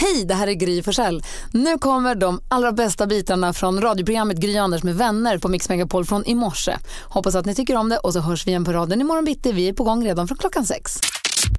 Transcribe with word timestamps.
Hej, 0.00 0.24
det 0.24 0.34
här 0.34 0.46
är 0.46 0.52
Gry 0.52 0.82
Forssell. 0.82 1.22
Nu 1.52 1.78
kommer 1.78 2.14
de 2.14 2.40
allra 2.48 2.72
bästa 2.72 3.06
bitarna 3.06 3.52
från 3.52 3.80
radioprogrammet 3.80 4.36
Gry 4.36 4.56
Anders 4.56 4.82
med 4.82 4.96
vänner 4.96 5.38
på 5.38 5.48
Mix 5.48 5.68
Megapol 5.68 6.04
från 6.04 6.24
i 6.26 6.34
morse. 6.34 6.76
Hoppas 7.04 7.34
att 7.34 7.46
ni 7.46 7.54
tycker 7.54 7.76
om 7.76 7.88
det 7.88 7.98
och 7.98 8.12
så 8.12 8.20
hörs 8.20 8.46
vi 8.46 8.50
igen 8.50 8.64
på 8.64 8.72
raden 8.72 9.00
imorgon 9.00 9.24
bitti. 9.24 9.52
Vi 9.52 9.68
är 9.68 9.72
på 9.72 9.84
gång 9.84 10.04
redan 10.04 10.28
från 10.28 10.38
klockan 10.38 10.66
sex. 10.66 11.00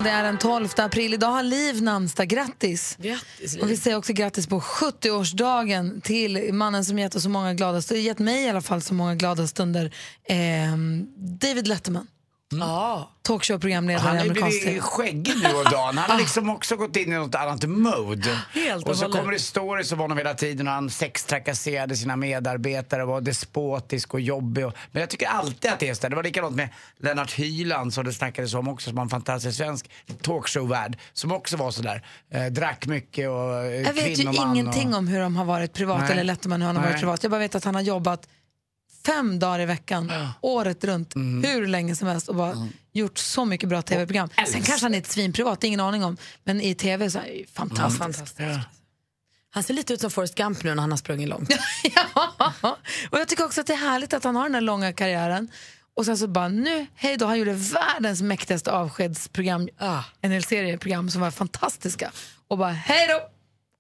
Det 0.04 0.10
är 0.10 0.24
den 0.24 0.38
12 0.38 0.68
april. 0.78 1.14
Idag 1.14 1.28
har 1.28 1.44
Liv 1.44 1.82
namnsdag. 1.82 2.28
Grattis! 2.28 2.98
Grattis, 3.00 3.54
Liv. 3.54 3.64
Och 3.64 3.72
vi 3.72 3.78
säger 3.78 3.98
också 3.98 4.14
grattis 4.14 4.48
på 4.48 4.60
70-årsdagen 4.60 6.02
till 6.02 6.54
mannen 6.54 6.86
som 6.86 7.00
gett 7.00 7.16
oss 7.16 7.24
så 7.24 7.30
många 7.30 7.54
glada 7.54 7.82
stunder, 7.82 8.04
gett 8.04 8.20
mig 8.20 8.46
i 8.46 8.50
alla 8.50 8.62
fall 8.62 8.82
så 8.82 8.94
många 8.94 9.16
glada 9.16 9.48
stunder, 9.48 9.94
eh, 10.30 10.38
David 11.18 11.68
Letterman. 11.68 12.08
Ja. 12.52 13.12
Talkshow-programledare 13.22 14.08
Han 14.08 14.18
har 14.18 14.30
blivit 14.30 14.84
skäggig 14.84 15.34
nu 15.44 15.54
och 15.54 15.72
dagen. 15.72 15.98
Han 15.98 16.12
har 16.12 16.18
liksom 16.18 16.50
också 16.50 16.76
gått 16.76 16.96
in 16.96 17.14
i 17.14 17.16
något 17.16 17.36
annat 17.36 17.66
mode. 17.66 18.42
Helt 18.54 18.84
och 18.84 18.90
och 18.90 18.98
så 18.98 19.04
hållet. 19.04 19.20
kommer 19.20 19.34
det 19.34 19.40
stories 19.40 19.94
av 19.94 20.00
honom 20.00 20.18
hela 20.18 20.34
tiden 20.34 20.68
och 20.68 20.74
han 20.74 20.90
sextrakasserade 20.90 21.96
sina 21.96 22.16
medarbetare 22.16 23.04
och 23.04 23.10
var 23.10 23.22
despotisk 23.22 24.14
och 24.14 24.22
jobbig. 24.22 24.66
Och, 24.66 24.74
men 24.92 25.00
jag 25.00 25.10
tycker 25.10 25.28
alltid 25.28 25.72
att 25.72 25.80
det 25.80 25.90
är 25.90 25.94
så. 25.94 26.10
Det 26.10 26.16
var 26.16 26.24
likadant 26.24 26.56
med 26.56 26.70
Lennart 26.98 27.32
Hyland 27.32 27.94
som 27.94 28.06
det 28.06 28.14
snackades 28.14 28.54
om 28.54 28.68
också 28.68 28.90
som 28.90 28.96
var 28.96 29.04
en 29.04 29.10
fantastisk 29.10 29.58
svensk 29.58 29.90
talkshow-värd 30.22 30.98
som 31.14 31.32
också 31.32 31.58
var 31.58 31.72
sådär. 31.72 32.06
Eh, 32.32 32.46
drack 32.46 32.88
mycket 32.88 33.30
och 33.30 33.66
eh, 33.66 33.82
Jag 33.82 33.94
vet 33.94 34.20
ju 34.20 34.24
ingenting 34.24 34.94
och... 34.94 35.00
om 35.00 35.08
hur 35.08 35.20
de 35.20 35.36
har 35.36 35.46
varit 35.46 35.74
privat 35.74 36.00
Nej. 36.00 36.12
eller 36.12 36.24
Letterman 36.24 36.62
hur 36.62 36.68
han 36.68 36.76
har 36.76 36.84
varit 36.84 37.00
privat. 37.00 37.24
Jag 37.24 37.32
bara 37.32 37.40
vet 37.40 37.56
att 37.56 37.64
han 37.64 37.76
har 37.76 37.82
jobbat 37.82 38.28
fem 39.14 39.40
dagar 39.40 39.60
i 39.60 39.66
veckan, 39.66 40.12
året 40.42 40.84
runt, 40.84 41.16
Mm. 41.16 41.50
hur 41.52 41.68
länge 41.68 41.96
som 41.96 42.08
helst 42.08 42.30
och 42.30 42.36
bara 42.36 42.68
gjort 42.94 43.18
så 43.18 43.46
mycket 43.46 43.70
bra 43.70 43.82
tv-program. 43.82 44.30
Sen 44.48 44.62
kanske 44.64 44.86
han 44.86 44.94
är 44.94 44.98
ett 44.98 45.12
svin 45.12 45.34
privat, 45.34 45.62
det 45.62 45.66
är 45.66 45.68
ingen 45.68 45.80
aning 45.80 46.04
om. 46.04 46.18
Men 46.44 46.62
i 46.62 46.76
tv 46.76 47.10
så 47.10 47.18
är 47.18 47.22
han 47.22 47.32
ju 47.32 47.46
fantastisk. 47.54 47.98
Fantastiskt. 48.00 48.40
Ja. 48.40 48.60
Han 49.52 49.64
ser 49.64 49.74
lite 49.74 49.94
ut 49.94 50.02
som 50.02 50.12
Forrest 50.12 50.36
Gump 50.36 50.64
nu 50.64 50.76
när 50.76 50.82
han 50.82 50.92
har 50.92 50.98
sprungit 50.98 51.30
långt. 51.30 51.50
ja. 51.96 52.78
Och 53.10 53.20
jag 53.20 53.28
tycker 53.28 53.46
också 53.46 53.62
att 53.62 53.68
det 53.68 53.74
är 53.74 53.78
härligt 53.78 54.14
att 54.14 54.24
han 54.24 54.36
har 54.36 54.44
den 54.44 54.54
här 54.54 54.62
långa 54.62 54.94
karriären. 54.94 55.52
Och 55.96 56.06
sen 56.06 56.18
så 56.18 56.28
bara 56.28 56.48
nu, 56.48 56.86
hej 56.96 57.18
då, 57.18 57.26
han 57.26 57.40
gjorde 57.40 57.54
världens 57.54 58.22
mäktigaste 58.22 58.72
avskedsprogram, 58.72 59.70
Ah. 59.78 60.04
en 60.22 60.32
hel 60.32 60.44
serieprogram 60.44 61.10
som 61.10 61.22
var 61.22 61.32
fantastiska. 61.32 62.12
Och 62.48 62.58
bara 62.58 62.72
hej 62.72 63.08
då! 63.08 63.20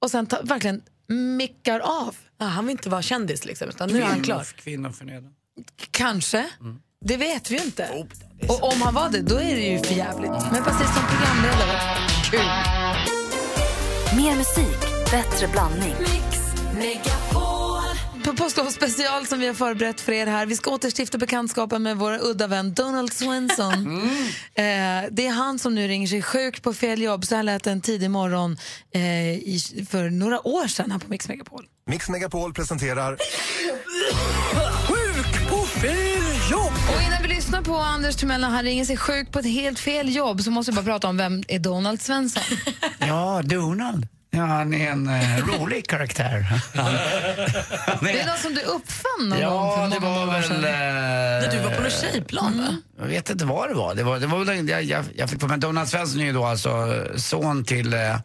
Och 0.01 0.11
sen 0.11 0.25
ta, 0.25 0.41
verkligen 0.43 0.81
mickar 1.09 1.79
av. 1.79 2.15
Ja, 2.37 2.45
han 2.45 2.65
vill 2.65 2.71
inte 2.71 2.89
vara 2.89 3.01
kändis 3.01 3.45
liksom, 3.45 3.69
utan 3.69 3.89
nu 3.89 4.01
är 4.01 4.05
han 4.05 4.21
klar. 4.23 4.43
Kvinnoförnedrande. 4.55 5.29
Kanske. 5.91 6.49
Det 7.05 7.17
vet 7.17 7.51
vi 7.51 7.57
ju 7.57 7.63
inte. 7.63 8.05
Och 8.47 8.73
om 8.73 8.81
han 8.81 8.93
var 8.93 9.09
det, 9.09 9.21
då 9.21 9.35
är 9.35 9.55
det 9.55 9.61
ju 9.61 9.79
för 9.79 9.93
jävligt. 9.95 10.31
Men 10.51 10.63
precis 10.63 10.93
som 10.93 11.03
programledare, 11.09 11.79
kul. 12.31 12.39
Mer 14.17 14.35
musik, 14.35 14.79
bättre 15.11 15.47
blandning. 15.47 15.95
På 18.23 18.33
påsklov 18.35 18.65
special 18.65 19.25
som 19.25 19.39
vi 19.39 19.47
har 19.47 19.53
förberett 19.53 20.01
för 20.01 20.11
er 20.11 20.27
här. 20.27 20.45
Vi 20.45 20.55
ska 20.55 20.71
återstifta 20.71 21.17
bekantskapen 21.17 21.83
med 21.83 21.97
vår 21.97 22.19
udda 22.21 22.47
vän 22.47 22.73
Donald 22.73 23.13
Swenson. 23.13 24.09
Eh, 24.55 24.63
det 25.11 25.27
är 25.27 25.31
han 25.31 25.59
som 25.59 25.75
nu 25.75 25.87
ringer 25.87 26.07
sig 26.07 26.21
sjuk 26.21 26.61
på 26.61 26.73
fel 26.73 27.01
jobb. 27.01 27.25
Så 27.25 27.35
här 27.35 27.43
lät 27.43 27.63
det 27.63 27.71
en 27.71 27.81
tidig 27.81 28.11
morgon 28.11 28.57
eh, 28.93 29.01
i, 29.33 29.85
för 29.89 30.09
några 30.09 30.47
år 30.47 30.67
sedan 30.67 30.91
här 30.91 30.99
på 30.99 31.05
Mix 31.09 31.27
Megapol. 31.27 31.65
Mix 31.87 32.09
Megapol 32.09 32.53
presenterar 32.53 33.17
Och 36.95 37.01
innan 37.07 37.21
vi 37.21 37.27
lyssnar 37.27 37.61
på 37.61 37.75
Anders 37.75 38.15
Timell 38.15 38.41
när 38.41 38.49
han 38.49 38.63
ringer 38.63 38.85
sig 38.85 38.97
sjuk 38.97 39.31
på 39.31 39.39
ett 39.39 39.45
helt 39.45 39.79
fel 39.79 40.15
jobb 40.15 40.41
så 40.41 40.51
måste 40.51 40.71
vi 40.71 40.75
bara 40.75 40.85
prata 40.85 41.07
om 41.07 41.17
vem 41.17 41.43
är 41.47 41.59
Donald 41.59 42.01
Svensson. 42.01 42.43
Ja, 42.99 43.41
Donald. 43.45 44.07
Ja, 44.31 44.41
han 44.45 44.73
är 44.73 44.89
en 44.91 45.07
eh, 45.09 45.37
rolig 45.47 45.87
karaktär. 45.87 46.39
Han, 46.75 46.85
han 46.85 47.97
Det 48.01 48.19
är 48.19 48.27
något 48.27 48.39
som 48.39 48.53
du 48.53 48.61
uppfann 48.61 49.29
någon 49.29 49.29
gång 49.29 49.39
Ja, 49.41 49.75
för 49.77 49.95
det 49.95 49.99
många, 49.99 50.13
var 50.19 50.25
många 50.25 50.37
år 50.37 50.41
väl... 50.41 50.43
sedan. 50.43 51.43
eh, 51.43 51.51
Du 51.63 51.69
var 51.69 51.75
på 51.75 51.81
något 51.83 51.91
tjejplan 52.01 52.57
va? 52.57 52.75
Jag 52.99 53.05
vet 53.07 53.29
inte 53.29 53.45
vad 53.45 53.69
det 53.69 53.73
var. 53.75 53.95
Det 53.95 54.03
var, 54.03 54.19
det 54.19 54.27
var 54.27 54.45
väl, 54.45 54.69
jag, 54.69 54.83
jag, 54.83 55.05
jag 55.15 55.29
fick 55.29 55.39
på 55.39 55.47
mig, 55.47 55.57
Donald 55.57 55.89
Svensson 55.89 56.21
är 56.21 56.25
ju 56.25 56.33
då 56.33 56.45
alltså 56.45 57.03
son 57.15 57.63
till... 57.63 57.93
Eh, 57.93 58.15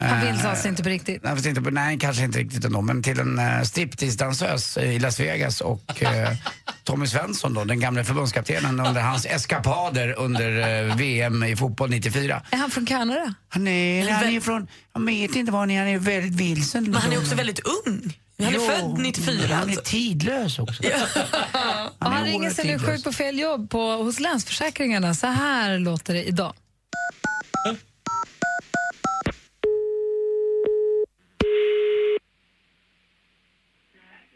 Han 0.00 0.18
eh, 0.26 0.32
vill 0.36 0.46
alltså 0.46 0.68
inte 0.68 0.82
på 0.82 0.88
riktigt. 0.88 1.22
Nej, 1.22 1.34
fast 1.34 1.46
inte, 1.46 1.62
på- 1.62 1.70
nej, 1.70 1.98
kanske 1.98 2.22
inte 2.24 2.38
riktigt 2.38 2.64
ändå, 2.64 2.80
men 2.80 3.02
till 3.02 3.20
en 3.20 3.38
uh, 3.38 3.62
striptease-dansös 3.62 4.78
i 4.78 4.98
Las 4.98 5.20
Vegas 5.20 5.60
och 5.60 6.02
eh, 6.02 6.32
Tommy 6.84 7.06
Svensson 7.06 7.54
då, 7.54 7.64
den 7.64 7.80
gamla 7.80 8.04
förbundskaptenen 8.04 8.80
under 8.80 9.00
hans 9.00 9.26
eskapader 9.26 10.18
under 10.18 10.84
eh, 10.88 10.96
VM 10.96 11.42
i 11.44 11.56
fotboll 11.56 11.90
94. 11.90 12.42
Är 12.50 12.56
han 12.56 12.70
från 12.70 12.86
Kanada? 12.86 13.34
Han 13.48 13.68
är, 13.68 14.10
han 14.10 14.28
är 14.28 14.40
från, 14.40 14.66
jag 14.94 15.06
vet 15.06 15.36
inte 15.36 15.52
var 15.52 15.58
han 15.60 15.70
är, 15.70 15.78
han 15.78 15.88
är 15.88 15.98
väldigt 15.98 16.34
vilsen. 16.40 16.84
Men 16.84 16.94
han 16.94 17.12
är 17.12 17.18
också 17.18 17.34
väldigt 17.34 17.60
ung. 17.86 18.18
Han 18.38 18.48
är 18.48 18.52
Jo, 18.52 18.60
född 18.66 18.98
94 18.98 19.36
Han 19.40 19.50
är 19.50 19.62
alltså. 19.62 19.80
tidlös 19.84 20.58
också. 20.58 20.82
Han 21.98 22.12
är 22.12 22.24
ringer 22.24 22.38
oerhört 22.38 22.56
sig 22.56 22.64
nu 22.66 22.78
sjuk 22.78 23.04
på 23.04 23.12
fel 23.12 23.38
jobb 23.38 23.70
på, 23.70 23.78
hos 23.92 24.20
Länsförsäkringarna. 24.20 25.14
Så 25.14 25.26
här 25.26 25.78
låter 25.78 26.14
det 26.14 26.24
idag. 26.24 26.52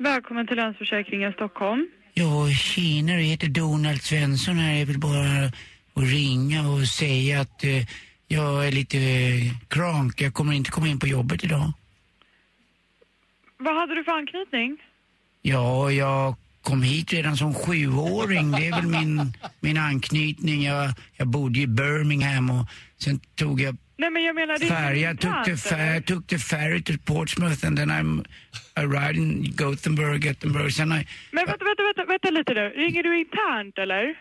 Välkommen 0.01 0.47
till 0.47 0.57
Länsförsäkringen 0.57 1.33
Stockholm. 1.33 1.89
Ja, 2.15 2.49
tjena, 2.51 3.13
jag 3.13 3.21
heter 3.21 3.49
Donald 3.49 4.03
Svensson 4.03 4.55
här. 4.55 4.79
Jag 4.79 4.87
vill 4.87 4.99
bara 4.99 5.53
och 5.93 6.03
ringa 6.03 6.69
och 6.69 6.87
säga 6.87 7.41
att 7.41 7.65
eh, 7.65 7.71
jag 8.29 8.67
är 8.67 8.73
lite 8.73 8.99
eh, 8.99 9.69
krank. 9.69 10.21
Jag 10.21 10.35
kommer 10.35 10.53
inte 10.53 10.71
komma 10.71 10.89
in 10.89 10.99
på 10.99 11.07
jobbet 11.07 11.45
idag. 11.45 11.73
Vad 13.59 13.77
hade 13.77 13.95
du 13.95 14.05
för 14.05 14.13
anknytning? 14.13 14.79
Ja, 15.43 15.91
jag 15.91 16.35
kom 16.63 16.83
hit 16.83 17.13
redan 17.13 17.37
som 17.37 17.55
sjuåring. 17.55 18.51
Det 18.51 18.67
är 18.67 18.73
väl 18.73 18.87
min, 18.87 19.33
min 19.61 19.79
anknytning. 19.79 20.63
Jag, 20.63 20.91
jag 21.17 21.29
bodde 21.29 21.59
i 21.59 21.67
Birmingham 21.67 22.51
och 22.51 22.67
sen 22.99 23.21
tog 23.35 23.61
jag 23.61 23.77
Nej 24.01 24.11
men 24.11 24.25
jag 24.25 24.35
menar 24.35 24.59
det 24.59 24.65
är 24.65 24.69
färg. 24.69 25.01
Jag 25.01 25.21
tog 25.21 25.45
the, 25.45 25.57
fär, 25.57 26.03
jag 26.07 26.27
the 26.27 26.39
ferry 26.39 26.83
to 26.83 26.93
Portsmouth 27.05 27.67
and 27.67 27.77
then 27.79 27.91
I'm 27.91 28.25
arrived 28.75 29.17
in 29.17 29.55
Gothenburg, 29.57 30.23
Gothenburg. 30.23 30.73
Sen 30.73 30.91
har, 30.91 31.05
Men 31.33 31.47
vänta, 31.47 31.65
vänta, 31.65 31.83
vänta, 31.83 32.05
vänta 32.05 32.31
lite 32.31 32.55
nu. 32.55 32.69
Ringer 32.69 33.03
du 33.03 33.21
internt 33.21 33.79
eller? 33.79 34.15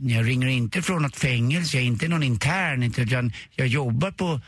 Jag 0.00 0.28
ringer 0.28 0.48
inte 0.48 0.82
från 0.82 1.02
något 1.02 1.16
fängelse, 1.16 1.76
jag 1.76 1.82
är 1.82 1.86
inte 1.86 2.08
någon 2.08 2.22
intern, 2.22 2.82
inte, 2.82 3.02
utan 3.02 3.32
jag 3.54 3.66
jobbar 3.66 4.10
på, 4.10 4.40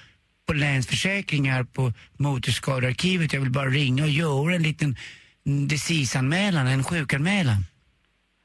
på 0.46 0.52
Länsförsäkringar 0.52 1.64
på 1.64 1.92
Motorskadearkivet. 2.16 3.32
Jag 3.32 3.40
vill 3.40 3.50
bara 3.50 3.68
ringa 3.68 4.02
och 4.02 4.08
göra 4.08 4.54
en 4.54 4.62
liten 4.62 4.96
diseaseanmälan, 5.44 6.66
en 6.66 6.84
sjukanmälan. 6.84 7.64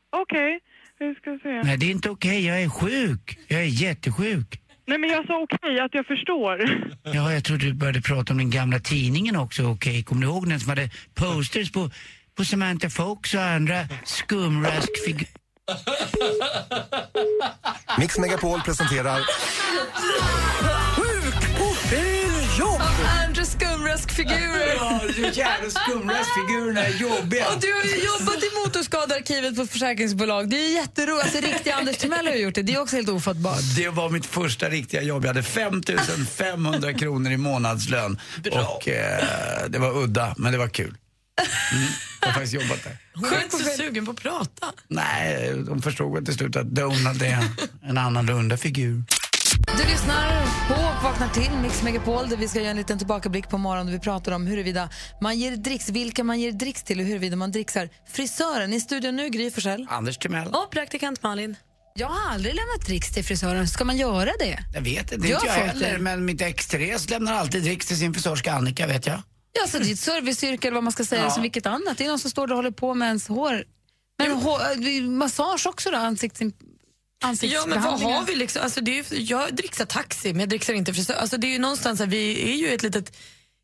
Okej, 0.10 0.60
vi 1.00 1.16
ska 1.16 1.40
se. 1.44 1.64
Nej, 1.64 1.78
det 1.78 1.86
är 1.86 1.92
inte 1.92 2.10
okej, 2.10 2.46
jag 2.46 2.62
är 2.62 2.70
sjuk. 2.70 3.40
Jag 3.48 3.62
är 3.62 3.66
jättesjuk. 3.66 4.60
Nej 4.90 4.98
men 4.98 5.10
jag 5.10 5.28
sa 5.28 5.40
okej, 5.44 5.80
att 5.80 5.94
jag 5.94 6.06
förstår. 6.06 6.86
Ja, 7.14 7.34
jag 7.34 7.44
trodde 7.44 7.66
du 7.66 7.74
började 7.74 8.02
prata 8.02 8.34
om 8.34 8.38
den 8.38 8.50
gamla 8.50 8.80
tidningen 8.80 9.36
också, 9.36 9.64
okej. 9.64 10.04
Kommer 10.04 10.22
du 10.22 10.28
ihåg 10.28 10.50
den 10.50 10.60
som 10.60 10.70
hade 10.70 10.90
posters 11.16 11.72
på, 11.72 11.90
på 12.38 12.46
Samantha 12.46 12.90
Fox 12.90 13.34
och 13.34 13.42
andra 13.42 13.88
skumraskfigurer? 14.04 15.28
Mix 17.98 18.18
Megapol 18.20 18.62
presenterar 18.62 19.20
skumraskfigurer. 23.60 24.76
Ja, 24.76 25.02
jävla 25.34 25.70
skumraskfigurerna 25.70 26.82
är 26.86 26.94
jobbiga. 27.02 27.48
Och 27.48 27.62
du 27.62 27.74
har 27.74 27.84
ju 27.84 28.06
jobbat 28.06 28.44
i 28.44 28.50
motorskadearkivet 28.66 29.56
på 29.56 29.68
försäkringsbolag. 29.68 30.50
Det 30.50 30.56
är 30.56 30.76
jätteroligt. 30.76 31.24
Alltså, 31.24 31.42
riktiga 31.42 31.76
Anders 31.76 31.98
Timell 31.98 32.28
har 32.28 32.36
gjort 32.36 32.56
det. 32.56 32.62
Det 32.62 32.74
är 32.74 32.82
också 32.82 32.96
helt 32.96 33.10
ofattbart. 33.10 33.60
Det 33.76 33.90
var 33.90 34.10
mitt 34.10 34.26
första 34.26 34.70
riktiga 34.70 35.02
jobb. 35.02 35.24
Jag 35.24 35.30
hade 35.30 35.44
5 35.44 35.82
500 36.36 36.94
kronor 36.94 37.32
i 37.32 37.38
månadslön. 37.38 38.20
Och 38.52 38.88
eh, 38.88 39.24
det 39.70 39.80
var 39.80 39.98
udda, 40.04 40.36
men 40.38 40.52
det 40.52 40.58
var 40.58 40.68
kul. 40.68 40.98
Mm, 41.74 41.84
jag 42.22 42.28
har 42.28 42.34
faktiskt 42.34 42.54
jobbat 42.54 42.84
där. 42.84 42.98
Hon 43.14 43.34
är 43.34 43.44
inte 43.44 43.58
så 43.58 43.70
sugen 43.78 44.06
på 44.06 44.12
att 44.12 44.22
prata. 44.22 44.68
Nej, 44.88 45.54
de 45.68 45.82
förstod 45.82 46.14
väl 46.14 46.26
till 46.26 46.34
slut 46.34 46.56
att 46.56 46.68
Donald 46.68 47.22
är 47.22 47.44
en 47.84 47.98
annorlunda 47.98 48.58
figur. 48.58 49.04
Du 49.58 49.86
lyssnar 49.92 50.46
på 50.68 50.74
och 50.74 51.04
vaknar 51.04 51.30
till 51.30 51.52
Mix 51.62 51.84
Megapol 51.84 52.30
där 52.30 52.38
vi 52.38 52.48
ska 52.48 52.60
göra 52.60 52.70
en 52.72 52.78
liten 52.78 52.98
tillbakablick 52.98 53.50
på 53.50 53.58
morgonen 53.58 53.86
där 53.86 53.94
vi 53.94 54.00
pratar 54.00 54.32
om 54.32 54.48
huruvida 54.48 54.90
man 55.22 55.40
ger 55.40 55.52
dricks, 55.52 55.90
vilka 55.90 56.24
man 56.24 56.40
ger 56.40 56.52
dricks 56.52 56.84
till 56.84 57.00
och 57.00 57.06
huruvida 57.06 57.36
man 57.36 57.52
dricksar. 57.52 57.90
Frisören 58.12 58.74
i 58.74 58.82
studion 58.82 59.16
nu, 59.16 59.30
Gry 59.30 59.52
Forssell. 59.52 59.88
Anders 59.90 60.18
Timell. 60.18 60.48
Och 60.48 60.72
praktikant 60.72 61.24
Malin. 61.24 61.56
Jag 61.96 62.08
har 62.08 62.32
aldrig 62.34 62.56
lämnat 62.56 62.86
dricks 62.86 63.14
till 63.14 63.24
frisören. 63.26 63.68
Ska 63.68 63.84
man 63.86 63.98
göra 63.98 64.32
det? 64.40 64.60
Jag 64.74 64.82
vet 64.82 65.12
inte, 65.12 65.28
Gör 65.28 65.36
inte 65.36 65.48
jag 65.48 65.54
heller. 65.54 65.92
det? 65.94 66.00
Men 66.00 66.26
mitt 66.26 66.42
ex 66.42 66.68
Therese 66.68 67.10
lämnar 67.10 67.34
alltid 67.34 67.64
dricks 67.64 67.88
till 67.88 67.98
sin 67.98 68.14
frisörska 68.14 68.54
Annika, 68.54 68.88
vet 68.88 69.08
jag. 69.08 69.22
Ja, 69.62 69.68
så 69.68 69.80
det 69.80 69.90
är 69.90 69.94
ett 69.94 70.00
serviceyrke 70.00 70.68
eller 70.68 70.76
vad 70.76 70.84
man 70.84 70.94
ska 70.94 71.06
säga, 71.06 71.22
Ja. 71.24 71.30
som 71.30 71.42
vilket 71.42 71.66
annat. 71.66 71.98
Det 71.98 72.04
är 72.06 72.10
någon 72.10 72.20
som 72.20 72.32
står 72.32 72.50
och 72.52 72.56
håller 72.56 72.72
på 72.72 72.94
med 72.94 73.08
ens 73.08 73.28
hår. 73.28 73.64
Men 74.18 74.32
hår, 74.32 74.60
äh, 74.88 75.02
massage 75.04 75.68
också 75.68 75.92
då? 75.92 75.98
Ansikts, 75.98 76.42
Ja, 77.54 77.66
men 77.68 77.82
vad 77.84 78.00
har 78.02 78.26
vi 78.26 78.36
liksom? 78.36 78.62
Alltså, 78.64 78.82
det 78.82 79.00
är, 79.00 79.14
ju- 79.14 79.22
jag 79.24 79.56
dricksar 79.56 79.86
taxi, 79.86 80.34
men 80.34 80.40
jag 80.40 80.50
dricksar 80.50 80.74
inte 80.74 80.94
frisör. 80.94 81.14
Alltså, 81.14 81.38
det 81.38 81.48
är 81.48 81.52
ju 81.52 81.60
någonstans 81.60 82.00
här, 82.00 82.08
vi 82.08 82.52
är 82.54 82.56
ju 82.58 82.74
ett 82.76 82.84
litet... 82.84 83.18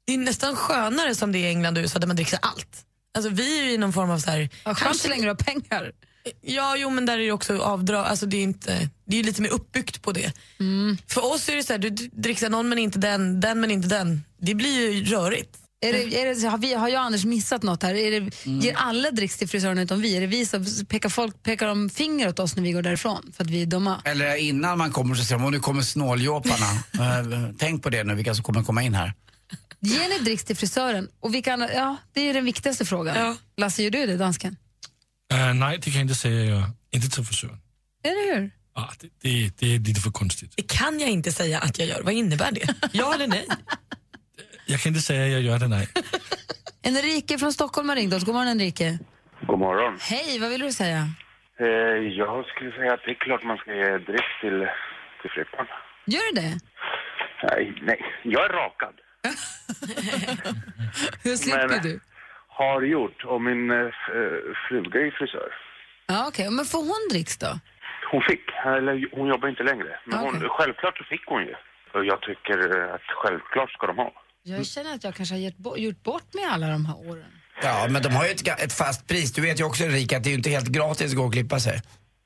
Det 0.07 0.13
är 0.13 0.17
nästan 0.17 0.55
skönare 0.55 1.15
som 1.15 1.31
det 1.31 1.37
är 1.39 1.43
i 1.43 1.47
England 1.47 1.77
och 1.77 1.81
USA 1.81 1.99
där 1.99 2.07
man 2.07 2.15
dricksar 2.15 2.39
allt. 2.41 2.85
Alltså, 3.17 3.29
vi 3.29 3.59
är 3.59 3.63
ju 3.63 3.71
i 3.71 3.77
någon 3.77 3.93
form 3.93 4.09
av 4.09 4.19
så 4.19 4.29
här... 4.31 4.49
Ja, 4.63 4.75
skönt 4.75 4.97
så 4.99 5.07
länge 5.09 5.21
du 5.21 5.27
har 5.27 5.35
pengar. 5.35 5.91
Ja, 6.41 6.75
jo, 6.77 6.89
men 6.89 7.05
där 7.05 7.13
är 7.13 7.23
det 7.23 7.31
också 7.31 7.59
avdrag. 7.59 8.05
Alltså, 8.05 8.25
det 8.25 8.37
är 8.37 8.43
inte, 8.43 8.89
det 9.07 9.19
är 9.19 9.23
lite 9.23 9.41
mer 9.41 9.49
uppbyggt 9.49 10.01
på 10.01 10.11
det. 10.11 10.33
Mm. 10.59 10.97
För 11.07 11.25
oss 11.33 11.49
är 11.49 11.55
det 11.55 11.63
så 11.63 11.73
här, 11.73 11.77
du 11.77 11.89
dricksar 11.89 12.49
någon 12.49 12.69
men 12.69 12.77
inte 12.79 12.99
den, 12.99 13.39
den 13.39 13.59
men 13.61 13.71
inte 13.71 13.87
den. 13.87 14.23
Det 14.37 14.55
blir 14.55 14.91
ju 14.91 15.05
rörigt. 15.05 15.57
Är 15.85 15.93
det, 15.93 16.21
är 16.21 16.35
det, 16.41 16.47
har, 16.47 16.57
vi, 16.57 16.73
har 16.73 16.89
jag 16.89 16.99
och 16.99 17.05
Anders 17.05 17.25
missat 17.25 17.63
något 17.63 17.83
här? 17.83 17.95
Är 17.95 18.11
det, 18.11 18.45
Mm. 18.45 18.59
Ger 18.59 18.73
alla 18.77 19.11
dricks 19.11 19.37
till 19.37 19.49
frisören 19.49 19.77
utom 19.77 20.01
vi? 20.01 20.17
Är 20.17 20.21
det 20.21 20.27
vi 20.27 20.45
som 20.45 20.65
pekar, 20.89 21.09
folk, 21.09 21.43
pekar 21.43 21.67
de 21.67 21.89
finger 21.89 22.27
åt 22.29 22.39
oss 22.39 22.55
när 22.55 22.63
vi 22.63 22.71
går 22.71 22.81
därifrån 22.81 23.31
för 23.37 23.43
att 23.43 23.49
vi 23.49 23.61
är 23.61 23.65
dumma? 23.65 24.01
Eller 24.05 24.35
innan 24.35 24.77
man 24.77 24.91
kommer 24.91 25.15
så 25.15 25.23
säger 25.23 25.39
de, 25.39 25.45
"Åh, 25.45 25.51
nu 25.51 25.59
kommer 25.59 25.81
snåljåparna. 25.81 26.65
Eh, 26.93 27.49
Tänk 27.57 27.83
på 27.83 27.89
det 27.89 28.03
nu, 28.03 28.15
vilka 28.15 28.35
som 28.35 28.43
kommer 28.43 28.63
komma 28.63 28.83
in 28.83 28.93
här. 28.93 29.13
Ger 29.79 30.09
ni 30.09 30.19
dricks 30.25 30.43
till 30.43 30.55
frisören? 30.55 31.07
Och 31.19 31.33
vilka 31.33 31.53
andra, 31.53 31.73
ja, 31.73 31.97
det 32.13 32.21
är 32.29 32.33
den 32.33 32.45
viktigaste 32.45 32.85
frågan. 32.85 33.15
Ja. 33.17 33.35
Lasse, 33.57 33.83
gör 33.83 33.89
du 33.91 34.05
det, 34.05 34.17
dansken? 34.17 34.55
Uh, 35.33 35.53
nej, 35.53 35.77
det 35.77 35.83
kan 35.83 35.93
jag 35.93 36.01
inte 36.01 36.15
säga 36.15 36.43
jag. 36.45 36.63
Inte 36.91 37.09
till 37.09 37.23
frisören. 37.25 37.57
Eller 38.03 38.35
hur? 38.35 38.51
Ah, 38.77 38.89
det, 38.99 39.07
det, 39.21 39.51
det 39.59 39.75
är 39.75 39.79
lite 39.79 40.01
för 40.01 40.11
konstigt. 40.11 40.53
Det 40.55 40.67
kan 40.67 40.99
jag 40.99 41.09
inte 41.09 41.31
säga 41.31 41.59
att 41.59 41.79
jag 41.79 41.87
gör. 41.87 42.01
Vad 42.03 42.13
innebär 42.13 42.51
det? 42.51 42.73
Ja 42.91 43.13
eller 43.13 43.27
nej? 43.27 43.47
Jag 44.65 44.79
kan 44.79 44.89
inte 44.89 45.01
säga 45.01 45.27
jag 45.27 45.41
gör 45.41 45.59
det, 45.59 45.67
nej. 45.67 45.87
Enrique 46.83 47.37
från 47.37 47.53
Stockholm 47.53 47.89
har 47.89 47.95
ringt 47.95 48.13
oss. 48.13 48.23
God 48.25 48.35
morgon 48.35 48.47
Enrique. 48.51 48.99
God 49.47 49.59
morgon. 49.59 49.97
Hej, 50.01 50.39
vad 50.39 50.49
vill 50.49 50.61
du 50.61 50.71
säga? 50.71 51.07
Eh, 51.59 51.67
jag 52.21 52.45
skulle 52.45 52.71
säga 52.71 52.93
att 52.93 52.99
det 53.05 53.11
är 53.11 53.15
klart 53.15 53.43
man 53.43 53.57
ska 53.57 53.73
ge 53.75 53.97
dricks 53.97 54.31
till, 54.41 54.67
till 55.21 55.31
flickor. 55.31 55.67
Gör 56.05 56.33
du 56.33 56.41
det? 56.41 56.59
Nej, 57.43 57.79
nej, 57.81 58.01
jag 58.23 58.45
är 58.45 58.49
rakad. 58.49 58.93
Hur 61.23 61.35
slipper 61.35 61.67
Men- 61.67 61.81
du? 61.81 61.99
Har 62.47 62.81
gjort. 62.81 63.23
Och 63.25 63.41
min 63.41 63.71
eh, 63.71 63.77
f- 63.87 64.15
eh, 64.15 64.53
fruga 64.69 64.99
är 65.07 65.11
frisör. 65.11 65.49
Ja, 66.07 66.25
okej. 66.27 66.49
Men 66.51 66.65
får 66.65 66.79
hon 66.79 67.07
dricks 67.11 67.37
då? 67.37 67.59
Hon 68.11 68.21
fick, 68.21 68.41
eller 68.65 69.15
hon 69.15 69.27
jobbar 69.27 69.47
inte 69.49 69.63
längre. 69.63 69.99
Men 70.05 70.19
hon, 70.19 70.35
Okej. 70.37 70.49
självklart 70.49 70.97
så 70.97 71.03
fick 71.03 71.21
hon 71.25 71.41
ju. 71.41 71.55
Och 71.93 72.05
jag 72.05 72.21
tycker 72.21 72.57
eh, 72.79 72.93
att 72.95 73.01
självklart 73.21 73.71
ska 73.71 73.87
de 73.87 73.97
ha. 73.97 74.11
Jag 74.47 74.65
känner 74.65 74.93
att 74.95 75.03
jag 75.03 75.15
kanske 75.15 75.35
har 75.35 75.39
gett 75.39 75.57
bo- 75.57 75.77
gjort 75.77 76.03
bort 76.03 76.33
mig 76.33 76.43
alla 76.43 76.67
de 76.67 76.85
här 76.85 76.97
åren. 77.09 77.31
Ja, 77.61 77.87
men 77.89 78.01
de 78.01 78.09
har 78.09 78.25
ju 78.25 78.31
ett, 78.31 78.47
ett 78.65 78.73
fast 78.73 79.07
pris. 79.07 79.33
Du 79.33 79.41
vet 79.41 79.59
ju 79.59 79.63
också 79.63 79.83
Erika 79.83 80.17
att 80.17 80.23
det 80.23 80.29
är 80.29 80.31
ju 80.31 80.37
inte 80.37 80.49
helt 80.49 80.67
gratis 80.77 81.11
att 81.11 81.17
gå 81.17 81.23
och 81.23 81.33
klippa 81.33 81.59
sig. 81.59 81.77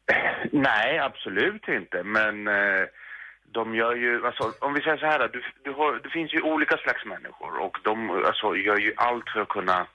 Nej, 0.52 1.00
absolut 1.00 1.68
inte. 1.68 2.04
Men 2.04 2.48
eh, 2.48 2.84
de 3.54 3.76
gör 3.76 3.96
ju, 3.96 4.26
alltså, 4.28 4.44
om 4.60 4.74
vi 4.74 4.82
säger 4.82 4.98
så 4.98 5.06
här, 5.06 5.20
du, 5.34 5.44
du 5.64 5.72
har, 5.72 6.00
det 6.04 6.10
finns 6.10 6.34
ju 6.34 6.42
olika 6.42 6.78
slags 6.78 7.06
människor 7.06 7.52
och 7.66 7.78
de 7.84 8.10
alltså, 8.30 8.56
gör 8.56 8.78
ju 8.80 8.94
allt 8.98 9.30
för 9.34 9.42
att 9.42 9.50
kunna 9.58 9.88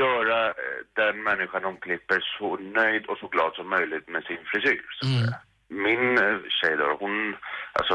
göra 0.00 0.46
eh, 0.46 0.78
den 1.00 1.22
människan 1.22 1.62
de 1.62 1.76
klipper 1.76 2.18
så 2.38 2.56
nöjd 2.56 3.06
och 3.06 3.18
så 3.18 3.28
glad 3.28 3.52
som 3.54 3.68
möjligt 3.70 4.08
med 4.08 4.22
sin 4.24 4.42
frisyr. 4.50 4.82
Säga. 5.02 5.34
Min 5.68 6.18
eh, 6.18 6.36
tjej 6.60 6.76
då, 6.76 6.96
hon, 7.00 7.36
alltså 7.72 7.94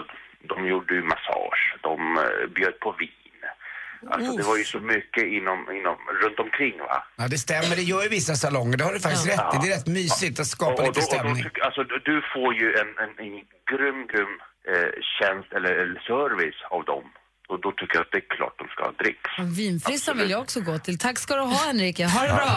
de 0.51 0.67
gjorde 0.67 0.93
ju 0.93 1.01
massage, 1.03 1.75
de 1.81 2.17
eh, 2.17 2.47
bjöd 2.55 2.79
på 2.79 2.95
vin. 2.99 3.16
Alltså 4.11 4.31
det 4.37 4.43
var 4.43 4.57
ju 4.57 4.63
så 4.63 4.79
mycket 4.79 5.23
inom, 5.23 5.59
inom, 5.79 5.97
runt 6.23 6.39
omkring 6.39 6.77
va. 6.79 7.03
Ja, 7.15 7.27
det 7.27 7.37
stämmer. 7.37 7.75
Det 7.75 7.81
gör 7.81 8.03
ju 8.03 8.09
vissa 8.09 8.35
salonger. 8.35 8.77
Det 8.77 8.83
har 8.83 8.93
du 8.93 8.99
faktiskt 8.99 9.27
rätt 9.27 9.53
i. 9.53 9.57
Det 9.61 9.67
är 9.71 9.75
rätt 9.77 9.87
mysigt 9.87 10.39
att 10.39 10.47
skapa 10.47 10.73
Och- 10.73 10.79
och 10.79 10.85
lite 10.87 10.99
då- 10.99 11.05
och 11.05 11.11
då 11.11 11.35
stämning. 11.35 11.45
alltså, 11.67 11.83
du- 11.83 12.21
får 12.33 12.53
ju 12.61 12.67
en, 12.81 12.89
en, 13.03 13.11
en 13.25 13.33
grym, 13.71 13.99
grym 14.13 14.33
eh, 14.71 14.89
tjänst 15.19 15.49
eller, 15.55 15.71
eller 15.81 15.99
service 16.11 16.59
av 16.75 16.83
dem. 16.85 17.03
Och 17.49 17.61
då 17.61 17.71
tycker 17.71 17.95
jag 17.95 18.01
att 18.01 18.11
det 18.11 18.17
är 18.17 18.29
klart 18.37 18.55
de 18.57 18.67
ska 18.67 18.83
ha 18.83 18.91
dricks. 18.91 19.57
Vinfrissan 19.57 20.17
vill 20.17 20.29
jag 20.29 20.41
också 20.41 20.59
gå 20.61 20.79
till. 20.79 20.97
Tack 20.97 21.17
ska 21.19 21.35
du 21.35 21.41
ha 21.41 21.69
Enrique. 21.69 22.05
Ha 22.05 22.21
det 22.27 22.33
bra. 22.33 22.49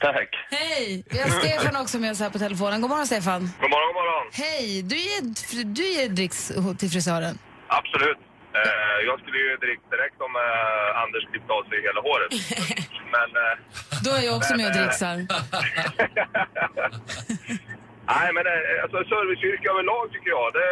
Tack. 0.12 0.28
Hej! 0.50 1.04
Vi 1.10 1.18
har 1.18 1.28
Stefan 1.28 1.76
också 1.82 1.98
med 1.98 2.10
oss 2.10 2.20
här 2.20 2.30
på 2.30 2.38
telefonen. 2.38 2.80
God 2.80 2.90
morgon 2.90 3.06
Stefan. 3.06 3.40
God 3.60 3.70
morgon, 3.70 3.88
god 3.94 3.94
morgon. 4.02 4.26
Hej! 4.32 4.82
Du 4.82 4.96
ger, 4.96 5.64
du 5.74 5.82
ger 5.88 6.08
dricks 6.08 6.52
till 6.78 6.90
frisören. 6.90 7.38
Absolut. 7.68 8.18
Eh, 8.56 8.96
jag 9.08 9.16
skulle 9.20 9.38
ju 9.46 9.50
dricka 9.64 9.86
direkt 9.94 10.18
om 10.26 10.32
eh, 10.46 11.02
Anders 11.02 11.24
klippte 11.30 11.52
av 11.58 11.62
sig 11.68 11.78
hela 11.88 12.00
håret. 12.08 12.30
Men... 13.14 13.28
Eh, 13.44 13.54
Då 14.04 14.10
är 14.18 14.22
jag 14.28 14.34
också 14.38 14.52
med 14.58 14.66
och 14.70 14.76
dricksar. 14.78 15.16
nej, 18.12 18.28
men 18.36 18.44
eh, 18.52 18.82
alltså, 18.84 18.98
serviceyrke 19.14 19.66
överlag 19.74 20.04
tycker 20.12 20.30
jag. 20.38 20.46
Det, 20.58 20.68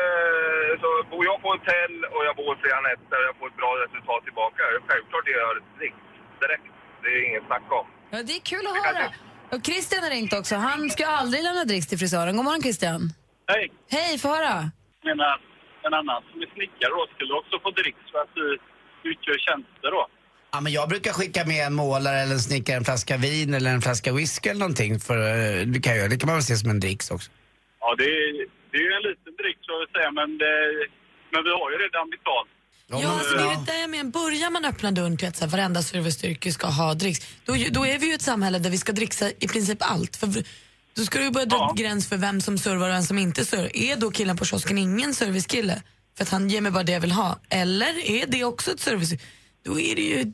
så 0.83 0.89
bor 1.11 1.23
jag 1.31 1.37
på 1.43 1.49
hotell 1.57 1.97
och 2.15 2.23
jag 2.29 2.35
bor 2.41 2.53
flera 2.63 2.81
nätter 2.89 3.17
och 3.23 3.27
jag 3.31 3.37
får 3.41 3.47
ett 3.53 3.59
bra 3.63 3.71
resultat 3.85 4.21
tillbaka. 4.29 4.61
Självklart 4.89 5.25
jag 5.33 5.37
gör 5.45 5.55
dricks 5.79 6.01
direkt. 6.43 6.69
Det 7.03 7.09
är 7.17 7.21
inget 7.29 7.47
snack 7.51 7.67
om. 7.81 7.87
Ja, 8.13 8.19
det 8.29 8.35
är 8.41 8.45
kul 8.53 8.65
att 8.71 8.77
höra. 8.85 9.05
Och 9.53 9.61
Christian 9.69 10.03
har 10.07 10.11
ringt 10.11 10.33
också. 10.41 10.55
Han 10.69 10.91
ska 10.95 11.03
aldrig 11.07 11.41
lämna 11.49 11.65
dricks 11.65 11.87
till 11.91 11.99
frisören. 12.03 12.37
God 12.37 12.45
morgon 12.45 12.63
Christian. 12.63 13.01
Hej. 13.53 13.65
Hej, 13.97 14.19
få 14.19 14.29
höra. 14.29 14.55
Jag 15.03 15.17
menar, 15.17 15.41
en 15.87 15.95
annan 16.01 16.21
som 16.31 16.37
är 16.45 16.49
snickare 16.55 16.93
då 16.99 17.05
skulle 17.15 17.33
också 17.41 17.55
få 17.65 17.71
dricks 17.81 18.05
för 18.13 18.19
att 18.25 18.35
du 18.35 18.47
utgör 19.11 19.39
tjänster 19.47 19.91
då. 19.99 20.03
Ja, 20.53 20.61
men 20.61 20.73
jag 20.73 20.89
brukar 20.89 21.13
skicka 21.13 21.45
med 21.45 21.67
en 21.67 21.75
målare 21.75 22.19
eller 22.23 22.33
en 22.33 22.47
snickare 22.49 22.77
en 22.77 22.85
flaska 22.85 23.17
vin 23.17 23.55
eller 23.55 23.71
en 23.71 23.83
flaska 23.83 24.13
whisky 24.13 24.49
eller 24.51 24.61
någonting. 24.61 25.01
För, 25.01 25.17
eh, 25.17 25.67
det, 25.73 25.81
kan 25.85 25.97
jag, 25.99 26.11
det 26.11 26.17
kan 26.21 26.27
man 26.27 26.37
väl 26.37 26.45
se 26.51 26.57
som 26.57 26.71
en 26.71 26.81
dricks 26.81 27.11
också. 27.11 27.31
Ja, 27.81 27.95
det 27.99 28.05
är, 28.05 28.33
det 28.71 28.77
är 28.81 28.85
ju 28.89 28.93
en 28.99 29.07
liten 29.11 29.33
dricks 29.41 29.61
så 29.69 29.83
att 29.83 29.93
säga, 29.97 30.11
men, 30.21 30.39
det, 30.39 30.55
men 31.33 31.41
vi 31.47 31.51
har 31.61 31.71
ju 31.73 31.77
redan 31.87 32.11
betalt. 32.11 32.51
Ja, 32.87 33.13
alltså, 33.13 33.37
det 33.37 33.43
är 33.43 33.59
ju 33.59 33.65
det 33.67 33.81
jag 33.81 33.91
menar. 33.91 34.11
Börjar 34.11 34.51
man 34.51 34.65
öppna 34.65 34.91
dörren 34.91 35.17
till 35.17 35.29
att 35.29 35.37
så 35.37 35.45
här, 35.45 35.53
varenda 35.53 35.83
servicestyrke 35.83 36.53
ska 36.53 36.67
ha 36.67 36.95
dricks, 36.95 37.21
då, 37.45 37.53
då 37.71 37.87
är 37.87 37.99
vi 37.99 38.07
ju 38.09 38.15
ett 38.15 38.23
samhälle 38.23 38.59
där 38.59 38.71
vi 38.71 38.79
ska 38.79 38.93
dricksa 38.93 39.31
i 39.31 39.49
princip 39.49 39.79
allt. 39.81 40.17
För 40.17 40.27
då 40.97 41.03
ska 41.05 41.19
du 41.19 41.31
börja 41.31 41.47
dra 41.47 41.75
gräns 41.77 42.09
för 42.09 42.17
vem 42.17 42.41
som 42.41 42.59
servar 42.59 42.89
och 42.89 42.95
vem 42.95 43.03
som 43.03 43.19
inte 43.19 43.45
servar. 43.45 43.77
Är 43.77 43.97
då 43.97 44.11
killen 44.11 44.37
på 44.37 44.45
kiosken 44.45 44.79
ingen 44.79 45.15
servicekille? 45.15 45.83
För 46.17 46.25
att 46.25 46.31
han 46.31 46.51
ger 46.51 46.61
mig 46.61 46.73
bara 46.73 46.83
det 46.83 46.93
jag 46.93 47.01
vill 47.01 47.13
ha. 47.13 47.39
Eller 47.49 48.11
är 48.11 48.27
det 48.27 48.45
också 48.45 48.71
ett 48.71 48.81
service... 48.81 49.13
Då 49.65 49.81
är 49.81 49.95
det 49.97 50.03
ju... 50.03 50.33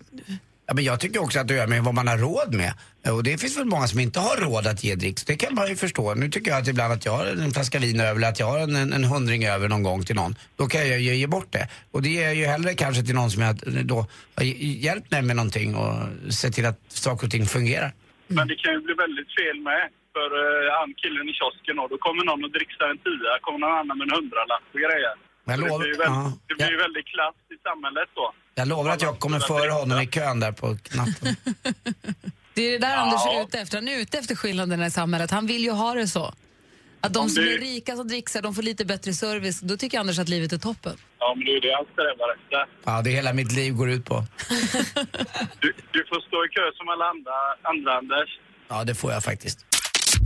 Ja, 0.66 0.74
men 0.74 0.84
jag 0.84 1.00
tycker 1.00 1.22
också 1.22 1.40
att 1.40 1.48
det 1.48 1.54
gör 1.54 1.66
med 1.66 1.84
vad 1.84 1.94
man 1.94 2.08
har 2.08 2.18
råd 2.18 2.54
med. 2.54 2.72
Och 3.12 3.22
det 3.22 3.38
finns 3.38 3.58
väl 3.58 3.64
många 3.64 3.86
som 3.86 4.00
inte 4.00 4.20
har 4.20 4.36
råd 4.36 4.66
att 4.66 4.84
ge 4.84 4.94
dricks. 4.94 5.24
Det 5.24 5.36
kan 5.36 5.54
man 5.54 5.68
ju 5.68 5.76
förstå. 5.76 6.14
Nu 6.14 6.28
tycker 6.28 6.50
jag 6.50 6.60
att 6.62 6.68
ibland 6.68 6.92
att 6.92 7.04
jag 7.04 7.16
har 7.16 7.26
en 7.26 7.52
flaska 7.52 7.78
vin 7.78 8.00
över 8.00 8.16
eller 8.16 8.28
att 8.28 8.40
jag 8.40 8.46
har 8.46 8.58
en, 8.58 8.76
en, 8.76 8.92
en 8.92 9.04
hundring 9.04 9.44
över 9.44 9.68
någon 9.68 9.82
gång 9.82 10.04
till 10.04 10.16
någon. 10.16 10.34
Då 10.56 10.66
kan 10.66 10.88
jag 10.88 11.00
ju 11.00 11.14
ge 11.14 11.26
bort 11.26 11.52
det. 11.52 11.68
Och 11.90 12.02
det 12.02 12.08
ger 12.08 12.22
jag 12.22 12.34
ju 12.34 12.46
hellre 12.46 12.74
kanske 12.74 13.02
till 13.02 13.14
någon 13.14 13.30
som 13.30 13.42
jag 13.42 13.56
då 13.84 14.06
har 14.34 14.44
hjälpt 14.44 15.10
mig 15.10 15.22
med 15.22 15.36
någonting 15.36 15.74
och 15.74 15.94
sett 16.32 16.54
till 16.54 16.66
att 16.66 16.80
saker 16.88 17.26
och 17.26 17.30
ting 17.30 17.46
fungerar. 17.46 17.92
Men 18.26 18.48
det 18.48 18.54
kan 18.54 18.72
ju 18.72 18.80
bli 18.80 18.94
väldigt 18.94 19.28
fel 19.38 19.60
med. 19.62 19.88
För 20.14 20.28
uh, 20.42 20.66
han 20.78 20.88
killen 21.02 21.26
i 21.32 21.34
kiosken 21.38 21.74
då, 21.80 21.84
då 21.92 21.96
kommer 22.06 22.22
någon 22.30 22.42
och 22.46 22.52
dricksar 22.56 22.86
en 22.94 22.98
tia, 23.06 23.32
kommer 23.44 23.58
någon 23.64 23.76
annan 23.80 23.94
med 23.98 24.04
en 24.08 24.14
hundralapp 24.18 24.66
och 24.74 24.80
grejer. 24.86 25.14
Jag 25.48 25.56
Så 25.58 25.62
det 25.64 25.68
lovar- 25.68 25.78
blir 25.80 25.88
ju 25.94 25.98
väldigt, 26.04 26.24
ja. 26.24 26.32
det 26.48 26.54
blir 26.58 26.70
ju 26.76 26.78
väldigt 26.86 27.06
klass 27.14 27.38
i 27.54 27.56
samhället 27.68 28.08
då. 28.20 28.26
Jag 28.60 28.68
lovar 28.72 28.90
att 28.94 29.02
jag 29.08 29.14
kommer 29.24 29.40
före 29.52 29.70
honom 29.80 29.96
i 30.00 30.06
kön 30.16 30.40
där 30.44 30.52
på 30.52 30.66
knappen. 30.88 31.28
Det 32.54 32.62
är 32.66 32.70
det 32.72 32.78
där 32.78 32.90
Ja. 32.90 32.96
Anders 32.96 33.20
är 33.26 33.42
ute 33.42 33.58
efter. 33.58 33.76
Han 33.78 33.88
är 33.88 33.98
ute 34.00 34.18
efter 34.18 34.34
skillnaderna 34.36 34.86
i 34.86 34.90
samhället. 34.90 35.30
Han 35.30 35.46
vill 35.46 35.64
ju 35.64 35.70
ha 35.70 35.94
det 35.94 36.08
så. 36.08 36.34
Att 37.00 37.12
de 37.14 37.18
Om 37.20 37.28
som 37.28 37.42
är 37.44 37.58
rika 37.58 37.96
som 37.96 38.08
dricksar, 38.08 38.42
de 38.42 38.54
får 38.54 38.62
lite 38.62 38.84
bättre 38.84 39.12
service. 39.12 39.60
Då 39.60 39.76
tycker 39.76 39.98
Anders 40.00 40.18
att 40.18 40.28
livet 40.28 40.52
är 40.52 40.58
toppen. 40.58 40.96
Ja, 41.18 41.34
men 41.36 41.44
det 41.44 41.52
är 41.52 41.60
det 41.60 41.74
han 41.74 41.84
strävar 41.92 42.34
efter. 42.34 42.66
Ja, 42.84 43.02
det 43.02 43.10
är 43.10 43.14
hela 43.14 43.32
mitt 43.32 43.52
liv 43.52 43.72
går 43.74 43.90
ut 43.90 44.04
på. 44.04 44.24
Du, 45.60 45.72
du 45.92 46.04
får 46.08 46.20
stå 46.28 46.44
i 46.44 46.48
kö 46.48 46.60
som 46.74 46.88
alla 46.88 47.04
andra, 47.04 47.32
andra 47.62 47.98
Anders. 47.98 48.38
Ja, 48.68 48.84
det 48.84 48.94
får 48.94 49.12
jag 49.12 49.24
faktiskt. 49.24 49.66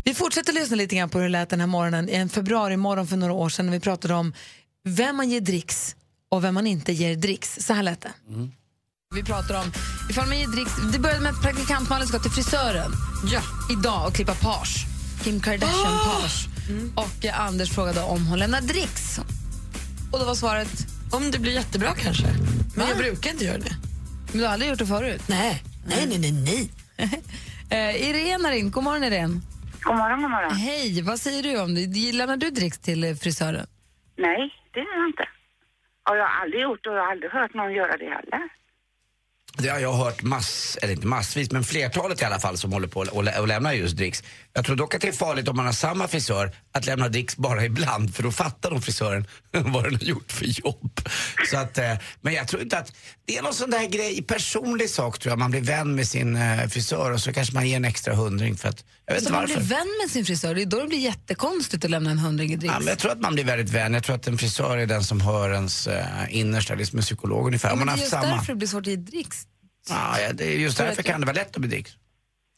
Vi 0.05 0.15
fortsätter 0.15 0.53
lyssna 0.53 0.77
lite 0.77 0.97
grann 0.97 1.11
på 1.11 1.19
hur 1.19 1.25
det 1.25 1.33
lät 1.33 1.51
den 1.51 1.61
här 1.61 1.67
morgonen 1.67 2.09
i 2.09 2.13
en 2.13 2.29
februari 2.29 2.77
morgon 2.77 3.07
för 3.07 3.17
några 3.17 3.33
år 3.33 3.49
sedan 3.49 3.67
när 3.67 3.73
vi 3.73 3.81
pratade 3.81 4.15
om 4.15 4.33
vem 4.85 5.17
man 5.17 5.31
ger 5.31 5.41
dricks 5.41 5.97
och 6.29 6.45
vem 6.45 6.55
man 6.55 6.67
inte 6.67 6.93
ger 6.93 7.17
dricks. 7.17 7.59
Så 7.61 7.73
här 7.73 7.83
lät 7.83 8.01
det. 8.01 8.13
Vi 9.15 9.23
pratar 9.23 9.61
om 9.61 9.73
ifall 10.11 10.29
man 10.29 10.39
ger 10.39 10.47
dricks. 10.47 10.73
Det 10.93 10.99
började 10.99 11.21
med 11.21 11.33
att 11.33 11.43
praktikantmannen 11.43 12.09
ska 12.09 12.19
till 12.19 12.31
frisören 12.31 12.93
ja. 13.33 13.41
idag 13.73 14.07
och 14.07 14.15
klippa 14.15 14.35
page. 14.35 14.87
Kim 15.25 15.41
Kardashian 15.41 15.99
page. 16.05 16.49
Och 16.95 17.25
eh, 17.25 17.41
Anders 17.41 17.71
frågade 17.71 18.03
om 18.03 18.27
hon 18.27 18.39
lämnar 18.39 18.61
dricks. 18.61 19.19
Och 20.13 20.19
då 20.19 20.25
var 20.25 20.35
svaret? 20.35 20.87
Om 21.11 21.31
det 21.31 21.39
blir 21.39 21.53
jättebra 21.53 21.95
kanske. 21.95 22.27
Men 22.77 22.89
jag 22.89 22.97
brukar 22.97 23.31
inte 23.31 23.45
göra 23.45 23.59
det. 23.59 23.77
Men 24.27 24.39
du 24.39 24.45
har 24.45 24.53
aldrig 24.53 24.71
gjort 24.71 24.79
det 24.79 24.87
förut? 24.87 25.23
Nej, 25.27 25.63
nej, 25.87 26.07
nej, 26.07 26.33
nej. 26.33 26.71
nej. 26.97 27.23
eh, 27.99 28.09
Irene 28.09 28.49
har 28.49 28.53
ringt. 28.53 28.73
God 28.73 28.85
morgon 28.85 29.05
Irene. 29.05 29.41
God 29.85 29.97
morgon, 29.97 30.23
god 30.23 30.31
morgon. 30.31 30.53
Hej, 30.57 31.03
vad 31.03 31.21
säger 31.21 31.43
du 31.43 31.61
om 31.61 31.75
det? 31.75 32.13
Lämnar 32.13 32.37
du 32.37 32.51
dricks 32.51 32.79
till 32.79 33.05
eh, 33.05 33.15
frisören? 33.15 33.67
Nej, 34.17 34.51
det 34.75 34.81
gör 34.81 34.97
jag 35.01 35.09
inte. 35.09 35.23
Och 36.11 36.17
jag 36.17 36.23
har 36.27 36.43
aldrig 36.43 36.63
gjort 36.63 36.87
och 36.87 36.93
jag 36.95 37.01
har 37.03 37.11
aldrig 37.11 37.31
hört 37.33 37.55
någon 37.55 37.73
göra 37.75 37.97
det 37.97 38.05
heller. 38.05 38.49
Det 39.59 39.69
har 39.69 39.79
jag 39.79 39.93
hört 39.93 40.23
mass, 40.23 40.79
eller 40.83 40.93
inte 40.95 41.07
massvis, 41.07 41.51
men 41.53 41.65
flertalet 41.65 42.23
i 42.23 42.25
alla 42.25 42.39
fall 42.41 42.57
som 42.59 42.73
håller 42.73 42.89
på 42.89 43.01
och, 43.01 43.25
lä- 43.25 43.39
och 43.41 43.49
lämnar 43.49 43.73
just 43.73 43.97
dricks. 43.97 44.23
Jag 44.57 44.65
tror 44.65 44.77
dock 44.77 44.95
att 44.95 45.01
det 45.01 45.09
är 45.09 45.13
farligt 45.13 45.49
om 45.49 45.57
man 45.57 45.67
har 45.67 45.73
samma 45.73 46.09
frisör 46.09 46.57
att 46.73 46.87
lämna 46.87 47.09
dricks 47.09 47.37
bara 47.37 47.65
ibland 47.65 48.15
för 48.15 48.23
då 48.23 48.33
fattar 48.33 48.71
nog 48.71 48.85
frisören 48.85 49.27
vad 49.51 49.85
den 49.85 49.95
har 49.95 50.03
gjort 50.03 50.33
för 50.33 50.45
jobb. 50.45 51.01
Så 51.51 51.57
att, 51.57 51.79
eh, 51.79 51.93
men 52.21 52.35
jag 52.35 52.49
tror 52.49 52.63
inte 52.63 52.79
att, 52.79 52.93
det 53.25 53.37
är 53.37 53.43
någon 53.43 53.55
sån 53.55 53.71
där 53.71 53.87
grej, 53.89 54.23
personlig 54.23 54.91
sak 54.91 55.19
tror 55.19 55.31
jag, 55.31 55.39
man 55.39 55.51
blir 55.51 55.61
vän 55.61 55.95
med 55.95 56.09
sin 56.09 56.37
eh, 56.37 56.69
frisör 56.69 57.11
och 57.13 57.21
så 57.21 57.33
kanske 57.33 57.55
man 57.55 57.69
ger 57.69 57.77
en 57.77 57.85
extra 57.85 58.15
hundring 58.15 58.57
för 58.57 58.69
att, 58.69 58.85
jag 59.07 59.15
vet 59.15 59.23
Så 59.23 59.29
inte 59.29 59.39
man 59.39 59.47
blir 59.47 59.57
vän 59.57 59.87
med 60.03 60.11
sin 60.11 60.25
frisör, 60.25 60.55
det 60.55 60.63
är 60.63 60.67
då 60.67 60.81
det 60.81 60.87
blir 60.87 60.99
jättekonstigt 60.99 61.85
att 61.85 61.91
lämna 61.91 62.11
en 62.11 62.19
hundring 62.19 62.53
i 62.53 62.57
dricks. 62.57 62.75
Ja, 62.75 62.79
men 62.79 62.89
jag 62.89 62.99
tror 62.99 63.13
att 63.13 63.21
man 63.21 63.35
blir 63.35 63.45
väldigt 63.45 63.71
vän. 63.71 63.95
Jag 63.95 64.05
tror 64.05 64.17
att 64.17 64.27
en 64.27 64.39
frisör 64.39 64.79
är 64.79 64.87
den 64.87 65.05
som 65.05 65.21
hör 65.21 65.53
ens 65.53 65.87
eh, 65.87 66.07
innersta, 66.31 66.77
det 66.77 66.83
är 66.83 66.85
som 66.85 66.99
en 66.99 67.03
psykolog 67.03 67.47
ungefär. 67.47 67.69
Ja, 67.69 67.77
men 67.77 67.87
man 67.87 67.97
det 67.97 68.01
är 68.01 68.03
just 68.03 68.11
samma. 68.11 68.37
därför 68.37 68.53
det 68.53 68.57
blir 68.57 68.69
svårt 68.69 68.81
att 68.81 68.87
ge 68.87 68.97
dricks. 68.97 69.47
Ja, 69.89 70.21
ja, 70.21 70.33
det 70.33 70.45
är 70.45 70.59
just 70.59 70.79
därför 70.79 71.03
kan 71.03 71.21
det 71.21 71.27
vara 71.27 71.37
lätt 71.37 71.55
att 71.55 71.61
bli 71.61 71.71
dricks. 71.71 71.93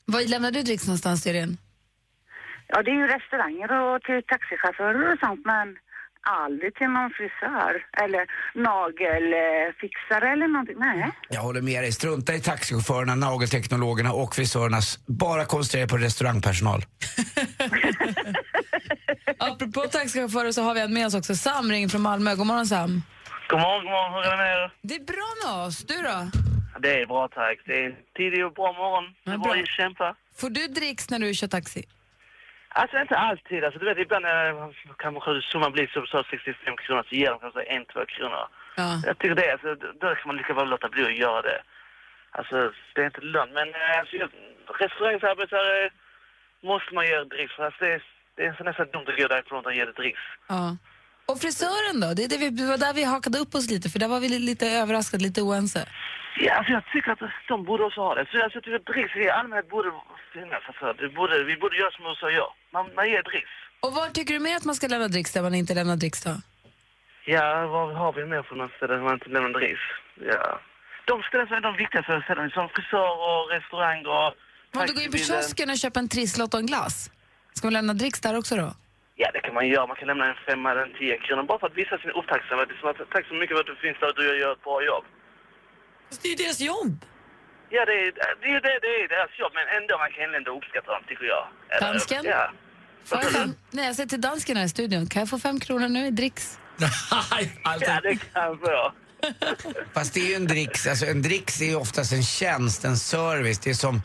Var 0.05 0.21
lämnar 0.23 0.51
du 0.51 0.63
dricks 0.63 0.87
någonstans, 0.87 1.27
Irene? 1.27 1.57
Ja, 2.69 2.83
det 2.83 2.91
är 2.91 2.95
ju 2.95 3.07
restauranger 3.07 3.69
och 3.83 4.03
till 4.03 4.23
taxichaufförer 4.33 5.13
och 5.13 5.19
sånt, 5.19 5.43
men 5.45 5.77
aldrig 6.45 6.75
till 6.75 6.87
någon 6.89 7.11
frisör 7.11 7.73
eller 8.03 8.23
nagelfixare 8.69 10.33
eller 10.33 10.49
någonting. 10.49 10.77
Nej. 10.79 11.11
Jag 11.29 11.41
håller 11.41 11.63
med 11.63 11.83
dig. 11.83 11.93
Strunta 11.93 12.35
i 12.35 12.41
taxichaufförerna, 12.41 13.15
nagelteknologerna 13.15 14.13
och 14.13 14.35
frisörernas. 14.35 15.07
Bara 15.07 15.45
koncentrera 15.45 15.89
på 15.89 15.97
restaurangpersonal. 15.97 16.81
Apropå 19.39 19.81
taxichaufförer 19.81 20.53
så 20.53 20.63
har 20.63 20.75
vi 20.75 20.81
en 20.81 20.95
med 20.95 21.07
oss 21.07 21.15
också. 21.15 21.35
Sam 21.35 21.71
ringer 21.71 21.89
från 21.89 22.03
Malmö. 22.03 22.35
God 22.35 22.47
morgon 22.47 22.67
Sam. 22.67 23.03
God 23.49 23.61
morgon, 23.61 23.83
god 23.85 23.91
morgon. 23.93 24.15
Hur 24.15 24.23
är 24.23 24.31
det 24.31 24.37
med 24.37 24.53
er? 24.57 24.73
Det 24.83 24.95
är 24.95 25.05
bra 25.05 25.29
med 25.45 25.67
oss. 25.67 25.85
Du 25.85 25.95
då? 25.95 26.31
Det 26.81 27.01
är 27.01 27.07
bra 27.07 27.29
tack. 27.29 27.59
Det 27.67 27.85
är 27.85 27.95
tidig 28.17 28.47
och 28.47 28.53
bra 28.53 28.73
morgon. 28.73 29.05
Det 29.25 29.31
är 29.31 29.39
bara 29.39 29.61
att 29.61 29.69
kämpa. 29.69 30.15
Får 30.37 30.51
du 30.51 30.67
dricks 30.67 31.11
när 31.11 31.19
du 31.19 31.35
kör 31.35 31.49
taxi? 31.49 31.85
Alltså 32.81 32.97
inte 32.99 33.17
alltid. 33.17 33.65
Alltså, 33.65 33.79
du 33.81 33.87
vet, 33.87 33.99
ibland 33.99 34.25
eh, 34.27 34.69
kan 35.03 35.15
man 35.15 35.43
summan 35.43 35.73
bli 35.73 35.87
så, 35.95 36.07
så 36.07 36.25
65 36.31 36.77
kronor 36.77 37.05
så 37.09 37.15
ger 37.15 37.31
de 37.31 37.39
kanske 37.39 37.63
en, 37.63 37.85
två 37.85 38.05
kronor. 38.07 38.45
Ja. 38.77 39.01
Jag 39.07 39.19
tycker 39.19 39.35
det, 39.35 39.53
alltså, 39.53 39.75
då 40.01 40.07
kan 40.15 40.27
man 40.27 40.37
lika 40.37 40.55
väl 40.55 40.69
låta 40.69 40.89
bli 40.89 41.05
att 41.05 41.23
göra 41.25 41.43
det. 41.43 41.61
Alltså, 42.31 42.57
det 42.95 43.01
är 43.01 43.07
inte 43.07 43.21
lönt. 43.21 43.53
Men 43.53 43.69
eh, 43.69 43.99
alltså, 44.01 44.17
restaurangsarbetare 44.83 45.91
måste 46.71 46.95
man 46.95 47.07
göra 47.07 47.25
dricks 47.25 47.55
för. 47.57 47.65
Alltså, 47.65 47.85
det, 47.85 47.93
är, 47.95 48.03
det 48.37 48.45
är 48.47 48.55
så 48.59 48.65
nästan 48.65 48.91
dumt 48.93 49.09
att 49.09 49.19
gå 49.19 49.29
därifrån 49.29 49.67
och 49.67 49.75
ge 49.75 49.85
det 49.85 49.93
dricks. 49.93 50.25
Ja. 50.49 50.77
Och 51.29 51.39
frisören 51.39 52.01
då? 52.01 52.09
Det, 52.17 52.25
är 52.25 52.29
det, 52.29 52.39
vi, 52.39 52.51
det 52.51 52.67
var 52.67 52.79
där 52.79 52.95
vi 52.95 53.05
hakade 53.05 53.39
upp 53.39 53.55
oss 53.55 53.71
lite, 53.71 53.89
för 53.89 53.99
där 53.99 54.09
var 54.09 54.21
vi 54.21 54.29
lite 54.29 54.67
överraskade, 54.67 55.23
lite 55.23 55.43
oense. 55.43 55.83
Ja, 56.39 56.55
alltså 56.55 56.73
jag 56.73 56.85
tycker 56.93 57.11
att 57.13 57.19
de 57.49 57.65
borde 57.65 57.85
också 57.85 58.01
ha 58.01 58.15
det. 58.15 58.27
Så 58.31 58.43
alltså, 58.43 58.57
jag 58.57 58.65
tycker 58.65 58.77
att 58.77 58.87
dricks 58.87 59.17
i 59.17 59.31
allmänhet 59.31 59.71
borde 59.71 59.91
finnas. 60.33 60.63
Alltså, 60.67 60.93
det 60.93 61.09
borde, 61.09 61.45
vi 61.45 61.57
borde 61.57 61.77
göra 61.77 61.91
som 61.91 62.07
USA 62.07 62.31
gör. 62.31 62.51
Man, 62.71 62.91
man 62.95 63.11
ger 63.11 63.23
dricks. 63.23 63.51
Och 63.81 63.93
var 63.93 64.07
tycker 64.09 64.35
du 64.35 64.41
mer 64.41 64.57
att 64.57 64.65
man 64.65 64.75
ska 64.75 64.87
lämna 64.87 65.09
dricks 65.09 65.33
där 65.33 65.43
man 65.43 65.55
inte 65.55 65.75
lämnar 65.75 65.97
dricks 65.97 66.23
då? 66.23 66.35
Ja, 67.25 67.67
vad 67.67 67.95
har 67.95 68.13
vi 68.13 68.25
mer 68.27 68.43
för 68.43 68.71
ställe 68.77 68.95
där 68.95 69.01
man 69.01 69.15
inte 69.15 69.29
lämnar 69.29 69.51
dricks? 69.51 69.81
Ja. 70.33 70.61
De 71.05 71.23
ställen 71.23 71.47
som 71.47 71.57
är 71.57 71.61
de 71.61 71.77
viktigaste 71.77 72.23
ställena, 72.25 72.51
som 72.51 72.69
frisör 72.69 73.11
och 73.29 73.51
restaurang 73.51 74.07
och... 74.07 74.35
Om 74.81 74.87
du 74.87 74.93
går 74.95 75.03
in 75.03 75.11
på 75.11 75.19
kiosken 75.19 75.71
och 75.71 75.79
köper 75.79 76.01
en 76.01 76.09
trisslott 76.09 76.55
och 76.55 76.61
en 76.61 76.67
glass, 76.67 77.11
ska 77.53 77.67
man 77.67 77.73
lämna 77.73 77.95
dricks 77.95 78.21
där 78.21 78.39
också 78.39 78.57
då? 78.57 78.69
Ja, 79.17 79.31
det 79.35 79.41
kan 79.41 79.55
man 79.55 79.69
göra. 79.69 79.87
Man 79.87 79.97
kan 79.97 80.09
lämna 80.09 80.27
en 80.27 80.37
femma 80.49 80.71
eller 80.71 80.83
en 80.83 80.95
tio 80.99 81.19
kronor 81.19 81.43
bara 81.43 81.59
för 81.59 81.67
att 81.67 81.77
visa 81.77 81.99
sin 81.99 82.11
upptacksamhet. 82.11 82.69
Att, 82.83 83.11
tack 83.11 83.27
så 83.29 83.35
mycket 83.35 83.57
för 83.57 83.61
att 83.61 83.67
du 83.67 83.77
finns 83.77 83.99
där 84.01 84.09
och 84.09 84.15
du 84.17 84.39
gör 84.41 84.53
ett 84.53 84.65
bra 84.65 84.85
jobb. 84.85 85.05
Det 86.23 86.29
är 86.29 86.31
ju 86.31 86.37
deras 86.45 86.61
jobb. 86.61 87.05
Ja, 87.69 87.85
det 87.85 87.93
är, 87.93 88.13
det 88.43 88.49
är, 88.57 88.61
det, 88.67 88.79
det 88.87 88.93
är 89.05 89.09
deras 89.09 89.39
jobb, 89.39 89.53
men 89.55 89.83
ändå 89.83 89.99
man 89.99 90.11
kan 90.13 90.35
ändå 90.35 90.51
uppskatta 90.59 90.93
dem, 90.93 91.03
tycker 91.09 91.25
jag. 91.25 91.45
Eller- 91.71 91.87
Dansken? 91.93 92.25
Ja. 92.25 92.51
Får 93.05 93.19
jag 93.23 93.33
fem, 93.33 93.55
nej, 93.71 93.87
jag 93.87 93.97
säger 93.97 94.09
till 94.09 94.21
dansken 94.21 94.57
här 94.57 94.65
i 94.65 94.69
studion, 94.69 95.07
kan 95.07 95.21
jag 95.21 95.29
få 95.29 95.39
fem 95.39 95.61
kronor 95.61 95.89
nu 95.89 96.07
i 96.07 96.11
dricks? 96.11 96.59
Ja, 97.11 98.01
det 98.03 98.17
kan 98.17 98.43
jag 98.43 98.61
få. 98.61 98.93
Fast 99.95 100.15
det 100.15 100.21
är 100.21 100.27
ju 100.29 100.35
en 100.35 100.47
dricks, 100.47 100.87
alltså 100.87 101.07
en 101.07 101.23
dricks 101.23 101.61
är 101.61 101.65
ju 101.67 101.75
oftast 101.77 102.13
en 102.13 102.23
tjänst, 102.23 102.85
en 102.85 102.97
service. 102.97 103.59
Det 103.59 103.71
är 103.71 103.75
som, 103.75 104.03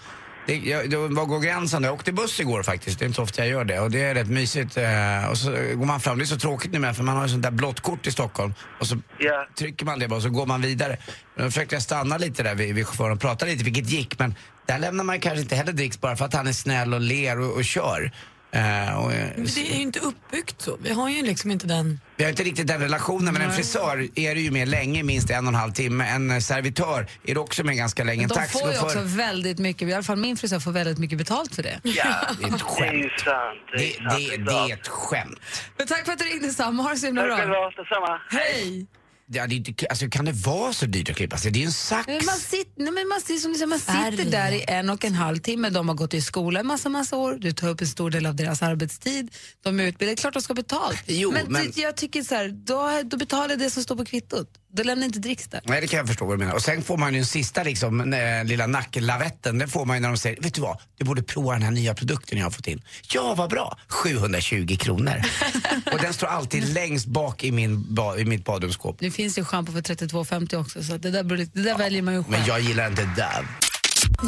det, 0.47 0.55
jag, 0.57 0.89
det, 0.89 0.97
var 0.97 1.25
går 1.25 1.39
gränsen? 1.39 1.83
Jag 1.83 1.93
åkte 1.93 2.11
buss 2.11 2.39
igår 2.39 2.63
faktiskt, 2.63 2.99
det 2.99 3.05
är 3.05 3.07
inte 3.07 3.15
så 3.15 3.23
ofta 3.23 3.41
jag 3.41 3.49
gör 3.49 3.63
det. 3.65 3.79
Och 3.79 3.91
det 3.91 4.01
är 4.01 4.15
rätt 4.15 4.27
mysigt. 4.29 4.77
Eh, 4.77 5.29
och 5.29 5.37
så 5.37 5.51
går 5.51 5.85
man 5.85 5.99
fram, 5.99 6.17
det 6.17 6.23
är 6.23 6.25
så 6.25 6.37
tråkigt 6.37 6.71
numera 6.73 6.93
för 6.93 7.03
man 7.03 7.15
har 7.15 7.23
ju 7.23 7.29
sånt 7.29 7.43
där 7.43 7.51
blått 7.51 7.79
kort 7.79 8.07
i 8.07 8.11
Stockholm. 8.11 8.53
Och 8.79 8.87
så 8.87 8.97
Ja. 9.19 9.47
trycker 9.57 9.85
man 9.85 9.99
det 9.99 10.07
bara 10.07 10.15
och 10.15 10.21
så 10.21 10.29
går 10.29 10.45
man 10.45 10.61
vidare. 10.61 10.97
Men 11.35 11.45
då 11.45 11.51
försökte 11.51 11.75
jag 11.75 11.81
stanna 11.81 12.17
lite 12.17 12.43
där 12.43 12.55
vid, 12.55 12.75
vid 12.75 12.87
chauffören 12.87 13.11
och 13.11 13.19
prata 13.21 13.45
lite, 13.45 13.63
vilket 13.63 13.89
gick. 13.89 14.19
Men 14.19 14.35
där 14.65 14.79
lämnar 14.79 15.03
man 15.03 15.19
kanske 15.19 15.41
inte 15.41 15.55
heller 15.55 15.73
dricks 15.73 16.01
bara 16.01 16.15
för 16.15 16.25
att 16.25 16.33
han 16.33 16.47
är 16.47 16.53
snäll 16.53 16.93
och 16.93 17.01
ler 17.01 17.39
och, 17.39 17.53
och 17.55 17.65
kör. 17.65 18.11
Och, 18.51 19.13
eh, 19.13 19.27
Men 19.35 19.45
det 19.45 19.71
är 19.71 19.75
ju 19.75 19.81
inte 19.81 19.99
uppbyggt 19.99 20.61
så. 20.61 20.77
Vi 20.81 20.93
har 20.93 21.09
ju 21.09 21.21
liksom 21.25 21.51
inte 21.51 21.67
den... 21.67 21.99
vi 22.15 22.23
har 22.23 22.29
inte 22.29 22.43
riktigt 22.43 22.67
den 22.67 22.81
relationen, 22.81 23.33
men 23.33 23.41
en 23.41 23.51
frisör 23.51 24.07
är 24.15 24.35
det 24.35 24.41
ju 24.41 24.51
med 24.51 24.67
länge, 24.67 25.03
minst 25.03 25.29
en 25.29 25.45
och 25.45 25.51
en 25.53 25.55
halv 25.55 25.71
timme. 25.71 26.05
En 26.07 26.31
eh, 26.31 26.39
servitör 26.39 27.07
är 27.23 27.33
det 27.33 27.39
också 27.39 27.63
med 27.63 27.77
ganska 27.77 28.03
länge. 28.03 28.27
De 28.27 28.33
får 28.33 28.41
ju 28.41 28.47
taxichaufför. 28.47 28.85
också 28.85 28.99
väldigt 29.17 29.59
mycket, 29.59 29.87
i 29.87 29.93
alla 29.93 30.03
fall 30.03 30.17
min 30.17 30.37
frisör 30.37 30.59
får 30.59 30.71
väldigt 30.71 30.97
mycket 30.97 31.17
betalt 31.17 31.55
för 31.55 31.63
det. 31.63 31.79
Ja, 31.83 32.03
Det 32.39 32.43
är 32.43 32.55
ett 32.55 32.63
det 32.79 32.83
är 32.85 32.93
ju 32.93 33.01
skämt. 33.09 33.19
sant. 33.19 33.59
Det 33.71 33.77
Det, 33.77 33.95
är, 33.95 34.09
sant, 34.09 34.13
det, 34.17 34.33
är 34.33 34.37
det 34.67 34.71
är 34.71 34.77
ett 34.77 34.87
skämt. 34.87 35.39
Men 35.77 35.87
tack 35.87 36.05
för 36.05 36.11
att 36.13 36.19
du 36.19 36.25
ringde 36.25 36.49
Sam, 36.49 36.79
ha 36.79 36.89
det 36.89 36.97
så 36.97 37.05
himla 37.05 37.21
Tack 37.21 37.29
bra. 37.29 37.37
själva, 37.37 37.55
detsamma. 37.83 38.21
Hej! 38.29 38.85
Ja, 39.33 39.47
det 39.47 39.85
alltså, 39.89 40.09
kan 40.09 40.25
det 40.25 40.31
vara 40.31 40.73
så 40.73 40.85
dyrt 40.85 41.09
att 41.09 41.15
klippa 41.15 41.37
sig? 41.37 41.51
Det 41.51 41.61
är 41.61 41.65
en 41.65 41.71
sax. 41.71 42.07
Men 42.07 42.25
Man, 42.25 42.37
sitter, 42.37 42.83
nej, 42.83 42.91
men 42.91 43.07
man, 43.07 43.21
som 43.21 43.53
säger, 43.53 43.65
man 43.67 43.79
sitter 43.79 44.31
där 44.31 44.51
i 44.51 44.65
en 44.67 44.89
och 44.89 45.05
en 45.05 45.13
halv 45.13 45.37
timme. 45.37 45.69
De 45.69 45.87
har 45.89 45.95
gått 45.95 46.13
i 46.13 46.21
skola 46.21 46.59
en 46.59 46.67
massa, 46.67 46.89
massa 46.89 47.15
år. 47.17 47.37
Du 47.41 47.51
tar 47.51 47.69
upp 47.69 47.81
en 47.81 47.87
stor 47.87 48.09
del 48.09 48.25
av 48.25 48.35
deras 48.35 48.61
arbetstid. 48.61 49.31
De 49.63 49.79
är 49.79 49.83
utbildade. 49.83 50.15
Klart 50.15 50.33
de 50.33 50.41
ska 50.41 50.53
betalt. 50.53 51.03
Jo, 51.07 51.31
men 51.31 51.51
men- 51.51 51.71
jag 51.75 51.97
tycker 51.97 52.23
så 52.23 52.35
här, 52.35 52.47
då, 52.49 53.01
då 53.03 53.17
betalar 53.17 53.55
det 53.55 53.69
som 53.69 53.83
står 53.83 53.95
på 53.95 54.05
kvittot. 54.05 54.47
Då 54.73 54.83
lämnar 54.83 55.05
inte 55.05 55.19
dricks 55.19 55.47
där. 55.47 55.61
Nej, 55.63 55.81
det 55.81 55.87
kan 55.87 55.97
jag 55.97 56.07
förstå 56.07 56.25
vad 56.25 56.33
du 56.33 56.39
menar. 56.39 56.55
Och 56.55 56.61
sen 56.61 56.83
får 56.83 56.97
man 56.97 57.13
ju 57.13 57.19
den 57.19 57.25
sista 57.25 57.63
liksom, 57.63 58.13
eh, 58.13 58.43
lilla 58.43 58.67
nacklavetten. 58.67 59.57
Den 59.57 59.67
får 59.67 59.85
man 59.85 59.97
ju 59.97 60.01
när 60.01 60.09
de 60.09 60.17
säger, 60.17 60.41
vet 60.41 60.53
du 60.53 60.61
vad, 60.61 60.77
du 60.97 61.05
borde 61.05 61.23
prova 61.23 61.53
den 61.53 61.61
här 61.61 61.71
nya 61.71 61.93
produkten 61.93 62.37
jag 62.37 62.45
har 62.45 62.51
fått 62.51 62.67
in. 62.67 62.81
Ja, 63.13 63.35
vad 63.37 63.49
bra! 63.49 63.77
720 63.87 64.77
kronor. 64.79 65.21
och 65.93 65.99
den 65.99 66.13
står 66.13 66.27
alltid 66.27 66.73
längst 66.73 67.05
bak 67.05 67.43
i, 67.43 67.51
min 67.51 67.95
ba, 67.95 68.17
i 68.17 68.25
mitt 68.25 68.45
badrumsskåp. 68.45 68.95
Det 68.99 69.11
finns 69.11 69.37
ju 69.37 69.43
schampo 69.43 69.71
för 69.71 69.81
32,50 69.81 70.55
också, 70.61 70.83
så 70.83 70.97
det 70.97 71.11
där, 71.11 71.23
beror 71.23 71.37
det 71.53 71.61
där 71.61 71.77
väljer 71.77 72.01
man 72.01 72.13
ju 72.13 72.23
själv. 72.23 72.31
Men 72.31 72.45
jag 72.45 72.59
gillar 72.59 72.87
inte 72.87 73.01
Dove. 73.03 73.47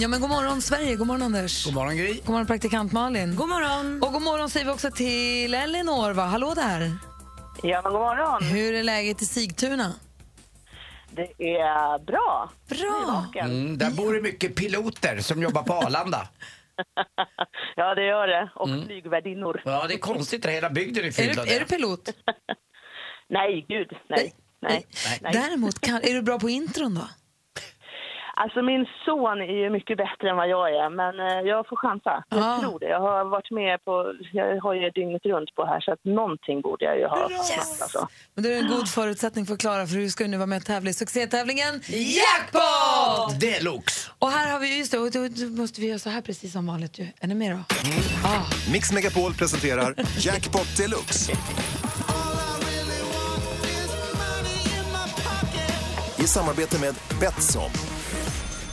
Ja, 0.02 0.08
men 0.08 0.22
god 0.22 0.30
morgon 0.30 0.62
Sverige, 0.62 0.96
god 0.96 1.08
morgon 1.08 1.22
Anders. 1.22 1.66
God 1.66 1.74
morgon 1.74 1.98
Gry. 1.98 2.14
God 2.14 2.30
morgon 2.30 2.48
praktikant 2.48 2.92
Malin. 2.92 3.36
God 3.36 3.50
morgon. 3.50 4.04
Och 4.04 4.14
god 4.14 4.22
morgon 4.22 4.50
säger 4.50 4.66
vi 4.66 4.72
också 4.72 4.92
till 4.92 5.54
Elinor, 5.54 6.14
va? 6.14 6.26
Hallå 6.26 6.54
där. 6.56 6.98
Ja, 7.64 7.82
men 7.84 7.92
god 7.92 8.02
morgon. 8.02 8.44
Hur 8.44 8.74
är 8.74 8.84
läget 8.84 9.22
i 9.22 9.26
Sigtuna? 9.26 9.94
Det 11.16 11.44
är 11.58 12.00
bra. 12.00 12.50
Bra. 12.70 13.26
Mm, 13.36 13.78
där 13.78 13.92
bor 13.92 14.14
det 14.14 14.22
mycket 14.22 14.56
piloter 14.56 15.18
som 15.20 15.42
jobbar 15.42 15.64
på 15.64 15.74
Arlanda. 15.74 16.28
Ja, 17.76 17.96
det 17.96 18.06
gör 18.06 18.28
det. 18.28 18.52
Och 18.56 18.70
flygvärdinnor. 18.86 19.62
Ja, 19.66 19.86
det 19.88 19.94
är 19.94 19.98
konstigt, 19.98 20.46
hela 20.46 20.70
bygden 20.70 21.06
är 21.06 21.12
fylld 21.12 21.40
av 21.40 21.48
är 21.48 21.54
du 21.54 21.60
det. 21.60 21.66
pilot? 21.66 22.10
Nej, 23.30 23.66
gud, 23.68 23.92
nej. 24.10 24.34
nej. 24.62 24.86
nej. 25.22 25.34
Däremot, 25.34 25.80
kan, 25.82 25.96
är 25.96 26.14
du 26.14 26.22
bra 26.22 26.40
på 26.40 26.50
intron 26.50 26.96
då? 26.96 27.08
Alltså 28.36 28.62
min 28.62 28.86
son 29.06 29.42
är 29.42 29.54
ju 29.64 29.70
mycket 29.70 29.98
bättre 29.98 30.30
än 30.30 30.36
vad 30.36 30.50
jag 30.50 30.70
är, 30.76 30.90
men 30.90 31.20
eh, 31.20 31.42
jag 31.50 31.68
får 31.68 31.76
chansa. 31.76 32.24
Jag 32.30 32.40
Ja. 32.40 32.58
tror 32.62 32.80
det. 32.80 32.86
Jag 32.90 33.00
har 33.00 33.26
varit 33.26 33.52
med 33.52 33.86
på, 33.86 34.14
jag 34.32 34.62
har 34.62 34.74
ju 34.74 34.90
dygnet 34.90 35.26
runt 35.26 35.56
på 35.56 35.66
här 35.66 35.80
så 35.82 35.92
att 35.94 36.00
någonting 36.06 36.62
borde 36.62 36.86
jag 36.86 36.98
ju 36.98 37.06
ha 37.06 37.30
snabbt 37.30 37.82
alltså. 37.82 38.08
Men 38.36 38.44
det 38.44 38.54
är 38.54 38.60
en 38.60 38.68
god 38.68 38.90
förutsättning 38.90 39.46
för 39.46 39.54
att 39.54 39.60
klara 39.60 39.86
för 39.88 39.96
du 39.96 40.10
ska 40.10 40.24
ju 40.24 40.30
nu 40.30 40.38
vara 40.38 40.48
med 40.48 40.58
och 40.58 40.66
tävla 40.66 40.90
i 40.90 40.94
succétävlingen 40.94 41.74
Jackpot! 42.20 43.40
Deluxe! 43.40 44.12
Och 44.20 44.30
här 44.30 44.52
har 44.52 44.60
vi, 44.60 44.78
just 44.78 44.92
det, 44.92 44.98
och 45.00 45.12
då, 45.12 45.20
måste 45.62 45.82
vi 45.82 45.88
göra 45.88 46.00
så 46.00 46.10
här 46.10 46.22
precis 46.22 46.54
som 46.54 46.68
vanligt 46.68 47.00
ju. 47.00 47.08
Är 47.22 47.28
ni 47.28 47.36
med 47.36 47.52
då? 47.52 47.60
Mix 48.74 48.92
Megapol 48.94 49.34
presenterar 49.34 49.96
Jackpot 50.20 50.78
Deluxe. 50.78 51.32
I 56.20 56.28
samarbete 56.28 56.80
med 56.80 56.96
Betsson. 57.22 57.70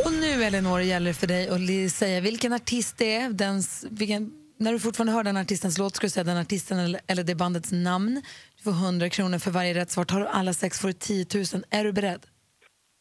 Och 0.05 0.13
nu 0.13 0.45
Elinor 0.45 0.81
gäller 0.81 1.07
det 1.07 1.15
för 1.15 1.27
dig 1.27 1.49
att 1.87 1.93
säga 1.93 2.21
vilken 2.21 2.53
artist 2.53 2.99
det 2.99 3.15
är. 3.17 3.31
Dens, 3.31 3.87
vilken, 3.91 4.33
när 4.59 4.73
du 4.73 4.79
fortfarande 4.79 5.13
hör 5.13 5.25
den 5.25 5.37
artistens 5.37 5.79
låt 5.79 5.97
ska 5.97 6.07
du 6.07 6.11
säga 6.11 6.25
den 6.25 6.37
artisten 6.37 6.79
eller, 6.79 7.01
eller 7.07 7.23
det 7.25 7.35
bandets 7.35 7.73
namn. 7.73 8.23
Du 8.57 8.63
får 8.63 8.71
100 8.71 9.09
kronor 9.09 9.39
för 9.39 9.51
varje 9.51 9.75
rätt 9.75 9.91
svar. 9.91 10.05
Tar 10.05 10.21
du 10.21 10.27
alla 10.27 10.53
sex 10.53 10.81
får 10.81 10.89
du 10.89 10.95
10 10.95 11.27
000. 11.35 11.45
Är 11.71 11.85
du 11.85 11.93
beredd? 11.93 12.27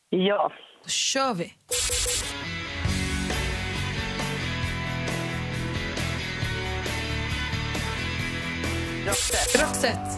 Ja. 0.10 0.51
Då 0.84 0.89
kör 0.89 1.34
vi! 1.34 1.53
Roxette. 9.08 9.63
Roxette. 9.63 10.12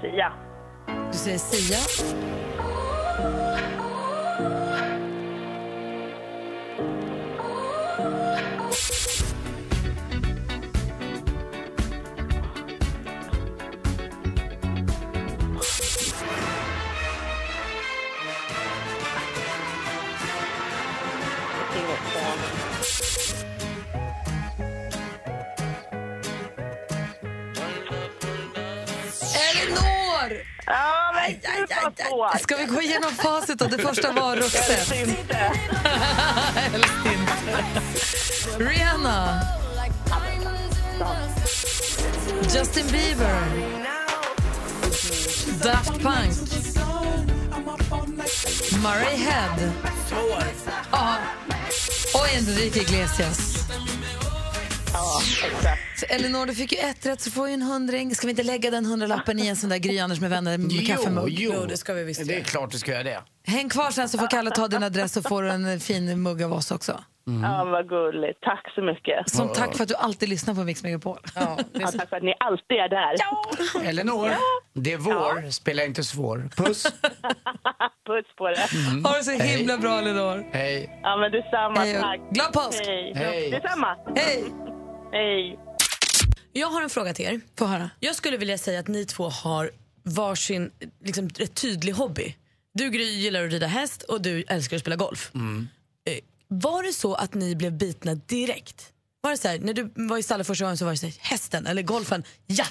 Sia. 0.00 0.32
Du 1.12 1.18
säger 1.18 1.38
Sia. 1.38 1.78
Oh. 3.22 4.99
Svårt. 32.08 32.40
Ska 32.40 32.56
vi 32.56 32.64
gå 32.64 32.82
igenom 32.82 33.10
facit 33.12 33.58
då? 33.58 33.64
Det 33.64 33.78
första 33.78 34.12
var 34.12 34.36
Roxette. 34.36 34.72
Helst 34.72 34.94
inte. 34.94 35.36
Helst 36.54 36.92
inte. 37.06 38.64
Rihanna. 38.64 39.40
Justin 42.42 42.86
Bieber. 42.92 43.40
Daft 45.62 45.90
Punk. 45.90 46.32
Murray 48.82 49.16
Head. 49.16 49.72
Ja. 50.90 51.16
Och 52.14 52.28
Enrique 52.34 52.80
Iglesias. 52.80 53.64
Ja, 54.92 55.20
exakt. 55.46 55.98
Så 55.98 56.06
Elinor, 56.06 56.46
du 56.46 56.54
fick 56.54 56.72
ju 56.72 56.78
ett 56.78 57.06
rätt 57.06 57.20
så 57.20 57.30
får 57.30 57.48
ju 57.48 57.54
en 57.54 57.62
hundring. 57.62 58.14
Ska 58.14 58.26
vi 58.26 58.30
inte 58.30 58.42
lägga 58.42 58.70
den 58.70 58.84
hundralappen 58.86 59.38
i 59.38 59.46
en 59.46 59.56
sån 59.56 59.70
där 59.70 59.78
Gry 59.78 59.98
Anders 59.98 60.20
med 60.20 60.30
vänner 60.30 60.58
med 60.58 60.86
kaffemugg? 60.86 61.30
jo, 61.38 61.52
det 61.68 61.76
ska 61.76 61.92
vi 61.94 62.04
visst 62.04 62.28
Det 62.28 62.36
är 62.36 62.40
klart 62.44 62.70
du 62.70 62.78
ska 62.78 62.90
göra 62.92 63.02
det. 63.02 63.22
Häng 63.46 63.68
kvar 63.68 63.90
sen 63.90 64.08
så 64.08 64.18
får 64.18 64.26
Kalle 64.26 64.50
ta 64.50 64.68
din 64.68 64.82
adress 64.82 65.16
och 65.16 65.28
får 65.28 65.42
en 65.42 65.80
fin 65.80 66.22
mugg 66.22 66.42
av 66.42 66.52
oss 66.52 66.70
också. 66.70 67.04
Ja, 67.42 67.64
vad 67.64 67.88
gulligt. 67.88 68.40
Tack 68.40 68.72
så 68.74 68.82
mycket. 68.82 69.30
Som 69.30 69.48
tack 69.52 69.76
för 69.76 69.82
att 69.82 69.88
du 69.88 69.94
alltid 69.94 70.28
lyssnar 70.28 70.54
på 70.54 70.64
Mix 70.64 70.82
Megapol. 70.82 71.18
Ja, 71.34 71.58
tack 71.80 72.08
för 72.08 72.16
att 72.16 72.22
ni 72.22 72.34
alltid 72.40 72.76
är 72.76 72.88
där. 72.88 73.88
Elinor, 73.88 74.30
det 74.74 74.92
är 74.92 74.96
vår, 74.98 75.50
spela 75.50 75.84
inte 75.84 76.04
svår. 76.04 76.50
Puss. 76.56 76.82
Puss 78.06 78.26
på 78.36 78.48
det. 78.48 78.68
Mm. 78.90 79.04
Ha 79.04 79.16
det 79.16 79.24
så 79.24 79.30
Hej. 79.30 79.56
himla 79.56 79.78
bra, 79.78 79.98
Elinor. 79.98 80.46
Hej. 80.52 81.00
Ja, 81.02 81.16
men 81.16 81.32
detsamma. 81.32 81.80
Hej 81.80 82.00
Tack. 82.00 82.20
glad 82.30 82.52
påsk. 82.52 82.82
Hej. 82.86 83.12
Hej. 83.14 83.50
Detsamma. 83.50 83.96
Hej. 84.16 84.44
Hej. 85.12 85.58
Jag 86.52 86.68
har 86.68 86.82
en 86.82 86.90
fråga 86.90 87.14
till 87.14 87.24
er. 87.24 87.40
Få 87.58 87.64
höra. 87.66 87.90
Jag 88.00 88.16
skulle 88.16 88.36
vilja 88.36 88.58
säga 88.58 88.80
att 88.80 88.88
ni 88.88 89.04
två 89.04 89.28
har 89.28 89.70
varsin 90.02 90.70
liksom, 91.04 91.28
rätt 91.28 91.54
tydlig 91.54 91.92
hobby. 91.92 92.36
Du 92.74 92.90
Gry 92.90 93.04
gillar 93.10 93.44
att 93.46 93.52
rida 93.52 93.66
häst 93.66 94.02
och 94.02 94.22
du 94.22 94.44
älskar 94.48 94.76
att 94.76 94.80
spela 94.80 94.96
golf. 94.96 95.30
Eh, 95.34 96.18
Var 96.48 96.82
det 96.82 96.92
så 96.92 97.14
att 97.14 97.34
ni 97.34 97.56
blev 97.56 97.72
bitna 97.72 98.14
direkt? 98.14 98.92
Var 99.20 99.30
det 99.30 99.36
så 99.36 99.48
här, 99.48 99.58
när 99.58 99.74
du 99.74 99.90
var 99.94 100.18
i 100.18 100.22
stallet 100.22 100.46
första 100.46 100.64
gången 100.64 100.76
så 100.78 100.84
var 100.84 100.92
det 100.92 100.98
så 100.98 101.06
här, 101.06 101.14
hästen 101.20 101.66
eller 101.66 101.82
golfen, 101.82 102.24
ja! 102.46 102.64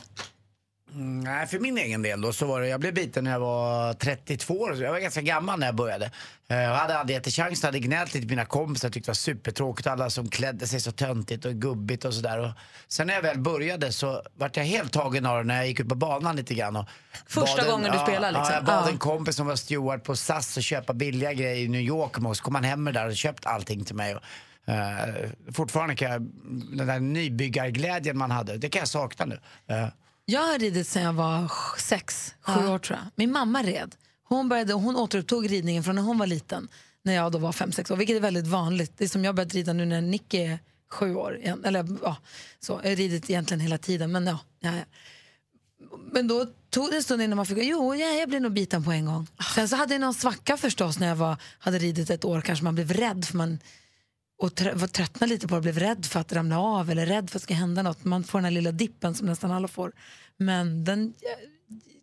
Nej, 0.94 1.48
för 1.48 1.60
min 1.60 1.78
egen 1.78 2.02
del 2.02 2.22
då 2.22 2.34
så 2.34 2.46
var 2.46 2.62
det, 2.62 2.68
jag 2.68 2.80
blev 2.80 2.94
biten 2.94 3.24
när 3.24 3.32
jag 3.32 3.40
var 3.40 3.94
32 3.94 4.54
år, 4.54 4.76
så 4.76 4.82
jag 4.84 4.92
var 4.92 5.00
ganska 5.00 5.22
gammal 5.22 5.60
när 5.60 5.66
jag 5.68 5.76
började. 5.76 6.12
Eh, 6.50 6.58
Jag 6.58 6.76
hade 6.76 6.98
aldrig 6.98 7.16
jättechansen, 7.18 7.68
hade 7.68 7.80
gnällt 7.80 8.14
lite 8.14 8.28
mina 8.28 8.46
kompisar, 8.46 8.90
tyckte 8.90 9.08
det 9.08 9.12
var 9.12 9.16
supertråkigt, 9.16 9.88
alla 9.88 10.10
som 10.10 10.30
klädde 10.30 10.68
sig 10.68 10.80
så 10.82 10.92
töntigt 10.92 11.46
och 11.46 11.54
gubbigt 11.54 12.06
och 12.06 12.14
sådär. 12.14 12.54
Sen 12.88 13.08
när 13.08 13.14
jag 13.14 13.22
väl 13.22 13.40
började 13.40 13.92
så 13.92 14.24
vart 14.38 14.58
jag 14.58 14.64
helt 14.64 14.94
tagen 14.94 15.26
av 15.26 15.38
det 15.38 15.44
när 15.44 15.56
jag 15.56 15.68
gick 15.68 15.80
ut 15.80 15.90
på 15.90 15.96
banan 15.96 16.36
lite 16.36 16.54
grann. 16.54 16.76
Och 16.76 16.86
Första 17.28 17.62
en- 17.62 17.72
gången 17.72 17.92
du 17.92 17.98
ja, 17.98 18.04
spelade, 18.06 18.32
liksom? 18.32 18.46
Ja, 18.50 18.54
jag 18.56 18.66
bad 18.66 18.84
Ja. 18.86 18.90
en 18.92 18.98
kompis 18.98 19.36
som 19.36 19.48
var 19.48 19.56
steward 19.56 20.04
på 20.04 20.16
SAS 20.16 20.58
att 20.58 20.64
köpa 20.64 20.94
billiga 20.94 21.34
grejer 21.34 21.56
i 21.66 21.68
New 21.68 21.82
York 21.82 22.18
och 22.18 22.38
så 22.38 22.44
kom 22.44 22.56
han 22.56 22.64
hem 22.64 22.84
med 22.84 22.94
det 22.94 23.00
där 23.00 23.08
och 23.08 23.16
köpt 23.16 23.46
allting 23.46 23.86
till 23.86 23.96
mig. 23.96 24.16
Och, 24.16 24.22
eh, 24.74 25.30
fortfarande 25.54 25.96
kan 25.96 26.12
jag, 26.12 26.22
den 26.78 26.88
där 26.88 27.00
nybyggarglädjen 27.00 28.18
man 28.18 28.32
hade, 28.32 28.58
det 28.58 28.70
kan 28.70 28.80
jag 28.80 28.88
sakna 28.90 29.26
nu. 29.26 29.40
Eh, 29.68 29.88
Jag 30.30 30.42
har 30.42 30.60
ridit 30.60 30.88
sedan 30.88 31.04
jag 31.04 31.14
var 31.14 31.52
sex, 31.78 32.36
sju 32.42 32.68
år 32.68 32.80
tror 32.80 33.00
jag. 33.00 33.08
Min 33.16 33.32
mamma 33.32 33.64
red. 33.64 33.96
Hon, 34.24 34.50
började, 34.50 34.74
hon 34.74 34.96
återupptog 34.96 35.52
ridningen 35.52 35.84
från 35.84 35.96
när 35.96 36.02
hon 36.02 36.18
var 36.18 36.28
liten, 36.28 36.68
när 37.04 37.14
jag 37.14 37.32
då 37.32 37.38
var 37.38 37.52
fem, 37.52 37.72
sex 37.72 37.92
år, 37.92 37.96
vilket 37.96 38.16
är 38.16 38.20
väldigt 38.20 38.48
vanligt. 38.48 38.94
Det 38.98 39.04
är 39.04 39.08
som 39.08 39.26
jag 39.26 39.36
börjat 39.36 39.54
rida 39.54 39.74
nu 39.74 39.86
när 39.86 40.02
Nicky 40.02 40.38
är 40.38 40.60
sju 40.92 41.16
år. 41.16 41.40
Eller 41.64 41.88
ja, 42.04 42.18
så. 42.60 42.80
Jag 42.84 42.90
har 42.90 42.96
ridit 42.96 43.30
egentligen 43.30 43.62
hela 43.62 43.78
tiden, 43.78 44.12
men 44.12 44.28
ja. 44.28 44.40
ja, 44.60 44.72
ja. 44.76 44.84
Men 46.12 46.28
då 46.28 46.46
tog 46.70 46.90
det 46.90 46.96
en 46.96 47.04
stund 47.04 47.22
innan 47.22 47.38
man 47.38 47.46
fick 47.46 47.58
jo, 47.58 47.96
ja, 47.96 48.08
jag 48.08 48.30
blev 48.30 48.42
nog 48.42 48.54
biten 48.54 48.84
på 48.84 48.92
en 48.92 49.06
gång. 49.06 49.28
Sen 49.56 49.70
så 49.70 49.76
hade 49.76 49.94
jag 49.94 50.02
någon 50.02 50.14
svacka 50.14 50.58
förstås 50.58 51.00
när 51.00 51.08
jag 51.08 51.16
var, 51.16 51.38
hade 51.60 51.78
ridit 51.78 52.10
ett 52.10 52.26
år, 52.26 52.42
kanske 52.42 52.66
man 52.66 52.76
blev 52.76 52.94
rädd 52.94 53.26
för 53.26 53.38
man 53.38 53.60
och 54.40 54.62
var 54.74 54.88
tröttnade 54.88 55.34
lite 55.34 55.48
på 55.48 55.56
det, 55.56 55.62
blev 55.62 55.80
rädd 55.80 56.06
för 56.06 56.20
att 56.20 56.34
ramla 56.34 56.60
av 56.60 56.90
eller 56.90 57.06
rädd 57.06 57.30
för 57.30 57.38
att 57.38 57.42
det 57.42 57.46
ska 57.46 57.54
hända 57.54 57.82
något. 57.82 58.04
Man 58.04 58.24
får 58.24 58.38
den 58.38 58.46
här 58.46 58.52
lilla 58.52 58.72
dippen 58.72 59.16
som 59.16 59.28
nästan 59.28 59.52
alla 59.52 59.68
får. 59.68 59.92
Men 60.38 60.84
den 60.84 61.06
eh, 61.06 61.50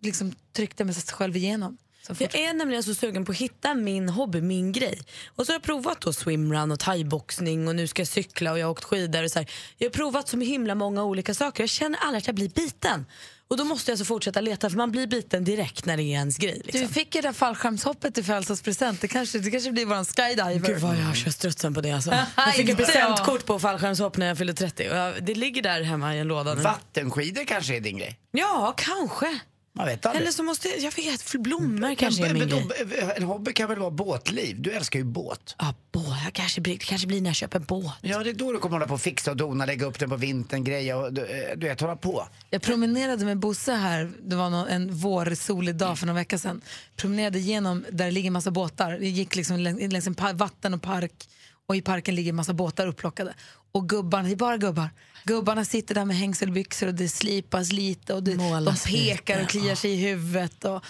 liksom 0.03 0.33
tryckte 0.53 0.85
mig 0.85 0.95
sig 0.95 1.15
själv 1.15 1.37
igenom. 1.37 1.79
Så. 2.07 2.15
Jag 2.19 2.35
är 2.35 2.55
nämligen 2.55 2.83
så 2.83 2.95
sugen 2.95 3.25
på 3.25 3.33
att 3.33 3.39
hitta 3.39 3.75
min 3.75 4.09
hobby, 4.09 4.41
min 4.41 4.73
grej. 4.73 5.01
Och 5.27 5.47
så 5.47 5.53
har 5.53 5.55
jag 5.55 5.63
provat 5.63 6.01
då 6.01 6.13
swimrun 6.13 6.73
och 6.73 6.79
thaiboxning 6.79 7.69
och 7.69 7.77
nu 7.77 7.87
ska 7.87 8.01
jag 8.01 8.09
cykla 8.09 8.53
och 8.53 8.59
jag 8.59 8.67
har 8.67 8.71
åkt 8.71 8.85
skidor. 8.85 9.25
Och 9.25 9.31
så 9.31 9.39
här. 9.39 9.51
Jag 9.79 9.87
har 9.87 9.93
provat 9.93 10.29
så 10.29 10.41
himla 10.41 10.75
många 10.75 11.05
olika 11.05 11.35
saker. 11.35 11.63
Jag 11.63 11.71
känner 11.71 11.99
aldrig 11.99 12.19
att 12.19 12.27
jag 12.27 12.35
blir 12.35 12.49
biten. 12.49 13.07
Och 13.49 13.57
då 13.57 13.65
måste 13.65 13.91
jag 13.91 13.95
alltså 13.95 14.05
fortsätta 14.05 14.41
leta 14.41 14.71
för 14.71 14.77
man 14.77 14.91
blir 14.91 15.07
biten 15.07 15.45
direkt 15.45 15.85
när 15.87 15.97
det 15.97 16.03
är 16.03 16.05
ens 16.05 16.37
grej. 16.37 16.63
Liksom. 16.65 16.81
Du 16.81 16.89
fick 16.89 17.15
ju 17.15 17.21
det 17.21 17.29
där 17.29 17.33
fallskärmshoppet 17.33 18.19
i 18.19 18.23
födelsedagspresent. 18.23 19.01
Det 19.01 19.09
kanske, 19.09 19.39
det 19.39 19.51
kanske 19.51 19.73
blir 19.73 19.87
våran 19.87 20.05
skydiver. 20.05 20.59
Gud 20.59 20.79
vad 20.79 20.97
jag 20.97 21.17
kör 21.17 21.31
strutsen 21.31 21.75
på 21.75 21.81
det 21.81 21.91
alltså. 21.91 22.11
Jag 22.37 22.55
fick 22.55 22.69
ett 22.69 22.77
presentkort 22.77 23.47
på 23.47 23.59
fallskärmshopp 23.59 24.17
när 24.17 24.27
jag 24.27 24.39
fyllde 24.39 24.55
30 24.55 24.91
och 24.91 24.97
jag, 24.97 25.25
det 25.25 25.35
ligger 25.35 25.63
där 25.63 25.83
hemma 25.83 26.15
i 26.17 26.19
en 26.19 26.29
låda 26.29 26.55
nu. 26.55 26.63
Vattenskidor 26.63 27.45
kanske 27.45 27.77
är 27.77 27.81
din 27.81 27.99
grej? 27.99 28.19
Ja, 28.31 28.75
kanske. 28.77 29.41
Man 29.77 29.87
vet 29.87 30.07
aldrig. 30.07 30.23
Eller 30.23 30.33
så 30.33 30.43
måste 30.43 30.69
jag, 30.69 30.93
vet, 30.97 31.33
blommor 31.39 31.95
kanske 31.95 32.23
är 32.27 32.29
Men 32.29 32.39
min 32.39 32.49
då, 32.49 32.57
grej. 32.57 33.13
en 33.17 33.23
hobby 33.23 33.53
kan 33.53 33.69
väl 33.69 33.79
vara 33.79 33.91
båtliv? 33.91 34.63
Du 34.63 34.73
älskar 34.73 34.99
ju 34.99 35.05
båt. 35.05 35.55
Ja, 35.59 35.75
båt. 35.93 36.05
Jag 36.25 36.33
kanske 36.33 36.61
blir, 36.61 36.73
det 36.79 36.85
kanske 36.85 37.07
blir 37.07 37.21
när 37.21 37.29
jag 37.31 37.37
köper 37.37 37.59
båt. 37.59 37.93
Ja, 38.01 38.19
det 38.25 38.31
är 38.31 38.35
då 38.35 38.53
du 38.53 38.59
kommer 38.59 38.75
hålla 38.75 38.87
på 38.87 38.95
och 38.95 39.01
fixa 39.01 39.31
och 39.31 39.37
dona, 39.37 39.67
lägga 39.67 39.87
upp 39.87 39.99
den 39.99 40.11
på 40.11 40.17
vintern, 40.17 40.65
greja 40.65 40.97
och 40.97 41.13
du, 41.13 41.23
eh, 41.27 41.57
du 41.57 41.69
vet, 41.69 41.81
hålla 41.81 41.97
på. 41.97 42.29
Jag 42.51 42.63
promenerade 42.63 43.25
med 43.25 43.39
Bosse 43.39 43.73
här, 43.73 44.13
det 44.23 44.37
var 44.37 44.51
någon, 44.51 44.69
en 44.69 44.95
vårsolig 44.95 45.75
dag 45.77 45.99
för 45.99 46.07
några 46.07 46.19
veckor 46.21 46.37
sedan. 46.37 46.61
Promenerade 46.97 47.39
igenom 47.39 47.85
där 47.91 48.05
det 48.05 48.11
ligger 48.11 48.31
massa 48.31 48.51
båtar. 48.51 48.93
Det 49.01 49.09
gick 49.09 49.37
liksom 49.37 49.57
längs, 49.59 49.93
längs 49.93 50.07
en 50.07 50.15
pa- 50.15 50.33
vatten 50.33 50.75
och 50.75 50.83
park 50.83 51.13
och 51.69 51.77
i 51.77 51.83
parken 51.83 52.15
ligger 52.15 52.33
massa 52.33 52.53
båtar 52.53 52.87
upplockade. 52.87 53.35
Och 53.73 53.89
gubbarna, 53.89 54.29
det 54.29 54.35
är 54.35 54.37
bara 54.37 54.57
gubbar. 54.57 54.89
Gubbarna 55.27 55.65
sitter 55.65 55.95
där 55.95 56.05
med 56.05 56.17
hängselbyxor 56.17 56.87
och 56.87 56.95
det 56.95 57.09
slipas 57.09 57.73
lite 57.73 58.15
och 58.15 58.23
det, 58.23 58.35
de 58.35 58.77
pekar 58.87 59.35
lite, 59.35 59.43
och 59.43 59.49
kliar 59.49 59.75
sig 59.75 59.91
i 59.93 59.97
huvudet. 59.97 60.65
Och 60.65 60.83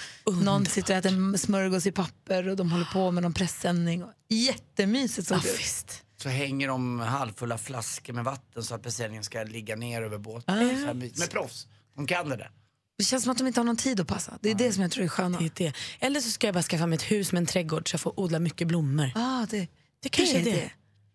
någon 0.42 0.66
sitter 0.66 0.94
och 0.94 0.98
äter 0.98 1.36
smörgås 1.36 1.86
i 1.86 1.92
papper 1.92 2.48
och 2.48 2.56
de 2.56 2.72
håller 2.72 2.84
på 2.84 3.10
med 3.10 3.22
någon 3.22 3.32
pressändning. 3.34 4.04
Jättemysigt 4.28 5.28
såg 5.28 5.42
det 5.42 5.48
ut. 5.48 6.02
Så 6.22 6.28
hänger 6.28 6.68
de 6.68 7.00
halvfulla 7.00 7.58
flaskor 7.58 8.12
med 8.12 8.24
vatten 8.24 8.62
så 8.64 8.74
att 8.74 8.82
beställningen 8.82 9.24
ska 9.24 9.42
ligga 9.42 9.76
ner 9.76 10.02
över 10.02 10.18
båten. 10.18 10.54
Ah. 10.58 10.80
Så 10.80 10.86
här 10.86 10.94
my- 10.94 11.12
Med 11.18 11.30
proffs. 11.30 11.66
De 11.96 12.06
kan 12.06 12.28
det 12.28 12.36
där. 12.36 12.50
Det 12.98 13.04
känns 13.04 13.22
som 13.22 13.32
att 13.32 13.38
de 13.38 13.46
inte 13.46 13.60
har 13.60 13.64
någon 13.64 13.76
tid 13.76 14.00
att 14.00 14.06
passa. 14.06 14.38
Det 14.40 14.50
är 14.50 14.54
det 14.54 14.72
som 14.72 14.82
jag 14.82 14.90
tror 14.90 15.04
är 15.04 15.08
sköna. 15.08 15.38
Det 15.38 15.44
är 15.44 15.50
det. 15.54 15.72
Eller 16.06 16.20
så 16.20 16.30
ska 16.30 16.46
jag 16.46 16.54
bara 16.54 16.62
skaffa 16.62 16.86
mig 16.86 16.96
ett 16.96 17.02
hus 17.10 17.32
med 17.32 17.40
en 17.40 17.46
trädgård 17.46 17.90
så 17.90 17.94
jag 17.94 18.00
får 18.00 18.20
odla 18.20 18.38
mycket 18.38 18.68
blommor. 18.68 19.10
Ah, 19.14 19.46
det, 19.50 19.68
Det 20.02 20.08
kanske 20.08 20.34
det 20.34 20.40
är 20.40 20.44
det. 20.44 20.50
det. 20.60 20.70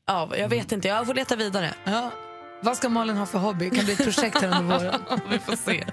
Ja, 0.07 0.38
jag 0.38 0.49
vet 0.49 0.71
inte, 0.71 0.88
jag 0.88 1.05
får 1.05 1.13
leta 1.13 1.36
vidare. 1.36 1.73
Ja. 1.86 2.12
Vad 2.63 2.78
ska 2.78 2.89
Malin 2.89 3.17
ha 3.17 3.26
för 3.26 3.39
hobby? 3.39 3.69
Det 3.69 3.76
kan 3.76 3.86
bli 3.86 3.93
ett 3.93 4.04
projekt 4.04 4.41
här 4.41 4.62
under 4.62 4.78
våren. 4.78 5.02
Vi 5.30 5.39
får 5.39 5.56
se. 5.56 5.86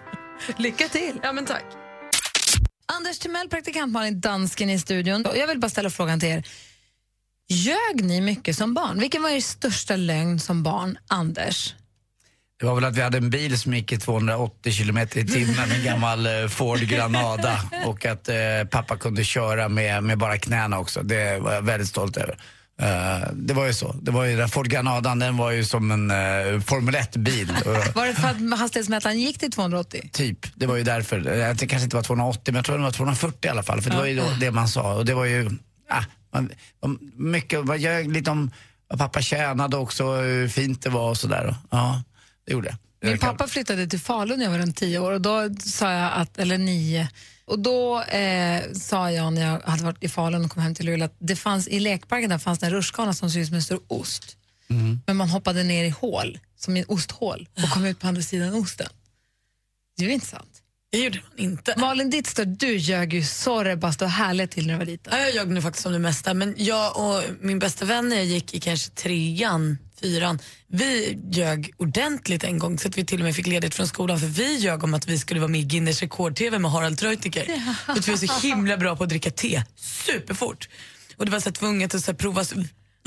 Lycka 0.57 0.89
till! 0.89 1.21
Ja, 1.23 1.33
men 1.33 1.47
tack. 1.47 1.65
Anders 2.87 3.19
Timell, 3.19 3.49
praktikant 3.49 3.93
Malin, 3.93 4.21
dansken 4.21 4.71
i 4.71 4.79
studion. 4.79 5.25
Jag 5.37 5.47
vill 5.47 5.61
bara 5.61 5.69
ställa 5.69 5.91
frågan 5.91 6.21
till 6.21 6.29
er. 6.29 6.45
Ljög 7.49 8.05
ni 8.05 8.21
mycket 8.21 8.57
som 8.57 8.75
barn? 8.75 9.01
Vilken 9.01 9.23
var 9.23 9.31
er 9.31 9.41
största 9.41 9.97
lögn 9.97 10.41
som 10.41 10.63
barn, 10.63 10.99
Anders? 11.09 11.75
Det 12.61 12.67
var 12.67 12.75
väl 12.75 12.85
att 12.85 12.97
vi 12.97 13.01
hade 13.03 13.19
en 13.19 13.31
bil 13.31 13.59
som 13.59 13.75
gick 13.75 13.93
i 13.93 13.99
280 13.99 14.73
kilometer 14.73 15.21
i 15.21 15.27
timmen, 15.27 15.71
en 15.73 15.85
gammal 15.85 16.27
eh, 16.27 16.49
Ford 16.49 16.79
Granada. 16.79 17.61
Och 17.87 18.07
att 18.07 18.29
eh, 18.29 18.37
pappa 18.71 18.97
kunde 18.97 19.25
köra 19.25 19.69
med, 19.69 20.05
med 20.05 20.19
bara 20.19 20.39
knäna 20.39 20.79
också. 20.79 21.03
Det 21.03 21.39
var 21.39 21.53
jag 21.55 21.63
väldigt 21.63 21.89
stolt 21.89 22.17
över. 22.17 22.39
Eh, 22.83 23.29
det 23.33 23.55
var 23.55 23.67
ju 23.67 23.73
så. 23.73 23.93
Det 24.03 24.11
var 24.11 24.25
ju, 24.25 24.37
den 24.37 24.49
Ford 24.49 24.69
Granadan 24.69 25.19
den 25.19 25.37
var 25.37 25.51
ju 25.51 25.65
som 25.65 25.91
en 25.91 26.11
uh, 26.11 26.61
Formel 26.61 26.95
1-bil. 26.95 27.53
Var 27.95 28.07
det 28.07 28.15
för 28.15 28.29
att 28.29 28.59
hastighetsmätaren 28.59 29.21
gick 29.21 29.39
till 29.39 29.53
280? 29.53 30.11
Typ, 30.13 30.47
det 30.55 30.67
var 30.67 30.77
ju 30.77 30.83
därför. 30.83 31.17
Eh, 31.17 31.55
Det 31.55 31.67
kanske 31.67 31.85
inte 31.85 31.97
var 31.97 32.03
280 32.03 32.43
men 32.47 32.55
jag 32.55 32.65
tror 32.65 32.77
det 32.77 32.83
var 32.83 32.91
240 32.91 33.49
i 33.49 33.49
alla 33.49 33.63
fall. 33.63 33.83
För 33.83 33.91
det 33.91 33.97
var 33.97 34.07
ju 34.07 34.23
det 34.41 34.51
man 34.51 34.69
sa. 34.69 34.95
Och 34.95 35.05
det 35.05 35.15
var 35.15 35.25
ju, 35.25 35.51
ah, 35.91 36.03
man, 36.33 36.99
mycket, 37.17 37.65
man 37.65 37.81
ljög 37.81 38.13
lite 38.13 38.31
om 38.31 38.51
vad 38.89 38.99
pappa 38.99 39.21
tjänade 39.23 39.77
också, 39.77 40.15
hur 40.15 40.49
fint 40.49 40.83
det 40.83 40.91
var 40.91 41.11
och 41.11 41.19
sådär. 41.19 41.55
Ja, 41.71 42.03
det 42.47 42.53
gjorde 42.53 42.69
jag. 42.69 42.77
Min 43.11 43.19
pappa 43.19 43.47
flyttade 43.47 43.87
till 43.87 44.01
Falun 44.01 44.39
när 44.39 44.45
jag 44.45 44.53
var 44.53 44.59
runt 44.59 44.77
tio 44.77 44.99
år, 44.99 45.13
och 45.13 45.21
då 45.21 45.49
sa 45.61 45.93
jag 45.93 46.13
att, 46.13 46.39
eller 46.39 46.59
nio. 46.59 47.09
Och 47.49 47.59
då 47.59 48.03
eh, 48.03 48.73
sa 48.73 49.11
jag 49.11 49.33
när 49.33 49.47
jag 49.47 49.61
hade 49.61 49.85
varit 49.85 50.05
i 50.05 50.09
Falun 50.09 50.45
och 50.45 50.51
kom 50.51 50.63
hem 50.63 50.75
till 50.75 50.87
Luleå 50.87 51.05
att 51.05 51.17
det 51.19 51.37
fanns, 51.37 51.69
i 51.69 51.81
lekparken 51.81 52.31
där 52.31 52.39
fanns 52.39 52.59
det 52.59 52.67
en 52.67 52.73
rutschkana 52.73 53.13
som 53.13 53.31
såg 53.31 53.43
ut 53.43 53.49
som 53.49 53.57
en 53.57 53.63
stor 53.63 53.81
ost. 53.89 54.37
Men 55.07 55.17
man 55.17 55.29
hoppade 55.29 55.63
ner 55.63 55.85
i 55.85 55.89
hål, 55.89 56.39
som 56.57 56.77
i 56.77 56.81
en 56.81 56.87
osthål, 56.89 57.49
och 57.63 57.71
kom 57.71 57.85
ut 57.85 57.99
på 57.99 58.07
andra 58.07 58.23
sidan 58.23 58.55
osten. 58.55 58.89
Det 59.97 60.05
är 60.05 60.09
ju 60.09 60.15
inte 60.15 60.27
sant. 60.27 60.63
Det 60.91 60.99
gjorde 60.99 61.21
man 61.29 61.39
inte. 61.39 61.75
Malin 61.77 62.11
Dittster, 62.11 62.45
du 62.45 62.77
ljög 62.77 63.15
ju 63.15 63.25
så 63.25 63.77
bara 63.77 63.93
stod 63.93 64.09
härligt 64.09 64.51
till 64.51 64.67
när 64.67 64.75
du 64.75 64.79
var 64.79 64.87
liten. 64.87 65.13
Ja, 65.17 65.21
jag 65.21 65.35
ljög 65.35 65.49
nu 65.49 65.63
faktiskt 65.63 65.87
om 65.87 65.93
det 65.93 65.99
mesta, 65.99 66.35
men 66.35 66.55
jag 66.57 66.97
och 66.97 67.23
min 67.41 67.59
bästa 67.59 67.85
vän 67.85 68.09
när 68.09 68.17
jag 68.17 68.25
gick 68.25 68.55
i 68.55 68.61
kanske 68.61 68.91
trean, 68.91 69.79
fyran, 70.01 70.39
vi 70.67 71.19
ljög 71.33 71.73
ordentligt 71.77 72.45
en 72.45 72.59
gång 72.59 72.79
så 72.79 72.89
att 72.89 72.99
vi 72.99 73.05
till 73.05 73.21
och 73.21 73.25
med 73.25 73.35
fick 73.37 73.47
ledigt 73.47 73.75
från 73.75 73.89
skolan 73.89 74.21
för 74.21 74.27
vi 74.27 74.57
ljög 74.57 74.85
om 74.85 74.95
att 74.95 75.09
vi 75.09 75.19
skulle 75.19 75.41
vara 75.41 75.51
med 75.51 75.61
i 75.61 75.65
Guinness 75.65 76.01
rekord-TV 76.01 76.59
med 76.59 76.71
Harald 76.71 76.99
Treutiger. 76.99 77.75
För 77.87 77.93
att 77.93 78.09
vi 78.09 78.13
var 78.13 78.19
så 78.19 78.47
himla 78.47 78.77
bra 78.77 78.97
på 78.97 79.05
att 79.05 79.11
dricka 79.11 79.31
te, 79.31 79.63
superfort. 79.77 80.69
Och 81.17 81.25
det 81.25 81.31
var 81.31 81.41
så 81.41 81.53
tvunget 81.53 81.95
att 81.95 82.05
så 82.05 82.15
prova 82.15 82.45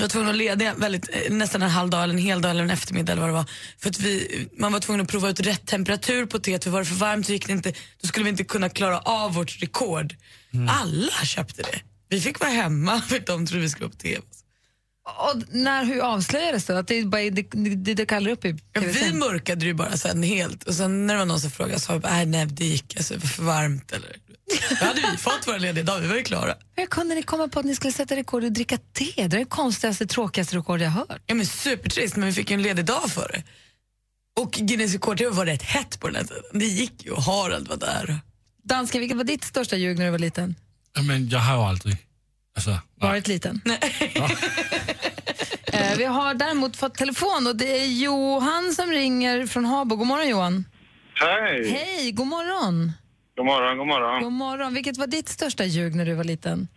vi 0.02 0.04
var 0.04 0.08
tvungna 0.08 0.30
att 0.30 0.36
lediga 0.36 0.74
väldigt, 0.74 1.08
eh, 1.12 1.32
nästan 1.32 1.62
en 1.62 1.70
halv 1.70 1.90
dag 1.90 2.02
eller 2.02 2.14
en 2.14 2.20
hel 2.20 2.42
dag 2.42 2.50
eller 2.50 2.62
en 2.62 2.70
eftermiddag 2.70 3.12
eller 3.12 3.22
vad 3.22 3.30
det 3.30 3.34
var. 3.34 3.44
För 3.78 3.88
att 3.88 4.00
vi, 4.00 4.48
man 4.58 4.72
var 4.72 4.80
tvungen 4.80 5.00
att 5.00 5.08
prova 5.08 5.28
ut 5.28 5.40
rätt 5.40 5.66
temperatur 5.66 6.26
på 6.26 6.38
teet, 6.38 6.64
för 6.64 6.70
var 6.70 6.78
det 6.78 6.86
för 6.86 6.94
varmt 6.94 7.26
så 7.26 7.32
gick 7.32 7.46
det 7.46 7.52
inte, 7.52 7.72
då 8.00 8.08
skulle 8.08 8.24
vi 8.24 8.30
inte 8.30 8.44
kunna 8.44 8.68
klara 8.68 8.98
av 8.98 9.34
vårt 9.34 9.62
rekord. 9.62 10.14
Alla 10.68 11.24
köpte 11.24 11.62
det. 11.62 11.80
Vi 12.08 12.20
fick 12.20 12.40
vara 12.40 12.50
hemma 12.50 13.00
för 13.00 13.16
att 13.16 13.26
de 13.26 13.46
trodde 13.46 13.62
vi 13.62 13.68
skulle 13.68 13.84
vara 13.84 13.92
på 13.92 14.02
TV. 14.02 14.22
Och 15.04 15.42
när, 15.50 15.84
hur 15.84 16.00
avslöjades 16.00 16.64
det? 16.64 16.78
Att 16.78 16.88
det, 16.88 17.04
bara, 17.04 17.22
det, 17.22 17.42
det, 17.74 17.94
det 17.94 18.06
kallar 18.06 18.30
upp 18.30 18.44
i 18.44 18.56
Ja, 18.72 18.80
vi 18.80 19.12
mörkade 19.12 19.64
ju 19.64 19.74
bara 19.74 19.96
sen 19.96 20.22
helt 20.22 20.62
och 20.62 20.74
sen 20.74 21.06
när 21.06 21.14
det 21.14 21.18
var 21.18 21.26
någon 21.26 21.40
som 21.40 21.50
frågade 21.50 21.80
så 21.80 21.86
sa 21.86 21.92
vi 21.92 21.98
bara, 22.00 22.24
nej, 22.24 22.46
det 22.46 22.64
gick 22.64 22.96
alltså, 22.96 23.20
för 23.20 23.42
varmt 23.42 23.92
eller 23.92 24.16
Då 24.80 24.84
hade 24.86 25.00
vi 25.12 25.16
fått 25.18 25.46
våra 25.46 25.58
lediga 25.58 25.84
dagar, 25.84 26.00
vi 26.00 26.08
var 26.08 26.16
ju 26.16 26.22
klara. 26.22 26.54
Hur 26.76 26.86
kunde 26.86 27.14
ni 27.14 27.22
komma 27.22 27.48
på 27.48 27.60
att 27.60 27.66
ni 27.66 27.74
skulle 27.74 27.92
sätta 27.92 28.16
rekord 28.16 28.44
i 28.44 28.46
att 28.46 28.54
dricka 28.54 28.78
te? 28.78 29.12
Det 29.16 29.22
är 29.22 29.28
det 29.28 29.44
konstigaste, 29.44 30.06
tråkigaste 30.06 30.56
rekord 30.56 30.80
jag 30.80 30.90
har 30.90 31.06
hört. 31.08 31.22
Ja 31.26 31.34
men 31.34 31.46
supertrist, 31.46 32.16
men 32.16 32.26
vi 32.26 32.32
fick 32.32 32.50
ju 32.50 32.54
en 32.54 32.62
ledig 32.62 32.84
dag 32.84 33.10
för 33.10 33.28
det. 33.32 33.42
Och 34.40 34.52
Guinness 34.52 34.92
rekord 34.92 35.22
var 35.22 35.46
rätt 35.46 35.62
hett 35.62 36.00
på 36.00 36.06
den 36.06 36.16
här 36.16 36.24
tiden. 36.24 36.42
Det 36.52 36.66
gick 36.66 37.04
ju 37.04 37.10
och 37.10 37.22
Harald 37.22 37.68
var 37.68 37.76
där. 37.76 38.20
Dansken, 38.64 39.00
vilket 39.00 39.16
var 39.16 39.24
ditt 39.24 39.44
största 39.44 39.76
ljug 39.76 39.98
när 39.98 40.04
du 40.04 40.10
var 40.10 40.18
liten? 40.18 40.54
Ja, 40.94 41.02
Men 41.02 41.28
jag 41.28 41.38
har 41.38 41.56
ju 41.56 41.62
aldrig... 41.62 41.96
Alltså, 42.54 42.70
Varit 42.94 43.28
liten? 43.28 43.60
eh, 45.72 45.96
vi 45.98 46.04
har 46.04 46.34
däremot 46.34 46.76
fått 46.76 46.94
telefon 46.94 47.46
och 47.46 47.56
det 47.56 47.80
är 47.80 47.86
Johan 47.86 48.72
som 48.72 48.90
ringer 48.90 49.46
från 49.46 49.64
Habo. 49.64 49.96
God 49.96 50.06
morgon 50.06 50.28
Johan. 50.28 50.64
Hej! 51.14 51.70
Hej, 51.70 52.12
god 52.12 52.26
morgon. 52.26 52.92
God 53.36 53.46
morgon, 53.46 53.78
god 53.78 53.86
morgon. 53.86 54.22
God 54.22 54.32
morgon. 54.32 54.74
Vilket 54.74 54.96
var 54.96 55.06
ditt 55.06 55.28
största 55.28 55.64
ljug 55.64 55.94
när 55.94 56.04
du 56.04 56.14
var 56.14 56.24
liten? 56.24 56.68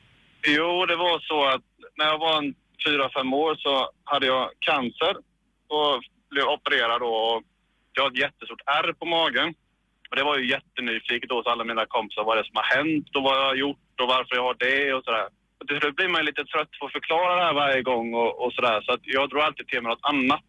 Jo, 0.47 0.85
det 0.85 0.95
var 0.95 1.19
så 1.19 1.45
att 1.45 1.61
när 1.97 2.05
jag 2.05 2.19
var 2.19 2.37
en 2.37 2.53
fyra, 2.87 3.09
fem 3.17 3.33
år 3.33 3.55
så 3.55 3.89
hade 4.03 4.25
jag 4.25 4.49
cancer 4.59 5.13
och 5.75 6.01
blev 6.29 6.45
opererad 6.45 7.01
då. 7.01 7.07
Och 7.07 7.43
jag 7.93 8.03
har 8.03 8.11
ett 8.11 8.17
jättestort 8.17 8.61
ärr 8.65 8.93
på 8.93 9.05
magen. 9.05 9.53
Och 10.09 10.15
det 10.15 10.23
var 10.23 10.37
ju 10.37 10.49
jättenyfiket 10.49 11.29
då 11.29 11.35
hos 11.35 11.47
alla 11.47 11.63
mina 11.63 11.85
kompisar 11.85 12.23
vad 12.23 12.37
det 12.37 12.41
är 12.41 12.49
som 12.51 12.55
har 12.61 12.69
hänt 12.77 13.15
och 13.15 13.23
vad 13.23 13.35
jag 13.39 13.45
har 13.51 13.55
gjort 13.55 14.01
och 14.01 14.07
varför 14.07 14.35
jag 14.35 14.43
har 14.43 14.55
det 14.59 14.93
och 14.93 15.03
sådär. 15.03 15.27
Och 15.65 15.69
till 15.69 15.79
slut 15.81 15.95
blir 15.95 16.07
man 16.07 16.25
lite 16.25 16.45
trött 16.45 16.71
på 16.79 16.85
att 16.85 16.91
förklara 16.91 17.35
det 17.35 17.45
här 17.47 17.53
varje 17.53 17.81
gång 17.81 18.13
och, 18.13 18.31
och 18.43 18.53
sådär. 18.53 18.81
Så 18.85 18.91
att 18.93 19.03
jag 19.03 19.29
drog 19.29 19.41
alltid 19.41 19.67
till 19.67 19.81
med 19.81 19.89
något 19.93 20.09
annat. 20.13 20.47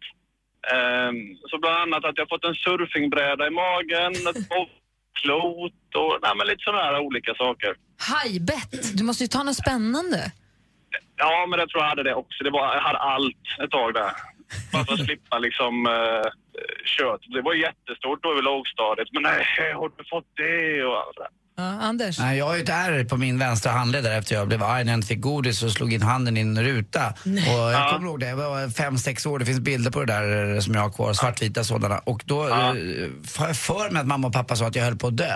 Ehm, 0.73 1.17
så 1.49 1.57
bland 1.61 1.77
annat 1.83 2.05
att 2.05 2.17
jag 2.17 2.29
fått 2.29 2.45
en 2.45 2.55
surfingbräda 2.65 3.47
i 3.47 3.53
magen, 3.65 4.11
ett 4.31 4.43
klot 5.19 5.89
och 6.01 6.13
nej, 6.23 6.33
men 6.37 6.47
lite 6.47 6.63
sådana 6.63 6.83
här 6.83 6.99
olika 6.99 7.33
saker. 7.35 7.71
Hajbett. 8.11 8.97
Du 8.97 9.03
måste 9.03 9.23
ju 9.23 9.27
ta 9.27 9.43
något 9.43 9.61
spännande. 9.65 10.21
Ja, 11.15 11.45
men 11.49 11.59
jag 11.59 11.69
tror 11.69 11.83
jag 11.83 11.89
hade 11.89 12.03
det 12.03 12.15
också. 12.15 12.43
Det 12.43 12.49
var, 12.49 12.75
jag 12.75 12.81
hade 12.81 12.99
allt 12.99 13.45
ett 13.63 13.71
tag 13.71 13.93
där. 13.93 14.11
Bara 14.73 14.85
för 14.85 14.93
att 14.93 15.05
slippa 15.05 15.39
liksom 15.39 15.73
uh, 15.87 16.27
kött. 16.85 17.21
Det 17.35 17.41
var 17.41 17.53
jättestort 17.53 18.23
då 18.23 18.39
i 18.39 18.41
lågstadiet. 18.41 19.07
Men 19.11 19.23
nej, 19.23 19.45
har 19.79 19.91
du 19.97 20.03
fått 20.09 20.31
det? 20.35 20.83
Och 20.83 20.97
allt 20.97 21.17
det 21.17 21.29
Ja, 21.59 21.63
Anders? 21.63 22.19
Nej, 22.19 22.37
jag 22.37 22.45
har 22.45 22.55
ju 22.55 22.61
ett 22.63 22.69
ärr 22.69 23.03
på 23.03 23.17
min 23.17 23.39
vänstra 23.39 23.71
handled 23.71 24.03
där 24.03 24.17
efter 24.17 24.35
jag 24.35 24.47
blev 24.47 24.63
arg 24.63 24.83
när 24.83 24.91
jag 24.91 24.97
inte 24.97 25.07
fick 25.07 25.21
godis 25.21 25.63
och 25.63 25.71
slog 25.71 25.93
in 25.93 26.01
handen 26.01 26.37
i 26.37 26.41
en 26.41 26.63
ruta. 26.63 27.13
Och 27.25 27.71
jag 27.73 27.91
kommer 27.93 28.07
ihåg 28.07 28.19
det, 28.19 28.27
jag 28.29 28.35
var 28.37 28.69
fem, 28.69 28.97
sex 28.97 29.25
år, 29.25 29.39
det 29.39 29.45
finns 29.45 29.59
bilder 29.59 29.91
på 29.91 29.99
det 29.99 30.05
där 30.13 30.53
eh, 30.55 30.59
som 30.59 30.73
jag 30.73 30.81
har 30.81 30.89
kvar, 30.89 31.13
svartvita 31.13 31.63
sådana. 31.63 31.97
Och 31.99 32.21
då 32.25 32.49
ja. 32.49 32.75
får 33.27 33.47
jag 33.47 33.57
för 33.57 33.89
mig 33.89 33.99
att 34.01 34.07
mamma 34.07 34.27
och 34.27 34.33
pappa 34.33 34.55
sa 34.55 34.65
att 34.67 34.75
jag 34.75 34.83
höll 34.83 34.95
på 34.97 35.07
att 35.07 35.17
dö. 35.17 35.33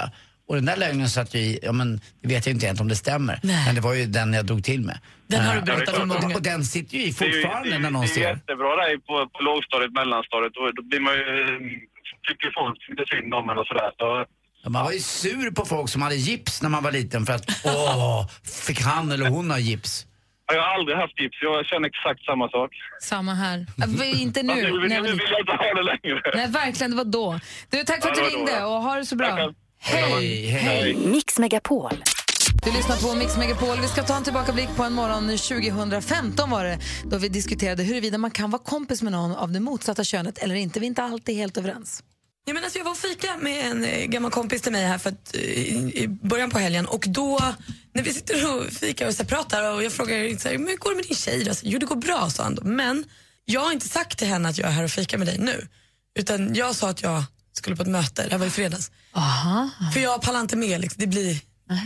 Och 0.48 0.56
den 0.56 0.66
där 0.66 0.78
lögnen 0.78 1.10
satt 1.10 1.34
ju 1.36 1.40
i, 1.40 1.60
ja 1.64 1.72
men 1.72 2.02
det 2.22 2.28
vet 2.28 2.46
jag 2.46 2.54
inte 2.56 2.66
egentligen 2.66 2.86
om 2.86 2.90
det 2.90 2.96
stämmer. 2.96 3.40
Nej. 3.44 3.66
Men 3.66 3.76
det 3.76 3.82
var 3.82 3.94
ju 3.94 4.06
den 4.06 4.34
jag 4.34 4.46
drog 4.46 4.64
till 4.64 4.82
med. 4.86 4.98
Den 5.28 5.42
har 5.46 5.54
du 5.54 5.60
Eh, 5.60 5.66
berättat 5.66 5.96
för 5.96 6.06
många. 6.06 6.36
Och 6.36 6.42
den 6.42 6.64
sitter 6.66 6.98
ju 6.98 7.04
i 7.04 7.12
Det 7.12 7.26
är 7.26 7.30
ju- 7.30 7.42
fortfarande 7.42 7.70
det 7.70 7.76
är 7.76 7.78
ju- 7.78 7.84
när 7.84 7.90
någon 7.92 8.02
Det 8.02 8.08
är 8.12 8.16
ser. 8.16 8.22
jättebra 8.36 8.70
där 8.82 8.98
på, 9.08 9.30
på 9.36 9.40
lågstadiet, 9.50 9.92
mellanstadiet. 10.00 10.54
Då, 10.54 10.62
då 10.78 10.82
blir 10.90 11.00
man 11.00 11.14
ju... 11.14 11.26
Tycker 12.28 12.50
folk 12.62 12.78
lite 12.90 13.06
synd 13.14 13.34
om 13.40 13.50
en 13.50 13.58
och 13.62 13.68
sådär. 13.72 13.92
Så, 14.00 14.06
Ja, 14.10 14.26
Man 14.68 14.84
var 14.84 14.92
ju 14.92 15.00
sur 15.00 15.52
på 15.52 15.66
folk 15.66 15.90
som 15.90 16.02
hade 16.02 16.16
gips 16.16 16.62
när 16.62 16.70
man 16.70 16.84
var 16.84 16.92
liten 16.92 17.26
för 17.26 17.34
att 17.34 17.46
åh, 17.64 18.28
fick 18.44 18.82
han 18.82 19.12
eller 19.12 19.30
hon 19.30 19.52
ha 19.52 19.60
gips? 19.60 20.06
jag 20.54 20.62
har 20.62 20.74
aldrig 20.74 20.98
haft 20.98 21.20
gips. 21.20 21.38
Jag 21.42 21.66
känner 21.66 21.88
exakt 21.88 22.26
samma 22.26 22.50
sak. 22.50 22.72
Samma 23.02 23.34
här. 23.34 23.66
Äh, 23.84 24.22
inte 24.22 24.44
nu. 24.44 24.54
Fast 24.54 24.64
nu, 24.74 24.80
vill 24.80 24.92
jag 24.92 25.40
inte 25.40 25.52
ha 25.52 25.74
det 25.74 25.84
längre. 25.84 26.22
Nej, 26.34 26.48
verkligen, 26.48 26.92
det 26.92 26.98
var 26.98 27.06
då. 27.06 27.40
Du, 27.70 27.84
tack 27.84 28.02
för 28.02 28.10
att 28.10 28.16
du 28.16 28.22
ringde 28.22 28.64
och 28.64 28.82
ha 28.82 28.96
det 28.96 29.06
så 29.06 29.16
bra. 29.16 29.30
Tackar. 29.30 29.54
Hej, 29.80 30.46
hej. 30.46 30.96
Mix 30.96 31.40
Megapol. 31.40 31.92
Du 32.66 32.72
lyssnar 32.72 32.96
på 32.98 33.16
Mix 33.16 33.38
Megapol. 33.38 33.78
Vi 33.82 33.88
ska 33.88 34.04
ta 34.04 34.18
en 34.18 34.24
tillbakablick 34.24 34.76
på 34.76 34.84
en 34.84 34.94
morgon 34.94 35.28
2015 35.28 36.50
var 36.50 36.64
det, 36.64 36.80
då 37.04 37.18
vi 37.18 37.30
diskuterade 37.30 37.84
huruvida 37.84 38.18
man 38.18 38.32
kan 38.32 38.52
vara 38.52 38.62
kompis 38.62 39.02
med 39.02 39.12
någon 39.12 39.36
av 39.36 39.52
det 39.52 39.60
motsatta 39.60 40.04
könet 40.04 40.38
eller 40.38 40.56
inte. 40.56 40.80
Vi 40.80 40.86
är 40.86 40.88
inte 40.88 41.04
alltid 41.04 41.36
helt 41.36 41.58
överens. 41.58 42.04
Ja, 42.46 42.54
men 42.54 42.64
alltså 42.64 42.80
jag 42.80 42.86
var 42.86 42.92
och 42.92 42.98
fika 42.98 43.38
med 43.38 43.72
en 43.72 43.84
eh, 43.84 44.06
gammal 44.06 44.32
kompis 44.32 44.62
till 44.62 44.72
mig 44.72 44.86
här 44.86 44.98
för 44.98 45.10
att, 45.10 45.36
eh, 45.36 45.42
i 45.42 45.92
i 45.96 46.08
början 46.08 46.50
på 46.50 46.60
helgen 46.60 46.86
och 46.86 47.06
då 47.08 47.40
när 47.94 48.04
vi 48.04 48.14
sitter 48.14 48.56
och 48.58 48.66
fikar 48.74 49.08
och 49.08 49.14
så 49.14 49.26
pratar 49.26 49.72
och 49.72 49.84
jag 49.84 49.94
frågar 49.94 50.40
så 50.40 50.50
här, 50.50 50.58
men 50.58 50.68
hur 50.68 50.78
går 50.78 50.90
det 50.90 50.96
med 50.96 51.06
din 51.06 51.16
tjej 51.18 51.44
då? 51.44 51.56
Så, 51.56 51.62
Jo 51.66 51.80
det 51.80 51.86
går 51.86 51.96
bra 51.96 52.30
sa 52.30 52.44
han 52.44 52.56
då. 52.56 52.64
Men 52.64 53.04
jag 53.46 53.62
har 53.62 53.72
inte 53.72 53.88
sagt 53.88 54.18
till 54.18 54.28
henne 54.28 54.50
att 54.50 54.58
jag 54.58 54.68
är 54.68 54.72
här 54.72 54.84
och 54.84 54.92
fikar 54.92 55.18
med 55.18 55.28
dig 55.28 55.38
nu. 55.38 55.68
Utan 56.20 56.56
jag 56.56 56.76
sa 56.76 56.90
att 56.90 57.02
jag 57.02 57.24
skulle 57.54 57.76
på 57.76 57.82
ett 57.82 57.88
möte, 57.88 58.24
det 58.24 58.32
här 58.32 58.38
var 58.38 58.46
i 58.46 58.50
fredags. 58.50 58.92
Aha. 59.14 59.70
För 59.94 60.00
jag 60.00 60.22
pallar 60.22 60.40
inte 60.40 60.56
med, 60.56 60.82
liksom. 60.82 61.00
det, 61.02 61.08
blir, 61.08 61.38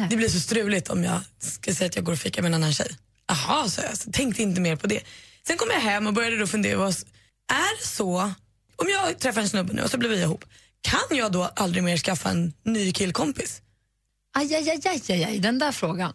det 0.09 0.15
blir 0.15 0.29
så 0.29 0.39
struligt 0.39 0.89
om 0.89 1.03
jag 1.03 1.19
ska 1.39 1.73
säga 1.73 1.87
att 1.87 1.95
jag 1.95 2.05
går 2.05 2.13
och 2.13 2.19
fikar 2.19 2.41
med 2.41 2.49
en 2.49 2.53
annan 2.55 2.73
tjej. 2.73 2.97
Jaha, 3.27 3.69
sa 3.69 3.81
jag, 3.81 3.97
så 3.97 4.11
tänkte 4.11 4.41
inte 4.41 4.61
mer 4.61 4.75
på 4.75 4.87
det. 4.87 5.01
Sen 5.47 5.57
kom 5.57 5.67
jag 5.71 5.79
hem 5.79 6.07
och 6.07 6.13
började 6.13 6.37
då 6.37 6.47
fundera, 6.47 6.87
är 6.87 7.81
det 7.81 7.87
så, 7.87 8.33
om 8.75 8.89
jag 8.89 9.19
träffar 9.19 9.41
en 9.41 9.49
snubbe 9.49 9.73
nu 9.73 9.81
och 9.81 9.91
så 9.91 9.97
blir 9.97 10.09
vi 10.09 10.21
ihop, 10.21 10.45
kan 10.81 11.17
jag 11.17 11.31
då 11.31 11.43
aldrig 11.55 11.83
mer 11.83 11.97
skaffa 11.97 12.29
en 12.29 12.53
ny 12.63 12.91
killkompis? 12.91 13.61
Aj, 14.33 14.55
aj, 14.55 14.69
aj, 14.69 15.01
aj, 15.09 15.23
aj, 15.23 15.39
den 15.39 15.59
där 15.59 15.71
frågan. 15.71 16.13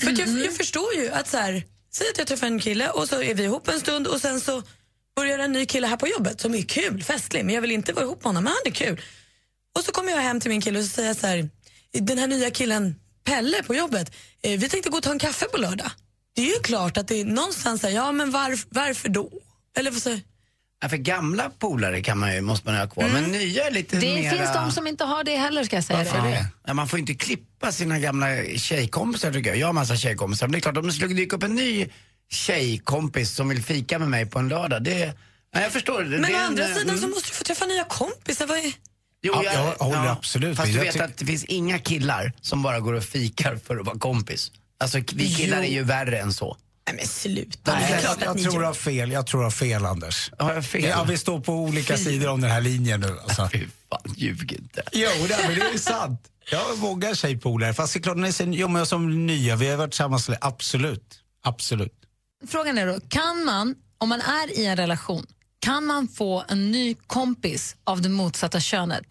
För 0.00 0.18
jag, 0.18 0.28
jag 0.28 0.56
förstår 0.56 0.94
ju 0.94 1.10
att 1.10 1.28
så 1.28 1.36
här, 1.36 1.64
säg 1.92 2.06
att 2.10 2.18
jag 2.18 2.26
träffar 2.26 2.46
en 2.46 2.60
kille 2.60 2.90
och 2.90 3.08
så 3.08 3.22
är 3.22 3.34
vi 3.34 3.44
ihop 3.44 3.68
en 3.68 3.80
stund 3.80 4.06
och 4.06 4.20
sen 4.20 4.40
så 4.40 4.62
börjar 5.16 5.38
en 5.38 5.52
ny 5.52 5.66
kille 5.66 5.86
här 5.86 5.96
på 5.96 6.08
jobbet 6.08 6.40
som 6.40 6.54
är 6.54 6.62
kul, 6.62 7.02
festlig, 7.02 7.44
men 7.44 7.54
jag 7.54 7.62
vill 7.62 7.72
inte 7.72 7.92
vara 7.92 8.04
ihop 8.04 8.18
med 8.18 8.24
honom, 8.26 8.44
men 8.44 8.52
han 8.52 8.62
är 8.64 8.70
kul. 8.70 9.00
Och 9.74 9.84
så 9.84 9.92
kommer 9.92 10.12
jag 10.12 10.18
hem 10.18 10.40
till 10.40 10.50
min 10.50 10.60
kille 10.60 10.78
och 10.78 10.84
så 10.84 10.90
säger 10.90 11.08
jag 11.08 11.16
så 11.16 11.26
här, 11.26 11.48
den 11.92 12.18
här 12.18 12.26
nya 12.26 12.50
killen 12.50 12.94
Pelle 13.24 13.62
på 13.62 13.74
jobbet, 13.74 14.12
eh, 14.42 14.58
vi 14.58 14.68
tänkte 14.68 14.90
gå 14.90 14.96
och 14.96 15.02
ta 15.02 15.10
en 15.10 15.18
kaffe 15.18 15.46
på 15.46 15.58
lördag. 15.58 15.90
Det 16.34 16.42
är 16.42 16.46
ju 16.46 16.62
klart 16.62 16.96
att 16.96 17.08
det 17.08 17.20
är 17.20 17.24
någonstans 17.24 17.80
så 17.80 17.86
här, 17.86 17.94
ja 17.94 18.12
men 18.12 18.30
varf, 18.30 18.66
varför 18.68 19.08
då? 19.08 19.30
Eller 19.76 19.90
säger 19.90 20.20
Ja, 20.82 20.88
för 20.88 20.96
gamla 20.96 21.50
polare 21.58 22.02
kan 22.02 22.18
man 22.18 22.34
ju, 22.34 22.40
måste 22.40 22.68
man 22.68 22.80
ha 22.80 22.86
kvar, 22.86 23.08
men 23.08 23.24
nya 23.24 23.66
är 23.66 23.70
lite 23.70 23.96
Det 23.96 24.14
mera... 24.14 24.36
finns 24.36 24.52
de 24.52 24.72
som 24.72 24.86
inte 24.86 25.04
har 25.04 25.24
det 25.24 25.36
heller 25.36 25.64
ska 25.64 25.76
jag 25.76 25.84
säga. 25.84 25.98
Varför 25.98 26.22
det. 26.22 26.28
det? 26.28 26.46
Ja, 26.66 26.74
man 26.74 26.88
får 26.88 26.98
inte 26.98 27.14
klippa 27.14 27.72
sina 27.72 27.98
gamla 27.98 28.26
tjejkompisar 28.56 29.32
tycker 29.32 29.50
jag. 29.50 29.58
Jag 29.58 29.66
har 29.66 29.72
massa 29.72 29.96
tjejkompisar. 29.96 30.46
Men 30.46 30.52
det 30.52 30.58
är 30.58 30.60
klart, 30.60 30.76
om 30.76 30.86
det 30.86 30.92
skulle 30.92 31.14
dyka 31.14 31.36
upp 31.36 31.42
en 31.42 31.54
ny 31.54 31.88
tjejkompis 32.30 33.34
som 33.34 33.48
vill 33.48 33.62
fika 33.62 33.98
med 33.98 34.08
mig 34.08 34.26
på 34.26 34.38
en 34.38 34.48
lördag, 34.48 34.82
det... 34.82 35.14
Ja, 35.54 35.60
jag 35.60 35.72
förstår. 35.72 36.02
det. 36.02 36.08
Men 36.08 36.22
det 36.22 36.28
å 36.28 36.36
är 36.36 36.40
en, 36.40 36.46
andra 36.46 36.68
eh, 36.68 36.74
sidan 36.74 36.98
så 36.98 37.04
mm. 37.04 37.10
måste 37.10 37.28
du 37.28 37.34
få 37.34 37.44
träffa 37.44 37.66
nya 37.66 37.84
kompisar. 37.84 38.46
Vad 38.46 38.58
är... 38.58 38.72
Jo, 39.22 39.32
Ja, 39.44 39.74
jag 39.78 39.86
håller 39.86 40.10
absolut 40.10 40.56
Fast 40.56 40.72
du 40.72 40.78
Jag 40.78 40.84
vet 40.84 41.00
att 41.00 41.16
det 41.16 41.26
finns 41.26 41.44
inga 41.44 41.78
killar 41.78 42.32
som 42.40 42.62
bara 42.62 42.80
går 42.80 42.92
och 42.92 43.04
fikar 43.04 43.56
för 43.56 43.76
att 43.76 43.86
vara 43.86 43.98
kompis. 43.98 44.52
Alltså 44.78 44.98
vi 45.12 45.34
killar 45.34 45.58
Jo. 45.58 45.64
är 45.64 45.72
ju 45.72 45.82
värre 45.82 46.18
än 46.18 46.32
så. 46.32 46.56
Nej 46.86 46.96
men 46.96 47.06
sluta. 47.06 47.74
Nej, 47.74 48.00
jag, 48.04 48.16
jag 48.20 48.36
ni 48.36 48.42
tror 48.42 48.62
har 48.62 48.74
fel. 48.74 49.12
Jag 49.12 49.26
tror 49.26 49.40
du 49.40 49.44
har 49.46 49.50
fel, 49.50 49.84
Anders. 49.86 50.30
Har 50.38 50.54
jag 50.54 50.64
fel? 50.66 50.84
Ja, 50.84 51.04
vi 51.04 51.18
står 51.18 51.40
på 51.40 51.52
olika 51.52 51.96
sidor 51.96 52.28
om 52.28 52.40
den 52.40 52.50
här 52.50 52.60
linjen 52.60 53.00
nu. 53.00 53.18
Alltså. 53.22 53.48
Fy 53.52 53.66
fan, 53.90 54.14
ljug 54.16 54.52
inte. 54.52 54.82
Jo, 54.92 55.08
det, 55.28 55.36
men 55.48 55.54
det 55.54 55.60
är 55.74 55.78
sant. 55.78 56.20
Jag 56.50 56.58
har 56.58 56.76
många 56.76 57.14
tjejpolare. 57.14 57.74
Fast 57.74 57.92
det 57.92 57.98
är 57.98 58.02
klart, 58.02 58.16
ni 58.16 58.32
säger, 58.32 58.52
jo, 58.52 58.68
men 58.68 58.86
som 58.86 59.26
nya, 59.26 59.56
vi 59.56 59.68
har 59.70 59.76
varit 59.76 59.90
tillsammans, 59.90 60.30
absolut. 60.40 61.18
Absolut. 61.42 61.92
Frågan 62.48 62.78
är 62.78 62.86
då, 62.86 63.00
kan 63.08 63.44
man, 63.44 63.74
om 63.98 64.08
man 64.08 64.20
är 64.20 64.58
i 64.58 64.66
en 64.66 64.76
relation, 64.76 65.26
Kan 65.58 65.86
man 65.86 66.08
få 66.08 66.44
en 66.48 66.70
ny 66.72 66.94
kompis 67.06 67.76
av 67.84 68.02
det 68.02 68.08
motsatta 68.08 68.60
könet 68.60 69.04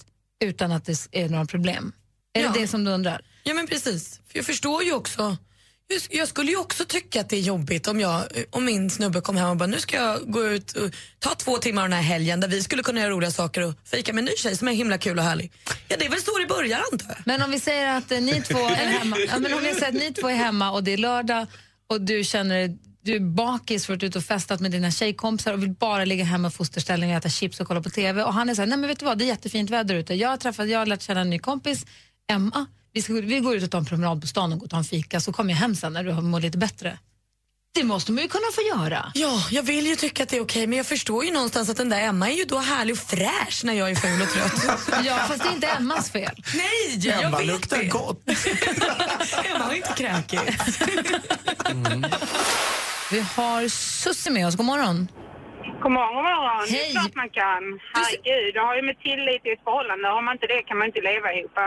utan 0.44 0.72
att 0.72 0.86
det 0.86 1.08
är 1.12 1.30
några 1.30 1.46
problem? 1.46 1.92
Är 2.34 2.42
Ja. 2.42 2.52
det 2.54 2.60
det 2.60 2.68
som 2.68 2.84
du 2.84 2.92
undrar? 2.92 3.22
Ja 3.44 3.54
men 3.54 3.68
precis. 3.68 4.20
För 4.32 4.38
jag 4.40 4.46
förstår 4.46 4.84
ju 4.84 4.94
också 4.94 5.38
jag- 6.10 6.28
skulle 6.28 6.52
ju 6.52 6.58
också 6.58 6.86
tycka 6.86 7.22
att 7.22 7.30
det 7.30 7.36
är 7.36 7.42
jobbigt 7.42 7.88
om, 7.88 8.00
jag, 8.00 8.24
om 8.50 8.66
min 8.66 8.90
snubbe 8.90 9.22
kom 9.22 9.38
hem 9.38 9.50
och 9.50 9.58
bara 9.58 9.68
nu 9.68 9.80
ska 9.80 9.98
jag 9.98 10.32
gå 10.32 10.46
ut 10.48 10.72
och 10.72 10.92
ta 11.20 11.36
två 11.36 11.58
timmar 11.58 11.82
den 11.84 11.94
här 11.94 12.02
helgen 12.02 12.40
där 12.40 12.48
vi 12.48 12.64
skulle 12.64 12.84
kunna 12.84 13.00
göra 13.00 13.10
roliga 13.12 13.32
saker 13.32 13.62
och 13.62 13.74
fika 13.86 14.14
med 14.14 14.22
en 14.22 14.26
ny 14.26 14.32
tjej 14.38 14.58
som 14.58 14.68
är 14.68 14.72
himla 14.74 14.98
kul 14.98 15.18
och 15.18 15.24
härlig. 15.24 15.52
Ja 15.88 15.96
det 16.00 16.06
är 16.06 16.10
väl 16.10 16.22
så 16.22 16.38
det 16.38 16.48
börjar 16.48 16.82
antar 16.92 17.08
jag. 17.10 17.18
Men 17.26 17.42
om 17.42 17.52
vi 17.52 17.60
säger 17.60 17.98
att 17.98 18.12
eh, 18.12 18.22
ni 18.22 18.42
två 18.42 18.60
är 18.60 18.88
hemma, 19.00 19.18
ja, 19.28 19.40
men 19.40 19.54
om 19.54 19.60
vi 19.64 19.74
säger 19.74 19.88
att 19.88 19.94
ni 19.94 20.14
två 20.14 20.28
är 20.30 20.36
hemma 20.36 20.72
och 20.72 20.84
det 20.84 20.94
är 20.94 20.98
lördag 20.98 21.48
och 21.90 22.02
du 22.02 22.24
känner 22.24 22.56
dig- 22.56 22.78
du 23.04 23.16
är 23.16 23.20
bakis 23.20 23.86
för 23.86 23.94
att 23.94 24.00
du 24.00 24.06
ute 24.06 24.18
och 24.18 24.24
festat 24.24 24.60
med 24.60 24.72
dina 24.72 24.92
tjejkompisar 24.92 25.54
och 25.54 25.62
vill 25.64 25.70
bara 25.70 26.06
ligga 26.06 26.24
hemma 26.24 26.48
i 26.48 26.52
fosterställning 26.52 27.10
och 27.12 27.16
äta 27.18 27.30
chips 27.30 27.60
och 27.60 27.68
kolla 27.68 27.82
på 27.82 27.90
TV. 27.90 28.24
Och 28.24 28.34
han 28.34 28.50
är 28.50 28.56
så 28.56 28.62
här, 28.62 28.68
nej 28.68 28.78
men 28.78 28.88
vet 28.88 29.00
du 29.00 29.06
vad, 29.06 29.18
det 29.18 29.24
är 29.24 29.28
jättefint 29.28 29.70
väder 29.70 29.96
ute. 29.96 30.14
Jag 30.14 30.30
har 30.30 30.38
träffat, 30.38 30.68
jag 30.70 30.80
har 30.80 30.86
lärt 30.86 31.02
känna 31.02 31.22
en 31.22 31.30
ny 31.30 31.40
kompis, 31.40 31.86
Emma. 32.32 32.66
Vi, 32.94 33.02
ska, 33.02 33.14
vi 33.14 33.40
går 33.40 33.56
ut 33.56 33.64
och 33.64 33.72
tar 33.72 33.78
en 33.80 33.86
promenad 33.86 34.22
på 34.22 34.28
stan 34.28 34.54
och 34.54 34.60
går 34.60 34.66
och 34.66 34.70
tar 34.72 34.78
en 34.78 34.84
fika 34.84 35.20
så 35.20 35.34
kommer 35.34 35.50
jag 35.54 35.58
hem 35.58 35.76
sen 35.76 35.94
när 35.94 36.04
du 36.04 36.12
har 36.12 36.22
mått 36.22 36.42
lite 36.42 36.58
bättre. 36.58 36.98
Det 37.74 37.84
måste 37.84 38.12
man 38.12 38.22
ju 38.24 38.30
kunna 38.30 38.46
få 38.56 38.62
göra. 38.62 39.12
Ja, 39.14 39.44
jag 39.52 39.64
vill 39.64 39.88
ju 39.88 39.96
tycka 39.96 40.24
att 40.24 40.30
det 40.30 40.38
är 40.38 40.42
okej 40.42 40.68
men 40.68 40.78
jag 40.78 40.86
förstår 40.86 41.26
ju 41.26 41.32
någonstans 41.32 41.70
att 41.70 41.78
den 41.78 41.90
där 41.90 42.02
Emma 42.02 42.30
är 42.30 42.34
ju 42.34 42.44
då 42.46 42.58
härlig 42.58 42.94
och 42.94 43.00
fräsch 43.00 43.62
när 43.64 43.74
jag 43.74 43.92
är 43.92 43.96
ful 43.96 44.22
och 44.22 44.30
trött. 44.30 45.02
Ja, 45.06 45.16
fast 45.28 45.44
det 45.44 45.50
är 45.50 45.54
inte 45.54 45.68
Emmas 45.68 46.12
fel. 46.12 46.36
Nej, 46.56 47.08
jag 47.08 47.24
Emma 47.24 47.38
vet 47.38 47.48
luktar 47.48 47.78
det. 47.78 47.86
gott. 47.86 48.22
Emma 49.56 49.68
var 49.68 49.74
inte 49.74 49.94
kräkig. 49.98 50.40
Vi 53.12 53.20
har 53.36 53.68
Susie 53.70 54.32
med 54.32 54.48
oss, 54.48 54.56
god 54.56 54.66
morgon. 54.66 55.08
God 55.84 55.92
morgon, 55.92 56.14
god 56.16 56.24
morgon. 56.24 56.66
Det 56.68 56.72
Hej. 56.78 56.88
är 56.88 56.92
klart 56.92 57.16
man 57.16 57.30
kan. 57.42 57.64
Herregud, 57.94 58.54
det 58.56 58.60
har 58.68 58.76
ju 58.76 58.82
med 58.90 58.98
tillit 59.08 59.42
i 59.48 59.50
ett 59.56 59.64
förhållande. 59.68 60.06
Har 60.16 60.22
man 60.28 60.34
inte 60.38 60.48
det 60.54 60.62
kan 60.70 60.78
man 60.80 60.88
inte 60.92 61.02
leva 61.12 61.28
ihop. 61.38 61.58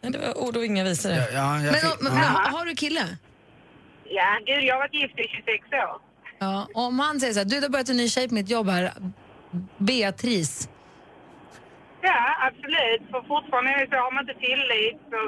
Men 0.00 0.12
det 0.12 0.18
var 0.18 0.38
ord 0.38 0.56
och 0.56 0.64
inga 0.64 0.84
visor. 0.84 1.12
Ja, 1.12 1.16
ja, 1.32 1.54
jag 1.56 1.62
Men, 1.72 1.74
fick- 1.74 2.00
men, 2.00 2.16
ja. 2.16 2.22
har, 2.56 2.66
du 2.66 2.74
kille? 2.74 3.04
Ja, 4.04 4.38
gud, 4.46 4.62
jag 4.64 4.74
har 4.74 4.80
varit 4.80 4.94
gift 4.94 5.18
i 5.18 5.28
26 5.28 5.64
år. 5.72 6.00
Ja, 6.38 6.68
och 6.74 6.82
om 6.86 6.98
han 6.98 7.20
säger 7.20 7.32
så 7.32 7.38
här, 7.40 7.44
du 7.46 7.56
det 7.60 7.66
har 7.66 7.70
börjat 7.70 7.88
en 7.88 7.96
ny 7.96 8.08
tjej 8.08 8.28
på 8.28 8.34
mitt 8.34 8.50
jobb 8.50 8.68
här, 8.68 8.92
Beatrice. 9.78 10.68
Ja, 12.02 12.20
absolut. 12.48 13.02
För 13.10 13.20
fortfarande 13.34 13.70
är 13.70 13.78
det 13.80 13.90
så, 13.90 13.96
har 14.06 14.12
man 14.16 14.22
inte 14.28 14.38
tillit 14.48 14.98
så 15.12 15.18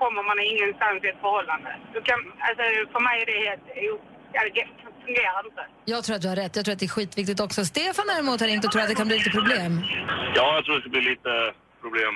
kommer 0.00 0.22
man 0.30 0.36
ingenstans 0.52 0.98
i 1.04 1.08
ett 1.12 1.20
förhållande. 1.24 1.70
Du 1.94 1.98
kan, 2.08 2.18
alltså, 2.48 2.64
för 2.92 3.00
mig 3.06 3.16
är 3.22 3.26
det 3.32 3.38
helt... 3.50 3.64
o- 3.94 4.06
Ja, 4.32 4.40
det 4.54 4.66
fungerar 5.06 5.46
inte. 5.46 5.62
Jag 5.84 6.04
tror 6.04 6.16
att 6.16 6.22
du 6.22 6.28
har 6.28 6.36
rätt, 6.36 6.56
jag 6.56 6.64
tror 6.64 6.72
att 6.72 6.78
det 6.78 6.86
är 6.86 6.94
skitviktigt 6.98 7.40
också. 7.40 7.64
Stefan 7.64 8.04
däremot 8.12 8.40
har 8.40 8.48
ringt 8.48 8.64
och 8.64 8.72
tror 8.72 8.82
att 8.82 8.88
det 8.88 8.94
kan 8.94 9.08
bli 9.08 9.18
lite 9.18 9.30
problem. 9.30 9.72
Ja, 10.36 10.54
jag 10.56 10.64
tror 10.64 10.74
det 10.74 10.80
ska 10.80 10.90
bli 10.90 11.00
lite 11.12 11.32
problem. 11.84 12.14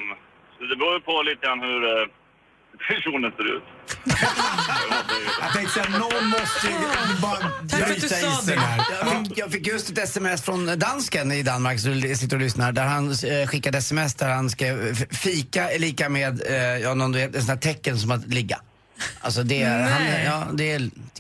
Det 0.71 0.77
beror 0.77 0.95
ju 0.95 1.01
på 1.01 1.23
lite 1.23 1.47
grann 1.47 1.61
hur 1.61 1.81
eh, 1.85 2.07
personen 2.89 3.33
ser 3.37 3.57
ut. 3.57 3.63
Jag 5.41 5.53
tänkte 5.53 5.73
säga, 5.75 5.99
någon 5.99 6.27
måste 6.29 6.67
ju 6.67 6.75
bara 7.23 7.37
Tack 7.37 7.71
för 7.71 7.77
att 7.83 7.89
du 7.89 7.93
bryta 8.01 8.09
sa 8.09 8.41
isen 8.41 8.55
det. 8.55 8.61
här. 8.61 8.85
Jag 9.01 9.27
fick, 9.27 9.39
jag 9.39 9.53
fick 9.53 9.67
just 9.67 9.91
ett 9.91 9.99
sms 9.99 10.45
från 10.45 10.79
dansken 10.79 11.33
i 11.33 11.43
Danmark, 11.43 11.81
så 11.81 11.89
du 11.89 12.15
sitter 12.15 12.37
och 12.37 12.43
lyssnar, 12.43 12.73
där 12.73 12.85
han 12.85 13.11
eh, 13.11 13.47
skickade 13.49 13.79
sms 13.79 14.15
där 14.15 14.29
han 14.29 14.51
skrev 14.51 14.89
f- 14.93 15.19
fika 15.19 15.71
är 15.71 15.79
lika 15.79 16.09
med, 16.09 16.43
eh, 16.51 16.57
ja, 16.57 16.95
någon, 16.95 17.13
du 17.13 17.19
vet, 17.19 17.35
en 17.37 17.43
sån 17.43 17.51
här 17.51 17.57
tecken 17.63 17.99
som 17.99 18.11
att 18.11 18.27
ligga. 18.27 18.59
Alltså 19.21 19.43
det 19.43 19.63
är, 19.63 19.83
han, 19.83 20.03
Nej. 20.03 20.25
ja, 20.25 20.47
det 20.53 20.73
är, 20.73 20.79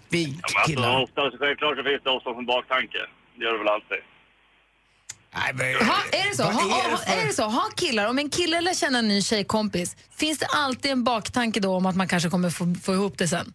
vi 0.08 0.22
Ja, 0.24 0.30
men 0.30 0.40
alltså, 0.42 0.70
killar. 0.70 1.02
ofta, 1.02 1.20
självklart 1.38 1.76
så 1.76 1.82
finns 1.84 2.02
det 2.04 2.10
ofta 2.10 2.30
en 2.30 2.46
baktanke. 2.46 2.98
Det 3.36 3.44
gör 3.44 3.52
det 3.52 3.58
väl 3.58 3.68
alltid. 3.68 3.98
Nej, 5.34 5.50
men, 5.54 5.86
Ha, 5.88 5.96
är 6.12 6.28
det 6.30 6.36
så? 6.36 6.42
Ha, 6.42 6.62
ha, 6.62 7.02
är 7.06 7.26
det 7.26 7.32
så? 7.32 7.42
Ha 7.42 7.70
killar, 7.76 8.08
om 8.08 8.18
en 8.18 8.30
kille 8.30 8.60
lär 8.60 8.74
känna 8.74 8.98
en 8.98 9.08
ny 9.08 9.22
tjejkompis, 9.22 9.96
finns 10.16 10.38
det 10.38 10.46
alltid 10.46 10.90
en 10.90 11.04
baktanke 11.04 11.60
då 11.60 11.70
om 11.76 11.86
att 11.86 11.96
man 11.96 12.08
kanske 12.08 12.30
kommer 12.30 12.50
få, 12.50 12.74
få 12.84 12.92
ihop 12.94 13.18
det 13.18 13.28
sen? 13.28 13.52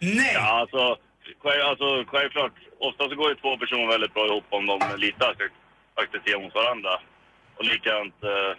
Nej! 0.00 0.32
Ja, 0.34 0.60
alltså, 0.60 0.96
själv, 1.42 1.62
alltså 1.70 2.04
självklart. 2.06 2.52
Ofta 2.80 3.08
så 3.08 3.14
går 3.14 3.28
ju 3.28 3.34
två 3.34 3.56
personer 3.56 3.86
väldigt 3.86 4.14
bra 4.14 4.26
ihop 4.26 4.44
om 4.50 4.66
de 4.66 4.76
litar 4.96 5.36
faktiskt 5.98 6.40
mot 6.42 6.54
varandra. 6.54 6.90
Och 7.56 7.64
likadant, 7.64 8.14
eh, 8.22 8.52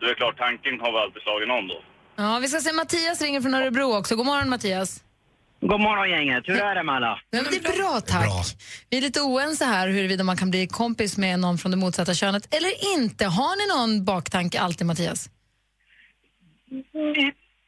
det 0.00 0.06
är 0.10 0.14
klart 0.14 0.36
tanken 0.38 0.80
har 0.80 0.92
vi 0.92 0.98
alltid 0.98 1.22
slagit 1.22 1.48
någon 1.48 1.68
då. 1.68 1.78
Ja, 2.16 2.38
vi 2.42 2.48
ska 2.48 2.60
se 2.60 2.72
Mattias 2.72 3.22
ringer 3.22 3.40
från 3.40 3.54
Örebro 3.54 3.96
också. 3.98 4.16
God 4.16 4.26
morgon 4.26 4.48
Mattias. 4.48 5.04
God 5.60 5.80
morgon 5.80 6.10
gänget, 6.10 6.44
hur 6.48 6.60
är 6.62 6.74
det 6.74 6.82
med 6.82 6.94
alla? 6.94 7.20
Ja, 7.30 7.42
men 7.42 7.50
det 7.50 7.56
är 7.68 7.76
bra, 7.78 8.00
tack. 8.00 8.28
Vi 8.90 8.96
är 8.96 9.00
lite 9.02 9.20
oense 9.20 9.64
här 9.64 9.88
huruvida 9.88 10.24
man 10.24 10.36
kan 10.36 10.50
bli 10.50 10.66
kompis 10.66 11.18
med 11.18 11.40
någon 11.40 11.58
från 11.58 11.70
det 11.70 11.76
motsatta 11.76 12.14
könet 12.14 12.54
eller 12.54 12.98
inte. 12.98 13.24
Har 13.26 13.56
ni 13.56 13.74
någon 13.76 14.04
baktanke 14.04 14.60
alltid, 14.60 14.86
Mattias? 14.86 15.30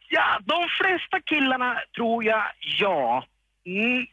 Ja, 0.08 0.38
de 0.44 0.68
flesta 0.80 1.20
killarna 1.26 1.74
tror 1.96 2.24
jag 2.24 2.42
ja. 2.78 3.24
Mm, 3.66 4.06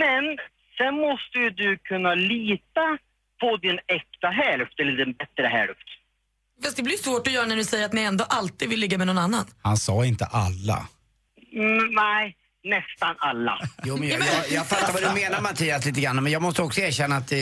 Men 0.00 0.38
sen 0.78 0.94
måste 0.94 1.38
ju 1.38 1.50
du 1.50 1.76
kunna 1.78 2.14
lita 2.14 2.98
på 3.40 3.56
din 3.56 3.78
äkta 3.86 4.28
hälft 4.28 4.80
eller 4.80 4.92
din 4.92 5.12
bättre 5.12 5.46
hälft. 5.46 5.88
Fast 6.64 6.76
det 6.76 6.82
blir 6.82 6.96
svårt 6.96 7.26
att 7.26 7.32
göra 7.32 7.46
när 7.46 7.56
du 7.56 7.64
säger 7.64 7.84
att 7.84 7.92
ni 7.92 8.02
ändå 8.02 8.24
alltid 8.24 8.68
vill 8.68 8.80
ligga 8.80 8.98
med 8.98 9.06
någon 9.06 9.18
annan. 9.18 9.44
Han 9.62 9.76
sa 9.76 10.04
inte 10.04 10.24
alla. 10.24 10.86
Mm, 11.52 11.94
nej, 11.94 12.36
nästan 12.64 13.16
alla. 13.18 13.58
Jo, 13.84 13.96
men 13.96 14.08
jag, 14.08 14.18
jag, 14.20 14.50
jag 14.50 14.66
fattar 14.66 14.92
vad 14.92 15.02
du 15.02 15.20
menar 15.20 15.40
Mattias 15.40 15.84
lite 15.84 16.00
grann, 16.00 16.22
men 16.22 16.32
jag 16.32 16.42
måste 16.42 16.62
också 16.62 16.80
erkänna 16.80 17.16
att 17.16 17.32
i, 17.32 17.36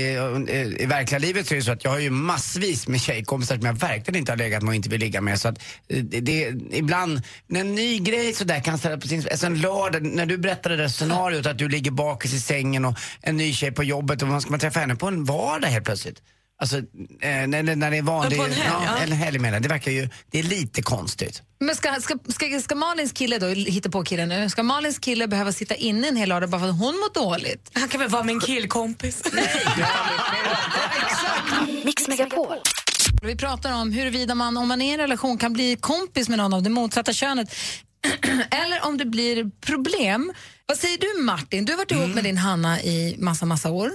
i 0.79 0.87
verkliga 0.87 1.19
livet 1.19 1.47
så 1.47 1.55
är 1.55 1.57
det 1.57 1.65
så 1.65 1.73
att 1.73 1.85
jag 1.85 1.91
har 1.91 1.99
ju 1.99 2.11
massvis 2.11 2.89
med 2.89 3.01
tjejkompisar 3.01 3.57
som 3.57 3.67
jag 3.67 3.75
verkligen 3.75 4.19
inte 4.19 4.33
har 4.33 4.37
legat 4.37 4.63
med 4.63 4.69
och 4.69 4.75
inte 4.75 4.89
vill 4.89 5.01
ligga 5.01 5.21
med. 5.21 5.41
Så 5.41 5.49
att 5.49 5.59
eh, 5.89 6.05
det, 6.05 6.21
det, 6.21 6.55
ibland, 6.71 7.23
när 7.47 7.61
en 7.61 7.75
ny 7.75 7.99
grej 7.99 8.33
sådär 8.33 8.61
kan 8.61 8.79
ställa 8.79 8.97
på 8.97 9.09
sin 9.09 9.25
alltså 9.31 9.47
en 9.47 9.61
lördag, 9.61 10.03
när 10.03 10.27
du 10.27 10.39
berättade 10.39 10.77
det 10.77 10.83
där 10.83 10.89
scenariot 10.89 11.47
att 11.47 11.59
du 11.59 11.69
ligger 11.69 11.91
bakis 11.91 12.35
i 12.35 12.41
sängen 12.41 12.85
och 12.85 12.95
en 13.21 13.37
ny 13.37 13.53
tjej 13.53 13.73
på 13.73 13.85
jobbet 13.85 14.23
och 14.23 14.29
man 14.29 14.41
ska 14.41 14.51
man 14.51 14.61
träffa 14.61 14.81
henne 14.81 14.97
på 14.97 15.07
en 15.07 15.25
vardag 15.25 15.69
helt 15.69 15.85
plötsligt. 15.85 16.23
Alltså, 16.62 16.77
eh, 16.77 16.83
när, 17.46 17.77
när 17.77 17.90
det 17.90 17.96
är 17.96 18.03
vanligt. 18.03 18.38
Ja, 18.38 18.44
på 18.44 18.51
en 18.51 18.57
helg, 18.57 18.87
ja. 18.87 18.98
eller 18.98 19.16
helg 19.16 19.38
menar. 19.38 19.61
Det 19.61 19.68
verkar 19.68 19.90
ju, 19.90 20.09
det 20.31 20.38
är 20.38 20.42
lite 20.42 20.83
konstigt. 20.83 21.42
Men 21.61 21.77
ska, 21.77 22.01
ska, 22.01 22.18
ska, 22.29 22.61
ska 22.61 22.75
Malins 22.75 23.12
kille 23.12 23.38
då, 23.38 23.46
hitta 23.46 23.90
på 23.90 24.03
killen 24.05 24.29
nu, 24.29 24.51
ska 24.51 24.62
Malins 24.62 24.98
kille 24.98 25.29
behöva 25.29 25.53
sitta 25.53 25.75
inne 25.75 26.09
en 26.09 26.16
hel 26.16 26.29
lördag 26.29 26.51
bara 26.51 26.61
för 26.61 26.68
att 26.68 26.79
hon 26.79 26.94
mår 26.94 27.14
dåligt? 27.14 27.70
Han 27.72 27.88
kan 27.88 28.01
väl 28.01 28.09
vara 28.09 28.22
min 28.22 28.40
killkompis? 28.40 29.22
Mix 31.85 32.09
Megapol. 32.09 32.57
Vi 33.22 33.37
pratar 33.37 33.72
om 33.72 33.92
huruvida 33.92 34.35
man, 34.35 34.57
om 34.57 34.68
man 34.68 34.83
är 34.83 34.90
i 34.90 34.92
en 34.92 34.98
relation, 34.98 35.38
kan 35.38 35.53
bli 35.53 35.77
kompis 35.81 36.29
med 36.29 36.38
någon 36.38 36.55
av 36.55 36.62
det 36.62 36.70
motsatta 36.70 37.12
könet. 37.12 37.55
Eller 38.51 38.85
om 38.87 38.99
det 38.99 39.05
blir 39.05 39.51
problem. 39.61 40.33
Vad 40.67 40.79
säger 40.79 40.99
du 40.99 41.23
Martin? 41.23 41.65
Du 41.65 41.73
har 41.73 41.77
varit 41.79 41.91
ihop 41.91 42.15
med 42.15 42.25
din 42.25 42.38
Hanna 42.38 42.83
i 42.83 43.17
massa, 43.19 43.47
massa 43.47 43.71
år. 43.71 43.91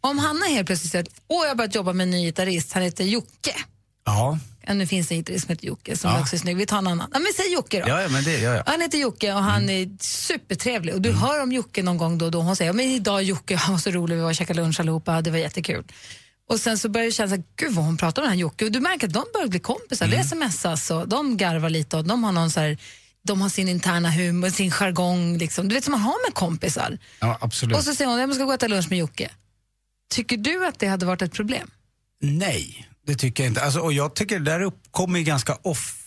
Om 0.00 0.18
Hanna 0.18 0.46
helt 0.46 0.66
plötsligt 0.66 0.92
säger 0.92 1.02
att 1.02 1.10
åh, 1.28 1.42
jag 1.42 1.48
har 1.48 1.54
börjat 1.56 1.74
jobba 1.74 1.92
med 1.92 2.04
en 2.04 2.10
ny 2.10 2.24
gitarrist, 2.26 2.72
han 2.72 2.82
heter 2.82 3.04
Jocke. 3.04 3.54
Ja. 4.06 4.38
Ja, 4.66 4.74
nu 4.74 4.86
finns 4.86 5.08
det 5.08 5.14
en 5.14 5.18
gitarrist 5.18 5.46
som 5.46 5.52
heter 5.52 5.66
Jocke 5.66 5.96
som 5.96 6.10
Ja. 6.10 6.20
också 6.20 6.36
är 6.36 6.40
snygg. 6.40 6.56
Vi 6.56 6.66
tar 6.66 6.78
en 6.78 6.86
annan. 6.86 7.10
Ja, 7.12 7.18
men 7.18 7.32
säg 7.36 7.52
Jocke 7.52 7.80
då. 7.80 7.88
Ja, 7.88 8.02
ja, 8.02 8.08
men 8.08 8.24
det 8.24 8.38
gör 8.38 8.54
jag. 8.54 8.62
Han 8.66 8.80
heter 8.80 8.98
Jocke 8.98 9.32
och 9.34 9.42
han 9.42 9.68
är 9.70 9.88
supertrevlig. 10.00 10.94
Och 10.94 11.00
du 11.02 11.12
hör 11.12 11.42
om 11.42 11.52
Jocke 11.52 11.82
någon 11.82 11.98
gång 11.98 12.18
då 12.18 12.24
och 12.24 12.30
då. 12.30 12.40
Hon 12.40 12.56
säger, 12.56 12.72
men 12.72 12.84
idag 12.86 13.22
Jocke, 13.22 13.56
han 13.66 13.72
var 13.74 13.78
så 13.80 13.90
rolig, 13.90 14.16
vi 14.16 14.22
var 14.22 14.28
och 14.28 14.34
käkade 14.36 14.60
lunch 14.62 14.80
allihopa, 14.80 15.20
det 15.22 15.30
var 15.30 15.38
jättekul. 15.38 15.84
Och 16.50 16.60
sen 16.60 16.78
så 16.78 16.88
börjar 16.88 17.06
det 17.06 17.12
kännas, 17.12 17.40
gud 17.56 17.72
vad 17.72 17.84
hon 17.84 17.96
pratar 17.96 18.22
om 18.22 18.26
den 18.26 18.32
här 18.32 18.40
Jocke. 18.40 18.64
Och 18.64 18.72
du 18.72 18.80
märker 18.80 19.06
att 19.06 19.12
de 19.12 19.24
börjar 19.34 19.48
bli 19.48 19.60
kompisar, 19.60 20.06
det 20.06 20.24
smsas 20.24 20.90
och 20.90 21.08
de 21.08 21.36
garvar 21.36 21.70
lite 21.70 21.96
och 21.96 22.04
de 22.04 22.24
har 22.24 22.32
någon 22.32 22.50
så 22.50 22.60
här, 22.60 22.78
de 23.24 23.40
har 23.40 23.48
sin 23.48 23.68
interna 23.68 24.10
humor, 24.10 24.50
sin 24.50 24.70
jargong, 24.70 25.38
liksom. 25.38 25.68
du 25.68 25.74
vet 25.74 25.84
som 25.84 25.92
man 25.92 26.00
har 26.00 26.28
med 26.28 26.34
kompisar. 26.34 26.98
Ja, 27.20 27.38
absolut. 27.40 27.76
Och 27.76 27.84
så 27.84 27.94
säger 27.94 28.10
hon, 28.10 28.20
jag 28.20 28.34
ska 28.34 28.44
gå 28.44 28.48
och 28.48 28.54
äta 28.54 28.68
lunch 28.68 28.90
med 28.90 28.98
Jocke. 28.98 29.30
Tycker 30.10 30.36
du 30.36 30.66
att 30.66 30.78
det 30.78 30.86
hade 30.86 31.06
varit 31.06 31.22
ett 31.22 31.32
problem? 31.32 31.70
Nej, 32.20 32.88
det 33.06 33.14
tycker 33.14 33.42
jag 33.42 33.50
inte. 33.50 33.62
Alltså, 33.62 33.80
och 33.80 33.92
jag 33.92 34.14
tycker 34.14 34.38
det 34.38 34.44
där 34.44 34.60
uppkommer 34.60 35.18
ju 35.18 35.24
ganska 35.24 35.58
ofta 35.62 36.04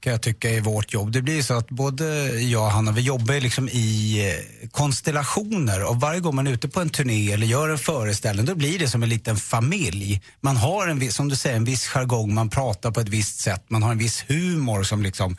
kan 0.00 0.12
jag 0.12 0.22
tycka 0.22 0.50
i 0.50 0.60
vårt 0.60 0.92
jobb. 0.92 1.12
Det 1.12 1.22
blir 1.22 1.42
så 1.42 1.54
att 1.54 1.70
både 1.70 2.04
jag 2.40 2.64
och 2.64 2.70
Hanna, 2.70 2.92
vi 2.92 3.00
jobbar 3.00 3.40
liksom 3.40 3.68
i 3.68 4.18
eh, 4.28 4.68
konstellationer 4.68 5.84
och 5.84 6.00
varje 6.00 6.20
gång 6.20 6.34
man 6.34 6.46
är 6.46 6.52
ute 6.52 6.68
på 6.68 6.80
en 6.80 6.90
turné 6.90 7.32
eller 7.32 7.46
gör 7.46 7.68
en 7.68 7.78
föreställning 7.78 8.46
då 8.46 8.54
blir 8.54 8.78
det 8.78 8.88
som 8.88 9.02
en 9.02 9.08
liten 9.08 9.36
familj. 9.36 10.22
Man 10.40 10.56
har 10.56 10.88
en 10.88 10.98
viss, 10.98 11.14
som 11.14 11.28
du 11.28 11.36
säger, 11.36 11.56
en 11.56 11.64
viss 11.64 11.86
jargong, 11.86 12.34
man 12.34 12.48
pratar 12.48 12.90
på 12.90 13.00
ett 13.00 13.08
visst 13.08 13.40
sätt, 13.40 13.64
man 13.68 13.82
har 13.82 13.92
en 13.92 13.98
viss 13.98 14.24
humor 14.28 14.82
som 14.82 15.02
liksom 15.02 15.36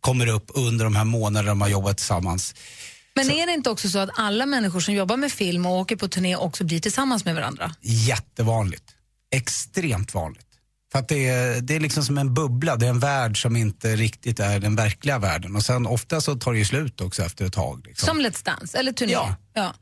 kommer 0.00 0.26
upp 0.26 0.50
under 0.54 0.84
de 0.84 0.96
här 0.96 1.04
månaderna 1.04 1.54
man 1.54 1.66
har 1.66 1.72
jobbat 1.72 1.96
tillsammans. 1.96 2.54
Men 3.14 3.30
är 3.30 3.46
det 3.46 3.52
inte 3.52 3.70
också 3.70 3.88
så 3.88 3.98
att 3.98 4.10
alla 4.14 4.46
människor 4.46 4.80
som 4.80 4.94
jobbar 4.94 5.16
med 5.16 5.32
film 5.32 5.66
och 5.66 5.72
åker 5.72 5.96
på 5.96 6.08
turné 6.08 6.36
också 6.36 6.64
blir 6.64 6.80
tillsammans 6.80 7.24
med 7.24 7.34
varandra? 7.34 7.74
Jättevanligt. 7.80 8.84
Extremt 9.30 10.14
vanligt. 10.14 10.46
För 10.92 10.98
att 10.98 11.08
det 11.08 11.28
är, 11.28 11.60
det 11.60 11.76
är 11.76 11.80
liksom 11.80 12.04
som 12.04 12.18
en 12.18 12.34
bubbla, 12.34 12.76
det 12.76 12.86
är 12.86 12.90
en 12.90 12.98
värld 12.98 13.42
som 13.42 13.56
inte 13.56 13.96
riktigt 13.96 14.40
är 14.40 14.60
den 14.60 14.76
verkliga 14.76 15.18
världen. 15.18 15.56
Och 15.56 15.62
sen 15.62 15.86
ofta 15.86 16.20
så 16.20 16.36
tar 16.36 16.52
det 16.52 16.58
ju 16.58 16.64
slut 16.64 17.00
också 17.00 17.22
efter 17.22 17.44
ett 17.44 17.52
tag. 17.52 17.86
Liksom. 17.86 18.06
Som 18.06 18.20
Let's 18.20 18.44
Dance 18.44 18.78
eller 18.78 18.92
turné? 18.92 19.12
Ja. 19.12 19.36
ja. 19.54 19.74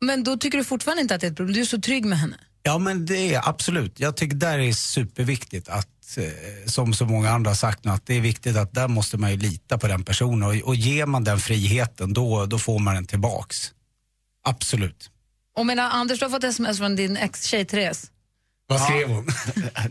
Men 0.00 0.24
då 0.24 0.36
tycker 0.36 0.58
du 0.58 0.64
fortfarande 0.64 1.02
inte 1.02 1.14
att 1.14 1.20
det 1.20 1.26
är 1.26 1.30
ett 1.30 1.36
problem? 1.36 1.54
Du 1.54 1.60
är 1.60 1.64
så 1.64 1.80
trygg 1.80 2.04
med 2.04 2.18
henne? 2.18 2.36
Ja, 2.66 2.78
men 2.78 3.06
det 3.06 3.34
är 3.34 3.48
absolut. 3.48 4.00
Jag 4.00 4.16
tycker 4.16 4.36
där 4.36 4.58
är 4.58 4.72
superviktigt 4.72 5.68
att, 5.68 6.16
eh, 6.16 6.24
som 6.66 6.94
så 6.94 7.06
många 7.06 7.30
andra 7.30 7.50
har 7.50 7.56
sagt 7.56 7.84
nu, 7.84 7.90
att 7.90 8.06
det 8.06 8.14
är 8.14 8.20
viktigt 8.20 8.56
att 8.56 8.74
där 8.74 8.88
måste 8.88 9.16
man 9.16 9.30
ju 9.30 9.36
lita 9.36 9.78
på 9.78 9.88
den 9.88 10.04
personen 10.04 10.42
och, 10.48 10.54
och 10.68 10.74
ger 10.74 11.06
man 11.06 11.24
den 11.24 11.38
friheten 11.38 12.12
då, 12.12 12.46
då 12.46 12.58
får 12.58 12.78
man 12.78 12.94
den 12.94 13.06
tillbaks. 13.06 13.72
Absolut. 14.44 15.10
Och 15.56 15.66
menar, 15.66 15.90
Anders, 15.90 16.18
du 16.18 16.24
har 16.24 16.30
fått 16.30 16.44
sms 16.44 16.78
från 16.78 16.96
din 16.96 17.16
ex-tjej 17.16 17.64
Therese. 17.64 18.10
Vad 18.66 18.80
skrev 18.80 19.08
hon? 19.08 19.28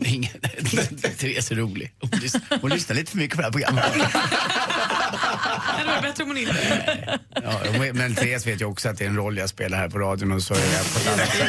Ingen, 0.00 0.32
Therese 1.18 1.50
är 1.50 1.54
rolig. 1.54 1.92
Hon 2.00 2.10
lyssnar, 2.10 2.58
hon 2.60 2.70
lyssnar 2.70 2.96
lite 2.96 3.10
för 3.10 3.18
mycket 3.18 3.36
på 3.36 3.42
det 3.42 3.46
här 3.46 3.52
programmet. 3.52 3.84
Det 5.78 5.84
var 5.84 6.02
bättre 6.02 6.22
om 6.22 6.28
hon 6.28 6.38
inte... 6.38 7.18
Ja, 7.42 7.92
men 7.94 8.14
Therese 8.14 8.46
vet 8.46 8.60
ju 8.60 8.64
också 8.64 8.88
att 8.88 8.98
det 8.98 9.04
är 9.04 9.08
en 9.08 9.16
roll 9.16 9.38
jag 9.38 9.48
spelar 9.48 9.78
här 9.78 9.88
på 9.88 9.98
radion 9.98 10.32
och 10.32 10.42
så 10.42 10.54
är 10.54 10.58
jag 10.58 10.92
på 10.92 10.98
ett 10.98 11.08
annat 11.08 11.28
sätt. 11.28 11.48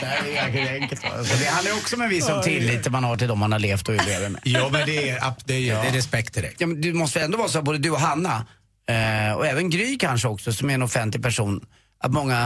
Det 0.00 0.06
här 0.06 0.56
är 0.56 0.80
enkelt. 0.80 1.02
det 1.40 1.46
handlar 1.46 1.72
också 1.72 1.96
om 1.96 2.02
en 2.02 2.08
viss 2.08 2.28
om 2.28 2.42
tillit 2.42 2.90
man 2.90 3.04
har 3.04 3.16
till 3.16 3.28
dem 3.28 3.38
man 3.38 3.52
har 3.52 3.58
levt 3.58 3.88
och 3.88 3.94
lever 3.94 4.28
med. 4.28 4.40
Ja, 4.44 4.68
men 4.72 4.86
det 4.86 5.08
är, 5.10 5.32
det 5.44 5.70
är, 5.70 5.82
det 5.82 5.88
är 5.88 5.92
respekt 5.92 6.34
direkt. 6.34 6.60
Ja, 6.60 6.66
men 6.66 6.80
det 6.80 6.92
måste 6.92 7.20
ändå 7.20 7.38
vara 7.38 7.48
så 7.48 7.58
att 7.58 7.64
både 7.64 7.78
du 7.78 7.90
och 7.90 8.00
Hanna, 8.00 8.46
eh, 8.88 9.36
och 9.36 9.46
även 9.46 9.70
Gry 9.70 9.98
kanske 9.98 10.28
också, 10.28 10.52
som 10.52 10.70
är 10.70 10.74
en 10.74 10.82
offentlig 10.82 11.22
person, 11.22 11.66
att 11.98 12.12
många 12.12 12.42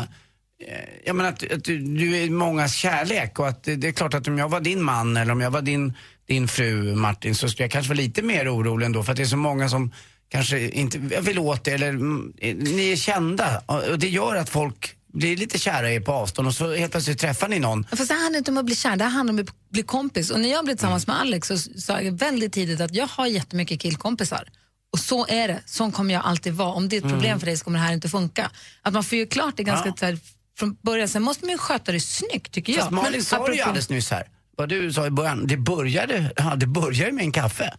eh, 0.69 0.95
Ja, 1.07 1.13
men 1.13 1.27
att, 1.27 1.53
att 1.53 1.65
du, 1.65 1.79
du 1.79 2.17
är 2.17 2.31
mångas 2.31 2.75
kärlek 2.75 3.39
och 3.39 3.49
att 3.49 3.65
det, 3.65 3.77
det 3.77 3.89
är 3.89 3.93
klart 3.93 4.15
att 4.15 4.29
om 4.29 4.39
jag 4.39 4.49
var 4.49 4.61
din 4.61 4.83
man 4.83 5.17
eller 5.17 5.33
om 5.33 5.41
jag 5.41 5.51
var 5.51 5.63
din, 5.63 5.95
din 6.27 6.49
fru 6.49 6.95
Martin 6.95 7.35
så 7.35 7.49
skulle 7.49 7.65
jag 7.65 7.71
kanske 7.71 7.89
vara 7.89 7.97
lite 7.97 8.23
mer 8.23 8.55
orolig 8.57 8.87
ändå 8.87 9.03
för 9.03 9.11
att 9.11 9.17
det 9.17 9.23
är 9.23 9.27
så 9.27 9.37
många 9.37 9.69
som 9.69 9.93
kanske 10.29 10.69
inte 10.69 10.99
vill 10.99 11.39
åt 11.39 11.65
det 11.65 11.73
eller 11.73 11.89
mm, 11.89 12.33
ni 12.59 12.93
är 12.93 12.97
kända 12.97 13.63
och 13.67 13.99
det 13.99 14.09
gör 14.09 14.37
att 14.37 14.49
folk 14.51 14.97
blir 15.13 15.37
lite 15.37 15.59
kära 15.59 15.91
i 15.93 15.95
er 15.95 16.01
på 16.01 16.13
avstånd 16.13 16.49
och 16.49 16.55
så 16.55 16.75
helt 16.75 16.93
plötsligt 16.93 17.19
träffar 17.19 17.49
ni 17.49 17.59
någon. 17.59 17.85
Fast 17.91 18.09
det 18.09 18.15
handlar 18.15 18.39
inte 18.39 18.51
om 18.51 18.57
att 18.59 18.65
bli 18.67 18.75
kär, 18.77 18.97
det 18.97 19.05
handlar 19.05 19.33
om 19.35 19.41
att 19.41 19.71
bli 19.71 19.83
kompis. 19.83 20.31
Och 20.31 20.41
när 20.41 20.49
jag 20.51 20.65
blev 20.65 20.75
tillsammans 20.75 21.07
med 21.07 21.21
Alex 21.21 21.49
så 21.49 21.59
sa 21.59 22.01
jag 22.01 22.13
väldigt 22.19 22.53
tidigt 22.53 22.81
att 22.81 22.95
jag 22.95 23.07
har 23.07 23.27
jättemycket 23.27 23.81
killkompisar. 23.81 24.49
Och 24.93 24.99
så 24.99 25.27
är 25.27 25.49
det, 25.49 25.61
så 25.67 25.91
kommer 25.91 26.15
jag 26.15 26.23
alltid 26.25 26.53
vara. 26.55 26.69
Om 26.73 26.89
det 26.89 26.97
är 26.97 26.99
ett 26.99 27.03
problem 27.09 27.25
Mm. 27.31 27.41
för 27.41 27.47
dig 27.47 27.57
så 27.57 27.65
kommer 27.65 27.79
det 27.79 27.85
här 27.85 27.93
inte 27.95 28.09
funka. 28.09 28.51
Att 28.83 28.93
man 28.95 29.05
får 29.05 29.19
ju 29.19 29.27
klart 29.27 29.57
det 29.57 29.63
ganska 29.63 29.89
Ja. 29.89 30.07
här, 30.07 30.19
från 30.59 30.77
början, 30.83 31.09
sen 31.09 31.23
måste 31.23 31.45
man 31.45 31.53
ju 31.53 31.59
sköta 31.59 31.93
det 31.93 32.01
snyggt 32.01 32.53
tycker 32.53 32.73
jag. 32.73 32.81
Fast 32.81 32.91
Malin 32.93 33.25
sa 33.25 33.37
det 33.37 33.43
ju 33.43 33.45
apropå- 33.53 33.69
alldeles 33.69 33.89
nyss 33.89 34.11
här, 34.11 34.29
vad 34.57 34.69
du 34.69 34.93
sa 34.93 35.07
i 35.07 35.11
början, 35.11 35.47
det 35.47 35.57
började, 35.57 36.33
ja, 36.37 36.55
det 36.57 36.67
började 36.67 37.13
med 37.13 37.25
en 37.25 37.33
kaffe. 37.33 37.75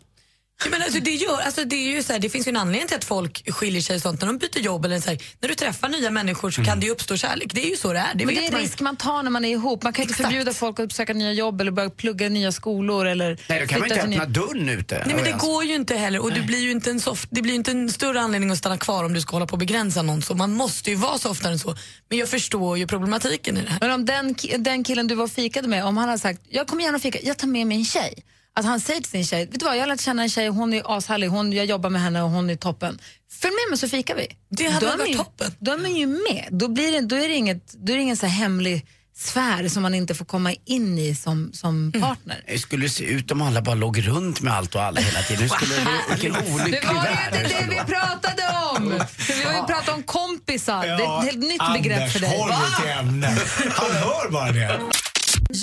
Ja, 0.64 0.70
men 0.72 0.82
alltså, 0.82 1.00
det, 1.00 1.12
gör, 1.12 1.42
alltså, 1.42 1.66
det, 1.66 1.76
är 1.76 1.96
ju 1.96 2.04
så 2.04 2.14
här, 2.14 2.20
det 2.20 2.30
finns 2.30 2.48
ju 2.48 2.50
en 2.50 2.58
anledning 2.58 2.88
till 2.88 2.98
att 2.98 3.06
folk 3.06 3.52
skiljer 3.54 3.82
sig 3.82 3.96
och 3.96 4.02
sånt 4.02 4.22
när 4.22 4.28
de 4.28 4.38
byter 4.38 4.60
jobb. 4.60 4.86
Eller 4.86 5.00
så 5.00 5.10
här, 5.10 5.20
när 5.40 5.50
du 5.50 5.56
träffar 5.56 5.90
nya 5.90 6.10
människor 6.12 6.52
så 6.52 6.64
kan 6.64 6.80
det 6.80 6.86
ju 6.86 6.92
uppstå 6.92 7.18
kärlek. 7.18 7.52
Det 7.54 7.66
är 7.66 7.70
ju 7.70 7.76
så 7.76 7.94
det 7.94 8.00
är. 8.00 8.14
Det 8.16 8.26
men 8.26 8.36
det 8.36 8.42
är 8.42 8.46
en 8.48 8.54
man. 8.54 8.62
risk 8.62 8.82
man 8.82 8.96
tar 8.98 9.24
när 9.24 9.32
man 9.32 9.46
är 9.46 9.50
ihop. 9.50 9.84
Man 9.84 9.94
kan 9.94 10.04
inte 10.04 10.12
Exakt. 10.12 10.30
förbjuda 10.30 10.54
folk 10.54 10.80
att 10.80 10.92
söka 10.94 11.14
nya 11.14 11.32
jobb 11.34 11.62
eller 11.62 11.72
börja 11.72 11.90
plugga 11.90 12.30
nya 12.30 12.52
skolor. 12.52 13.06
Eller 13.08 13.40
Nej, 13.50 13.60
då 13.60 13.68
kan 13.68 13.80
man 13.80 13.90
inte 13.90 14.02
öppna 14.02 14.16
nya- 14.16 14.26
dörren 14.26 14.70
ute. 14.70 15.04
Nej, 15.06 15.16
men 15.16 15.24
det 15.24 15.32
går 15.40 15.64
ju 15.64 15.76
inte 15.76 15.96
heller 15.96 16.24
och 16.24 16.34
du 16.34 16.42
blir 16.42 16.60
ju 16.60 16.72
inte 16.72 16.90
en 16.90 17.00
soft, 17.00 17.28
det 17.32 17.42
blir 17.42 17.52
ju 17.52 17.56
inte 17.58 17.72
en 17.72 17.90
större 17.92 18.20
anledning 18.22 18.52
att 18.52 18.58
stanna 18.58 18.78
kvar 18.78 19.04
om 19.04 19.14
du 19.14 19.22
ska 19.22 19.36
hålla 19.36 19.46
på 19.48 19.54
och 19.54 19.60
begränsa 19.60 20.02
någon. 20.02 20.22
Så 20.22 20.34
man 20.36 20.54
måste 20.54 20.90
ju 20.90 20.96
vara 20.96 21.18
softare 21.18 21.52
än 21.52 21.60
så. 21.60 21.76
Men 22.10 22.18
jag 22.18 22.30
förstår 22.30 22.78
ju 22.78 22.88
problematiken 22.88 23.58
i 23.58 23.62
det 23.62 23.70
här. 23.70 23.78
Men 23.82 23.92
om 23.92 24.06
den, 24.06 24.36
den 24.58 24.84
killen 24.84 25.08
du 25.08 25.16
var 25.16 25.24
och 25.24 25.32
fikade 25.32 25.68
med, 25.68 25.86
om 25.86 25.98
han 25.98 26.10
har 26.10 26.18
sagt 26.18 26.42
jag 26.50 26.68
kommer 26.68 26.84
gärna 26.84 26.96
och 26.96 27.02
fika, 27.02 27.20
jag 27.24 27.38
tar 27.38 27.48
med 27.48 27.68
mig 27.68 27.78
en 27.78 27.86
tjej. 27.86 28.24
Att 28.56 28.66
han 28.66 28.80
säger 28.80 29.02
till 29.02 29.10
sin 29.12 29.26
tjej, 29.26 29.46
vet 29.46 29.60
du 29.60 29.66
vad 29.66 29.76
jag 29.76 29.82
har 29.82 29.88
lärt 29.88 30.02
känna 30.02 30.22
en 30.24 30.30
tjej, 30.30 30.48
hon 30.48 30.74
är 30.74 30.98
ashärlig, 30.98 31.28
hon, 31.28 31.54
jag 31.54 31.66
jobbar 31.66 31.90
med 31.90 32.02
henne 32.02 32.22
och 32.22 32.30
hon 32.30 32.50
är 32.50 32.56
toppen. 32.56 33.00
Följ 33.42 33.52
med 33.54 33.70
mig 33.72 33.78
så 33.80 33.88
fikar 33.90 34.16
vi. 34.16 34.28
Det 34.50 34.68
hade 34.68 34.86
varit 34.86 35.10
ju- 35.10 35.14
toppen. 35.16 35.52
Då 35.60 35.72
är 35.72 35.78
man 35.78 35.96
ju 35.96 36.08
med. 36.08 36.48
Då, 36.52 36.68
blir 36.68 36.92
det, 36.92 37.02
då 37.02 37.16
är 37.16 37.28
det, 37.28 37.36
inget, 37.36 37.74
då 37.74 37.94
är 37.94 37.98
det 37.98 38.02
ingen 38.04 38.18
så 38.18 38.26
här 38.26 38.34
hemlig 38.34 38.86
sfär 39.18 39.68
som 39.68 39.84
man 39.84 39.96
inte 39.96 40.16
får 40.16 40.26
komma 40.26 40.54
in 40.66 40.98
i 41.00 41.16
som, 41.16 41.52
som 41.54 41.76
Mm. 41.96 42.02
partner. 42.02 42.44
Hur 42.46 42.58
skulle 42.58 42.86
det 42.86 42.90
se 42.90 43.04
ut 43.04 43.32
om 43.32 43.42
alla 43.42 43.62
bara 43.62 43.76
låg 43.76 44.08
runt 44.08 44.42
med 44.42 44.54
allt 44.54 44.76
och 44.76 44.82
alla 44.84 45.02
hela 45.02 45.22
tiden? 45.22 45.42
Hur 45.42 45.50
skulle 45.50 45.76
det, 45.76 45.82
vilken 46.16 46.32
olycklig 46.54 46.82
Det 46.82 46.88
var 46.88 47.06
ju 47.06 47.12
inte 47.40 47.56
det 47.60 47.66
vi 47.70 47.94
pratade 47.94 48.44
om! 48.76 48.90
Vi 49.28 49.44
har 49.44 49.54
ju 49.54 49.64
pratat 49.68 49.90
om 49.96 50.04
kompisar. 50.04 50.82
det 50.88 50.92
är 51.04 51.20
ett 51.20 51.26
helt 51.26 51.38
nytt 51.40 51.62
begrepp 51.84 52.12
för 52.12 52.20
dig. 52.20 52.42
Anders, 52.42 52.58
håll 52.58 52.82
till 52.82 52.92
ämnet. 52.92 53.40
Han 53.76 53.92
hör 53.92 54.30
bara 54.32 54.52
det. 54.52 54.80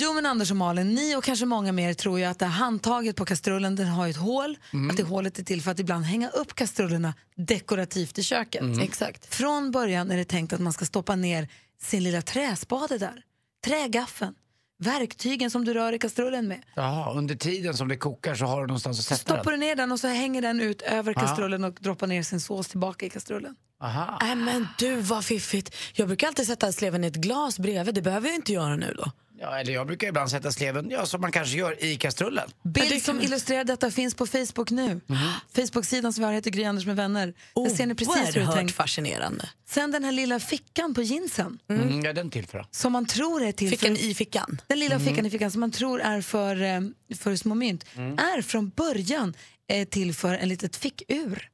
Jo 0.01 0.13
men 0.13 0.25
Anders 0.25 0.51
och 0.51 0.57
Malin, 0.57 0.93
ni 0.95 1.15
och 1.15 1.23
kanske 1.23 1.45
många 1.45 1.71
mer 1.71 1.93
tror 1.93 2.19
ju 2.19 2.25
att 2.25 2.39
det 2.39 2.45
här 2.45 2.53
handtaget 2.53 3.15
på 3.15 3.25
kastrullen 3.25 3.75
den 3.75 3.87
har 3.87 4.07
ett 4.07 4.17
hål. 4.17 4.57
Mm. 4.73 4.89
Att 4.89 4.97
det 4.97 5.03
hålet 5.03 5.39
är 5.39 5.43
till 5.43 5.61
för 5.61 5.71
att 5.71 5.79
ibland 5.79 6.05
hänga 6.05 6.29
upp 6.29 6.55
kastrullerna 6.55 7.13
dekorativt 7.35 8.17
i 8.19 8.23
köket. 8.23 8.61
Mm. 8.61 8.79
Exakt. 8.79 9.35
Från 9.35 9.71
början 9.71 10.11
är 10.11 10.17
det 10.17 10.25
tänkt 10.25 10.53
att 10.53 10.59
man 10.59 10.73
ska 10.73 10.85
stoppa 10.85 11.15
ner 11.15 11.47
sin 11.81 12.03
lilla 12.03 12.21
träspade 12.21 12.97
där. 12.97 13.21
Trägaffeln. 13.65 14.33
Verktygen 14.79 15.51
som 15.51 15.65
du 15.65 15.73
rör 15.73 15.93
i 15.93 15.99
kastrullen 15.99 16.47
med. 16.47 16.61
Jaha, 16.75 17.13
under 17.13 17.35
tiden 17.35 17.73
som 17.77 17.87
det 17.87 17.97
kokar 17.97 18.35
så 18.35 18.45
har 18.45 18.61
du 18.61 18.67
någonstans 18.67 18.99
att 18.99 19.05
sätta 19.05 19.21
Stoppar 19.35 19.51
den. 19.51 19.59
du 19.59 19.65
ner 19.65 19.75
den 19.75 19.91
och 19.91 19.99
så 19.99 20.07
hänger 20.07 20.41
den 20.41 20.61
ut 20.61 20.81
över 20.81 21.13
Ja. 21.15 21.21
kastrullen 21.21 21.63
och 21.63 21.77
droppar 21.81 22.07
ner 22.07 22.23
sin 22.23 22.39
sås 22.39 22.67
tillbaka 22.67 23.05
i 23.05 23.09
kastrullen. 23.09 23.55
Aha. 23.81 24.17
Nej 24.21 24.35
men 24.35 24.67
du 24.77 24.95
vad 24.95 25.25
fiffigt. 25.25 25.75
Jag 25.93 26.07
brukar 26.07 26.27
alltid 26.27 26.47
sätta 26.47 26.71
sleven 26.71 27.03
i 27.03 27.07
ett 27.07 27.15
glas 27.15 27.59
bredvid. 27.59 27.95
Det 27.95 28.01
behöver 28.01 28.27
jag 28.27 28.35
inte 28.35 28.53
göra 28.53 28.75
nu 28.75 28.93
då. 28.97 29.11
Ja, 29.43 29.59
eller 29.59 29.73
jag 29.73 29.87
brukar 29.87 30.07
ibland 30.07 30.29
sätta 30.31 30.51
sleven, 30.51 30.89
ja, 30.89 31.05
som 31.05 31.21
man 31.21 31.31
kanske 31.31 31.57
gör 31.57 31.83
i 31.83 31.95
kastrullen. 31.97 32.49
Bild 32.63 33.03
som 33.03 33.21
illustrerar 33.21 33.63
detta 33.63 33.91
finns 33.91 34.15
på 34.15 34.27
Facebook 34.27 34.71
nu. 34.71 35.01
Facebook-sidan 35.55 36.13
som 36.13 36.21
vi 36.21 36.25
har 36.25 36.33
heter 36.33 36.51
Gry 36.51 36.63
Anders 36.63 36.85
med 36.85 36.95
vänner. 36.95 37.33
Där 37.55 37.69
ser 37.69 37.85
ni 37.85 37.95
precis 37.95 38.35
hur 38.35 38.41
det 38.41 38.51
tänkt. 38.51 38.75
fascinerande. 38.75 39.49
Sen 39.69 39.91
den 39.91 40.03
här 40.03 40.11
lilla 40.11 40.39
fickan 40.39 40.93
på 40.93 41.01
jeansen. 41.01 41.59
Mm. 41.69 42.05
Ja, 42.05 42.13
den 42.13 42.29
till 42.29 42.47
för. 42.47 42.65
Som 42.71 42.93
man 42.93 43.05
tror 43.05 43.43
är 43.43 43.51
till 43.51 43.69
Fickan 43.69 43.95
för... 43.95 44.03
i 44.03 44.13
fickan. 44.13 44.61
Den 44.67 44.79
lilla 44.79 44.95
Mm. 44.95 45.07
fickan 45.07 45.25
i 45.25 45.29
fickan 45.29 45.51
som 45.51 45.59
man 45.59 45.71
tror 45.71 46.01
är 46.01 46.21
för, 46.21 46.61
eh, 46.61 46.81
för 47.17 47.35
små 47.35 47.55
mynt 47.55 47.85
är 48.17 48.41
från 48.41 48.69
början 48.69 49.33
eh, 49.67 49.87
till 49.87 50.13
för 50.13 50.33
en 50.33 50.49
litet 50.49 50.75
fickur. 50.75 51.49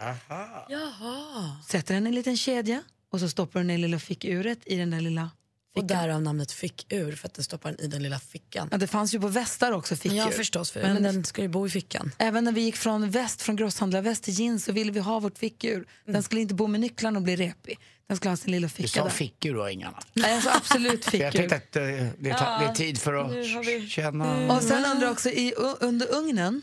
Aha. 0.00 0.66
Jaha. 0.68 1.56
Sätter 1.68 1.94
den 1.94 2.06
i 2.06 2.08
en 2.08 2.14
liten 2.14 2.36
kedja 2.36 2.82
och 3.12 3.20
så 3.20 3.28
stoppar 3.28 3.60
du 3.60 3.66
ner 3.66 3.78
lilla 3.78 3.98
fickuret 3.98 4.58
i 4.66 4.76
den 4.76 4.90
där 4.90 5.00
lilla 5.00 5.30
Och 5.76 5.84
därav 5.84 6.22
namnet 6.22 6.52
fickur 6.52 7.12
för 7.16 7.28
att 7.28 7.34
den 7.34 7.44
stoppar 7.44 7.70
den 7.72 7.80
i 7.80 7.86
den 7.86 8.02
lilla 8.02 8.18
fickan. 8.18 8.68
Ja, 8.70 8.78
det 8.78 8.86
fanns 8.86 9.14
ju 9.14 9.20
på 9.20 9.28
västar 9.28 9.72
också 9.72 9.96
fickur. 9.96 10.16
Ja 10.16 10.30
förstås, 10.30 10.70
för, 10.70 10.82
men, 10.82 11.02
den 11.02 11.24
ska 11.24 11.42
ju 11.42 11.48
bo 11.48 11.66
i 11.66 11.70
fickan. 11.70 12.12
Även 12.18 12.44
när 12.44 12.52
vi 12.52 12.60
gick 12.60 12.76
från 12.76 13.10
väst, 13.10 13.42
från 13.42 13.56
grosshandlarväst 13.56 14.24
till 14.24 14.34
jeans 14.40 14.64
så 14.64 14.72
ville 14.72 14.92
vi 14.92 15.00
ha 15.00 15.20
vårt 15.20 15.38
fickur. 15.38 15.86
Den 16.06 16.22
skulle 16.22 16.40
inte 16.40 16.54
bo 16.54 16.66
med 16.66 16.80
nycklarna 16.80 17.18
och 17.18 17.22
bli 17.22 17.36
repig. 17.36 17.78
Den 18.06 18.16
skulle 18.16 18.30
ha 18.30 18.36
sin 18.36 18.52
lilla 18.52 18.66
Du 18.66 18.72
ficka 18.72 18.88
sa 18.88 19.02
där. 19.04 19.10
fickur 19.10 19.56
och 19.56 19.70
inget 19.70 19.88
annat. 19.88 20.06
Nej, 20.12 20.34
alltså 20.34 20.50
absolut 20.50 21.04
För 21.04 21.18
jag 21.18 21.32
fickur. 21.32 21.48
tänkte 21.48 21.56
att 21.56 21.76
eh, 21.76 21.82
det, 21.82 22.14
det 22.18 22.30
är 22.30 22.74
tid 22.74 23.00
för 23.00 23.12
har 23.12 23.28
vi- 23.64 23.84
att 23.84 23.88
känna... 23.90 24.56
Och 24.56 24.62
sen 24.62 24.84
undrar 24.84 25.02
jag 25.06 25.12
också, 25.12 25.28
i, 25.30 25.54
under 25.80 26.14
ugnen 26.14 26.62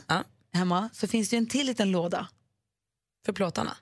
hemma 0.54 0.89
så 0.93 1.08
finns 1.08 1.30
det 1.30 1.36
ju 1.36 1.38
en 1.38 1.47
till 1.47 1.65
liten 1.67 1.91
låda. 1.91 2.28
För 3.26 3.34
plåtarna? 3.34 3.78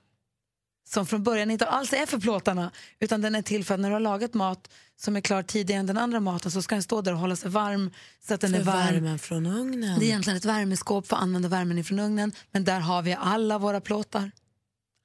Som 0.88 1.06
från 1.06 1.22
början 1.22 1.50
inte 1.50 1.66
alls 1.66 1.92
är 1.92 2.06
för 2.06 2.18
plåtarna 2.18 2.70
utan 3.00 3.20
den 3.20 3.34
är 3.34 3.42
till 3.42 3.64
för 3.64 3.74
att 3.74 3.80
när 3.80 3.88
du 3.88 3.92
har 3.92 4.00
lagat 4.00 4.34
mat 4.34 4.68
som 5.00 5.16
är 5.16 5.20
klar 5.20 5.42
tidigare 5.42 5.80
än 5.80 5.86
den 5.86 5.98
andra 5.98 6.20
maten 6.20 6.50
så 6.50 6.62
ska 6.62 6.74
den 6.74 6.82
stå 6.82 7.00
där 7.02 7.12
och 7.12 7.18
hålla 7.18 7.36
sig 7.36 7.50
varm 7.50 7.90
så 8.28 8.34
att 8.34 8.40
den 8.40 8.50
För 8.52 8.58
är 8.60 8.62
varm. 8.64 8.76
värmen 8.94 9.18
från 9.18 9.46
ugnen. 9.46 9.98
Det 9.98 10.04
är 10.04 10.08
egentligen 10.08 10.36
ett 10.36 10.44
värmeskåp 10.44 11.06
för 11.06 11.16
att 11.16 11.22
använda 11.22 11.48
värmen 11.48 11.78
ifrån 11.78 11.98
ugnen 11.98 12.32
men 12.52 12.64
där 12.64 12.80
har 12.80 13.02
vi 13.02 13.16
alla 13.20 13.58
våra 13.58 13.80
plåtar. 13.80 14.30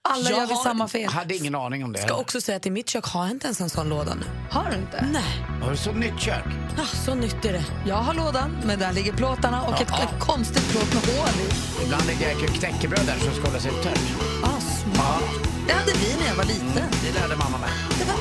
Alla 0.09 0.29
Jag 0.29 0.39
gör 0.39 0.47
vi 0.47 0.53
har- 0.53 0.63
samma 0.63 0.87
fel. 0.87 1.01
Jag 1.01 1.11
hade 1.11 1.35
ingen 1.35 1.55
aning 1.55 1.83
om 1.83 1.91
det. 1.91 1.99
ska 2.01 2.13
också 2.15 2.41
säga 2.41 2.55
att 2.55 2.65
i 2.65 2.69
mitt 2.71 2.89
kök 2.89 3.05
har 3.05 3.21
jag 3.23 3.31
inte 3.31 3.47
ens 3.47 3.61
en 3.61 3.69
sån 3.69 3.89
låda 3.89 4.13
nu. 4.15 4.25
Har 4.51 4.69
du 4.71 4.77
inte? 4.77 5.07
Nej. 5.13 5.45
Har 5.63 5.71
du 5.71 5.77
så 5.77 5.91
nytt 5.91 6.19
kök? 6.19 6.43
Ja, 6.77 6.85
så 7.05 7.15
nytt 7.15 7.45
är 7.45 7.53
det. 7.53 7.65
Jag 7.87 7.95
har 7.95 8.13
lådan, 8.13 8.57
men 8.65 8.79
där 8.79 8.93
ligger 8.93 9.13
plåtarna 9.13 9.61
och 9.61 9.81
ett, 9.81 9.87
Ja. 9.91 10.03
ett 10.03 10.19
konstigt 10.19 10.69
plåt 10.71 10.93
med 10.93 11.03
hål 11.03 11.29
i. 11.29 11.83
Ibland 11.85 12.05
lägger 12.07 12.29
jag 12.29 12.37
knäckebröd 12.55 13.05
där 13.05 13.17
så 13.19 13.31
ska 13.31 13.47
hålla 13.47 13.59
sig 13.59 13.71
tört. 13.71 13.99
Ah, 14.43 14.59
smart. 14.59 15.23
Det 15.67 15.73
hade 15.73 15.91
vi 15.91 16.15
när 16.19 16.27
jag 16.27 16.35
var 16.35 16.43
liten. 16.45 16.87
Det 17.03 17.19
lärde 17.19 17.35
mamma 17.35 17.57
mig. 17.57 17.69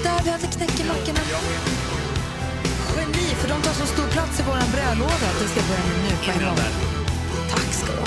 Där 0.04 0.22
vi 0.24 0.30
hade 0.30 0.46
knäckemackorna. 0.46 1.20
Geni, 2.96 3.34
för 3.34 3.48
de 3.48 3.62
tar 3.62 3.72
så 3.72 3.86
stor 3.86 4.08
plats 4.08 4.40
i 4.40 4.42
vår 4.42 4.72
brödlåda. 4.72 5.28
Det 5.40 5.48
ska 5.48 5.60
börja 5.60 5.84
nu 5.86 6.16
på 6.24 6.30
en 6.30 6.46
gång. 6.46 6.56
Tack 7.50 7.74
ska 7.74 7.86
du 7.92 7.98
ha. 7.98 8.06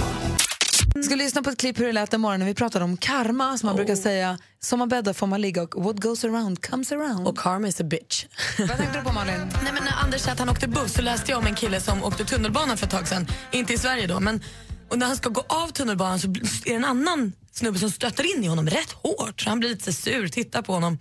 Vi 0.95 1.03
ska 1.03 1.15
lyssna 1.15 1.43
på 1.43 1.49
ett 1.49 1.59
klipp 1.59 1.79
hur 1.79 1.85
det 1.85 1.91
lät 1.91 2.13
en 2.13 2.21
morgon 2.21 2.39
när 2.39 2.47
vi 2.47 2.53
pratade 2.53 2.85
om 2.85 2.97
karma, 2.97 3.57
som 3.57 3.67
man 3.67 3.75
brukar 3.75 3.95
säga. 3.95 4.37
Som 4.59 4.79
man 4.79 4.89
bäddar 4.89 5.13
får 5.13 5.27
man 5.27 5.41
ligga 5.41 5.61
och 5.61 5.83
what 5.83 5.99
goes 5.99 6.23
around 6.23 6.65
comes 6.65 6.91
around. 6.91 7.27
Och 7.27 7.37
karma 7.37 7.67
is 7.67 7.81
a 7.81 7.83
bitch. 7.83 8.25
Vad 8.59 8.77
tänkte 8.77 8.99
du 8.99 9.05
på 9.05 9.13
Malin? 9.13 9.39
Nej, 9.63 9.73
men 9.73 9.83
när 9.83 10.03
Anders 10.03 10.21
sa 10.21 10.31
att 10.31 10.39
han 10.39 10.49
åkte 10.49 10.67
buss 10.67 10.93
så 10.93 11.01
läste 11.01 11.31
jag 11.31 11.39
om 11.39 11.47
en 11.47 11.55
kille 11.55 11.81
som 11.81 12.03
åkte 12.03 12.25
tunnelbana 12.25 12.77
för 12.77 12.85
ett 12.85 12.91
tag 12.91 13.07
sedan. 13.07 13.27
Inte 13.51 13.73
i 13.73 13.77
Sverige 13.77 14.07
då, 14.07 14.19
men 14.19 14.43
och 14.89 14.99
när 14.99 15.05
han 15.05 15.15
ska 15.15 15.29
gå 15.29 15.43
av 15.47 15.67
tunnelbanan 15.67 16.19
så 16.19 16.27
är 16.27 16.69
det 16.69 16.73
en 16.73 16.85
annan 16.85 17.33
snubbe 17.51 17.79
som 17.79 17.91
stöter 17.91 18.37
in 18.37 18.43
i 18.43 18.47
honom 18.47 18.67
rätt 18.67 18.91
hårt. 18.91 19.41
Så 19.41 19.49
han 19.49 19.59
blir 19.59 19.69
lite 19.69 19.93
sur, 19.93 20.27
tittar 20.27 20.61
på 20.61 20.73
honom. 20.73 20.97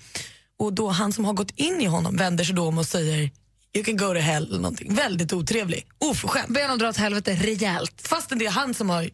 Och 0.58 0.72
då 0.72 0.88
han 0.88 1.12
som 1.12 1.24
har 1.24 1.32
gått 1.32 1.50
in 1.50 1.80
i 1.80 1.84
honom 1.86 2.16
vänder 2.16 2.44
sig 2.44 2.54
då 2.54 2.66
om 2.68 2.78
och 2.78 2.86
säger 2.86 3.30
You 3.76 3.84
can 3.84 3.96
go 3.96 4.06
to 4.14 4.20
hell 4.20 4.46
eller 4.46 4.56
någonting. 4.58 4.94
Väldigt 4.94 5.32
otrevlig. 5.32 5.86
Oförskämd. 5.98 6.52
Ber 6.54 6.62
honom 6.62 6.78
dra 6.78 6.88
åt 6.88 6.96
helvete 6.96 7.34
rejält. 7.34 8.02
Fastän 8.08 8.38
det 8.38 8.46
är 8.46 8.50
han 8.50 8.74
som 8.74 8.90
har 8.90 9.10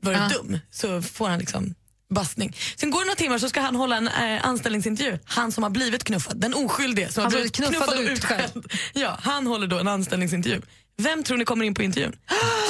varit 0.00 0.18
Ja. 0.18 0.28
dum 0.28 0.58
så 0.70 1.02
får 1.02 1.28
han 1.28 1.38
liksom 1.38 1.74
bastning. 2.14 2.56
Sen 2.76 2.90
går 2.90 3.00
det 3.00 3.04
några 3.06 3.16
timmar 3.16 3.38
så 3.38 3.48
ska 3.48 3.60
han 3.60 3.76
hålla 3.76 3.96
en 3.96 4.08
eh, 4.08 4.46
anställningsintervju. 4.46 5.18
Han 5.24 5.52
som 5.52 5.62
har 5.62 5.70
blivit 5.70 6.04
knuffad, 6.04 6.40
den 6.40 6.54
oskyldige 6.54 7.12
som 7.12 7.22
Han 7.22 7.32
har 7.32 7.36
blivit 7.38 7.52
knuffad 7.56 7.74
knuffad 7.76 7.98
och 7.98 8.10
utskälld. 8.12 8.72
Ja, 8.94 9.18
han 9.22 9.46
håller 9.46 9.66
då 9.66 9.78
en 9.78 9.88
anställningsintervju. 9.88 10.60
Vem 10.98 11.22
tror 11.22 11.36
ni 11.38 11.44
kommer 11.44 11.64
in 11.64 11.74
på 11.74 11.82
intervjun? 11.82 12.16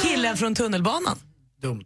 Killen 0.02 0.36
från 0.36 0.54
tunnelbanan. 0.54 1.18
Dumt. 1.62 1.84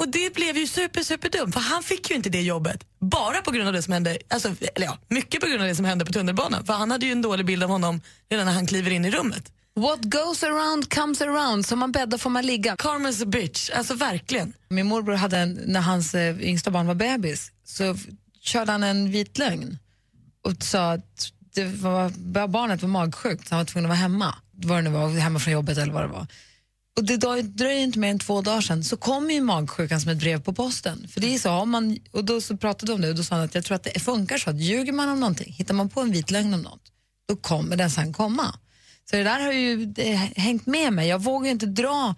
Och 0.00 0.08
det 0.08 0.34
blev 0.34 0.56
ju 0.56 0.66
super, 0.66 1.02
super 1.02 1.28
dumt 1.28 1.52
för 1.52 1.60
han 1.60 1.82
fick 1.82 2.10
ju 2.10 2.16
inte 2.16 2.30
det 2.30 2.42
jobbet 2.42 2.84
bara 3.00 3.42
på 3.42 3.50
grund 3.50 3.68
av 3.68 3.72
det 3.72 3.82
som 3.82 3.92
hände, 3.92 4.18
alltså, 4.28 4.48
eller 4.74 4.86
ja, 4.86 4.98
mycket 5.08 5.40
på 5.40 5.46
grund 5.46 5.62
av 5.62 5.68
det 5.68 5.74
som 5.74 5.84
hände 5.84 6.04
på 6.04 6.12
tunnelbanan. 6.12 6.66
För 6.66 6.72
han 6.72 6.90
hade 6.90 7.06
ju 7.06 7.12
en 7.12 7.22
dålig 7.22 7.46
bild 7.46 7.62
av 7.62 7.70
honom 7.70 8.00
redan 8.30 8.46
när 8.46 8.52
han 8.52 8.66
kliver 8.66 8.90
in 8.90 9.04
i 9.04 9.10
rummet. 9.10 9.52
What 9.74 10.00
goes 10.02 10.42
around 10.42 10.94
comes 10.94 11.20
around, 11.22 11.66
som 11.66 11.78
man 11.78 11.92
bäddar 11.92 12.18
får 12.18 12.30
man 12.30 12.46
ligga. 12.46 12.76
Karma's 12.76 13.22
a 13.22 13.26
bitch, 13.26 13.70
alltså 13.70 13.94
verkligen. 13.94 14.52
Min 14.68 14.86
morbror 14.86 15.14
hade, 15.14 15.38
en, 15.38 15.60
när 15.66 15.80
hans 15.80 16.14
eh, 16.14 16.40
yngsta 16.40 16.70
barn 16.70 16.86
var 16.86 16.94
bebis, 16.94 17.52
så 17.64 17.96
körde 18.40 18.72
han 18.72 18.82
en 18.82 19.10
vit 19.10 19.38
lögn 19.38 19.78
och 20.44 20.62
sa 20.62 20.92
att 20.92 21.32
det 21.54 21.64
var, 21.64 22.10
barnet 22.46 22.82
var 22.82 22.88
magsjukt, 22.88 23.48
så 23.48 23.54
han 23.54 23.60
var 23.60 23.64
tvungen 23.64 23.90
att 23.90 23.96
vara 23.96 24.02
hemma. 24.02 24.34
Vad 24.52 24.78
det 24.78 24.82
nu 24.82 24.90
var, 24.90 25.08
hemma 25.08 25.38
från 25.38 25.52
jobbet 25.52 25.78
eller 25.78 25.92
vad 25.92 26.02
det 26.02 26.08
var. 26.08 26.26
Och 27.00 27.06
det 27.06 27.16
dröjer 27.42 27.80
inte 27.80 27.98
mer 27.98 28.10
än 28.10 28.18
två 28.18 28.40
dagar 28.40 28.60
sedan 28.60 28.84
så 28.84 28.96
kom 28.96 29.30
ju 29.30 29.40
magsjukan 29.40 30.00
som 30.00 30.10
ett 30.10 30.18
brev 30.18 30.40
på 30.40 30.52
posten. 30.52 31.08
För 31.08 31.20
det 31.20 31.34
är 31.34 31.38
så, 31.38 31.64
man, 31.64 31.98
och 32.10 32.24
då 32.24 32.40
så 32.40 32.56
pratade 32.56 32.92
de 32.92 32.94
om 32.94 33.00
det 33.00 33.08
och 33.08 33.14
då 33.14 33.22
sa 33.22 33.34
han 33.34 33.44
att 33.44 33.54
jag 33.54 33.64
tror 33.64 33.74
att 33.74 33.82
det 33.82 34.00
funkar 34.00 34.38
så 34.38 34.50
att 34.50 34.60
ljuger 34.60 34.92
man 34.92 35.08
om 35.08 35.20
någonting, 35.20 35.52
hittar 35.52 35.74
man 35.74 35.88
på 35.88 36.00
en 36.00 36.12
vit 36.12 36.30
lögn 36.30 36.54
om 36.54 36.62
något, 36.62 36.82
då 37.28 37.36
kommer 37.36 37.76
den 37.76 37.90
sen 37.90 38.12
komma. 38.12 38.54
Så 39.10 39.16
det 39.16 39.22
där 39.22 39.40
har 39.40 39.52
ju 39.52 39.86
det, 39.86 40.14
hängt 40.36 40.66
med 40.66 40.92
mig. 40.92 41.08
Jag 41.08 41.22
vågar 41.22 41.50
inte 41.50 41.66
dra, 41.66 42.14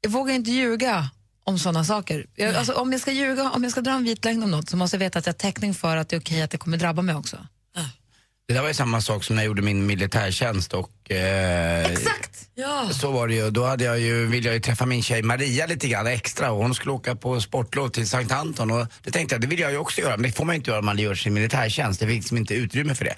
jag 0.00 0.10
vågar 0.10 0.34
inte 0.34 0.50
ljuga 0.50 1.10
om 1.44 1.58
sådana 1.58 1.84
saker. 1.84 2.26
Jag, 2.34 2.54
alltså, 2.54 2.72
om 2.72 2.92
jag 2.92 3.00
ska 3.00 3.12
ljuga, 3.12 3.50
om 3.50 3.62
jag 3.62 3.72
ska 3.72 3.80
dra 3.80 3.92
en 3.92 4.04
vit 4.04 4.24
lögn 4.24 4.42
om 4.42 4.50
något 4.50 4.68
så 4.68 4.76
måste 4.76 4.96
jag 4.96 4.98
veta 4.98 5.18
att 5.18 5.26
jag 5.26 5.32
har 5.32 5.38
täckning 5.38 5.74
för 5.74 5.96
att 5.96 6.08
det 6.08 6.16
är 6.16 6.20
okej 6.20 6.42
att 6.42 6.50
det 6.50 6.58
kommer 6.58 6.76
drabba 6.76 7.02
mig 7.02 7.14
också. 7.14 7.46
Det 8.46 8.54
där 8.54 8.60
var 8.60 8.68
ju 8.68 8.74
samma 8.74 9.00
sak 9.00 9.24
som 9.24 9.36
när 9.36 9.42
jag 9.42 9.46
gjorde 9.46 9.62
min 9.62 9.86
militärtjänst 9.86 10.72
och... 10.72 11.10
Eh, 11.10 11.92
Exakt! 11.92 12.31
Ja. 12.54 12.88
Så 12.92 13.10
var 13.10 13.28
det 13.28 13.34
ju. 13.34 13.50
Då 13.50 13.64
hade 13.64 13.84
jag 13.84 14.00
ju, 14.00 14.26
ville 14.26 14.48
jag 14.48 14.54
ju 14.54 14.60
träffa 14.60 14.86
min 14.86 15.02
tjej 15.02 15.22
Maria 15.22 15.66
lite 15.66 15.88
grann 15.88 16.06
extra 16.06 16.52
och 16.52 16.62
hon 16.62 16.74
skulle 16.74 16.92
åka 16.92 17.16
på 17.16 17.40
sportlov 17.40 17.88
till 17.88 18.08
Sankt 18.08 18.32
Anton 18.32 18.70
och 18.70 18.86
det 19.02 19.10
tänkte 19.10 19.34
jag, 19.34 19.42
det 19.42 19.46
vill 19.46 19.58
jag 19.58 19.70
ju 19.70 19.78
också 19.78 20.00
göra 20.00 20.16
men 20.16 20.22
det 20.22 20.36
får 20.36 20.44
man 20.44 20.54
ju 20.54 20.56
inte 20.56 20.70
göra 20.70 20.78
om 20.78 20.86
man 20.86 20.98
gör 20.98 21.14
sin 21.14 21.34
militärtjänst. 21.34 22.00
Det 22.00 22.06
finns 22.06 22.16
liksom 22.16 22.36
inte 22.36 22.54
utrymme 22.54 22.94
för 22.94 23.04
det. 23.04 23.14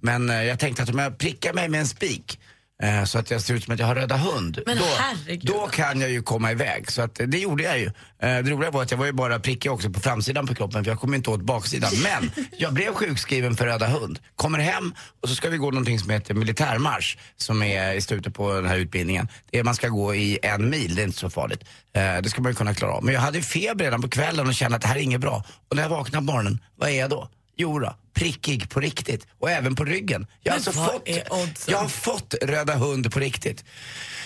Men 0.00 0.30
eh, 0.30 0.42
jag 0.42 0.58
tänkte 0.58 0.82
att 0.82 0.88
om 0.88 0.98
jag 0.98 1.18
prickar 1.18 1.52
mig 1.52 1.68
med 1.68 1.80
en 1.80 1.86
spik 1.86 2.38
eh, 2.82 3.04
så 3.04 3.18
att 3.18 3.30
jag 3.30 3.40
ser 3.40 3.54
ut 3.54 3.64
som 3.64 3.74
att 3.74 3.80
jag 3.80 3.86
har 3.86 3.94
röda 3.94 4.16
hund. 4.16 4.62
Men 4.66 4.76
då, 4.78 4.84
herregud. 4.98 5.46
då 5.46 5.66
kan 5.66 6.00
jag 6.00 6.10
ju 6.10 6.22
komma 6.22 6.52
iväg. 6.52 6.90
Så 6.90 7.02
att, 7.02 7.20
eh, 7.20 7.26
det 7.26 7.38
gjorde 7.38 7.62
jag 7.62 7.78
ju. 7.78 7.86
Eh, 7.86 7.92
det 8.18 8.42
roliga 8.42 8.70
var 8.70 8.82
att 8.82 8.90
jag 8.90 8.98
var 8.98 9.06
ju 9.06 9.12
bara 9.12 9.40
prickig 9.40 9.72
också 9.72 9.90
på 9.90 10.00
framsidan 10.00 10.46
på 10.46 10.54
kroppen 10.54 10.84
för 10.84 10.90
jag 10.90 11.00
kom 11.00 11.14
inte 11.14 11.30
åt 11.30 11.42
baksidan. 11.42 11.90
Men 12.02 12.30
jag 12.58 12.72
blev 12.72 12.94
sjukskriven 12.94 13.56
för 13.56 13.66
röda 13.66 13.86
hund. 13.86 14.18
Kommer 14.36 14.58
hem 14.58 14.94
och 15.22 15.28
så 15.28 15.34
ska 15.34 15.48
vi 15.48 15.56
gå 15.56 15.70
någonting 15.70 15.98
som 15.98 16.10
heter 16.10 16.34
militärmarsch 16.34 17.18
som 17.36 17.62
är 17.62 17.94
i 17.94 18.00
slutet 18.00 18.34
på 18.34 18.52
den 18.52 18.66
här 18.66 18.76
utbildningen. 18.76 19.28
Det 19.50 19.58
är 19.58 19.64
man 19.64 19.74
ska 19.74 19.88
gå 19.88 20.14
i 20.14 20.38
en 20.42 20.70
mil, 20.70 20.94
det 20.94 21.02
är 21.02 21.06
inte 21.06 21.18
så 21.18 21.30
farligt. 21.30 21.64
Eh, 21.92 22.22
det 22.22 22.30
ska 22.30 22.42
man 22.42 22.52
ju 22.52 22.56
kunna 22.56 22.74
klara 22.74 22.92
av. 22.92 23.04
Men 23.04 23.14
jag 23.14 23.20
hade 23.20 23.42
feber 23.42 23.84
redan 23.84 24.02
på 24.02 24.08
kvällen 24.08 24.46
och 24.46 24.54
kände 24.54 24.76
att 24.76 24.82
det 24.82 24.88
här 24.88 24.96
är 24.96 25.00
inget 25.00 25.20
bra. 25.20 25.44
Och 25.68 25.76
när 25.76 25.82
jag 25.82 25.90
vaknade 25.90 26.26
på 26.26 26.32
morgonen, 26.32 26.58
vad 26.76 26.88
är 26.88 26.98
jag 27.00 27.10
då? 27.10 27.28
Jo 27.60 27.78
då, 27.78 27.94
prickig 28.14 28.70
på 28.70 28.80
riktigt. 28.80 29.26
Och 29.38 29.50
även 29.50 29.74
på 29.74 29.84
ryggen. 29.84 30.26
Jag 30.42 30.52
har, 30.52 30.56
alltså 30.56 30.72
fått, 30.72 31.08
jag 31.66 31.78
har 31.78 31.88
fått 31.88 32.34
röda 32.42 32.74
hund 32.74 33.12
på 33.12 33.18
riktigt. 33.20 33.64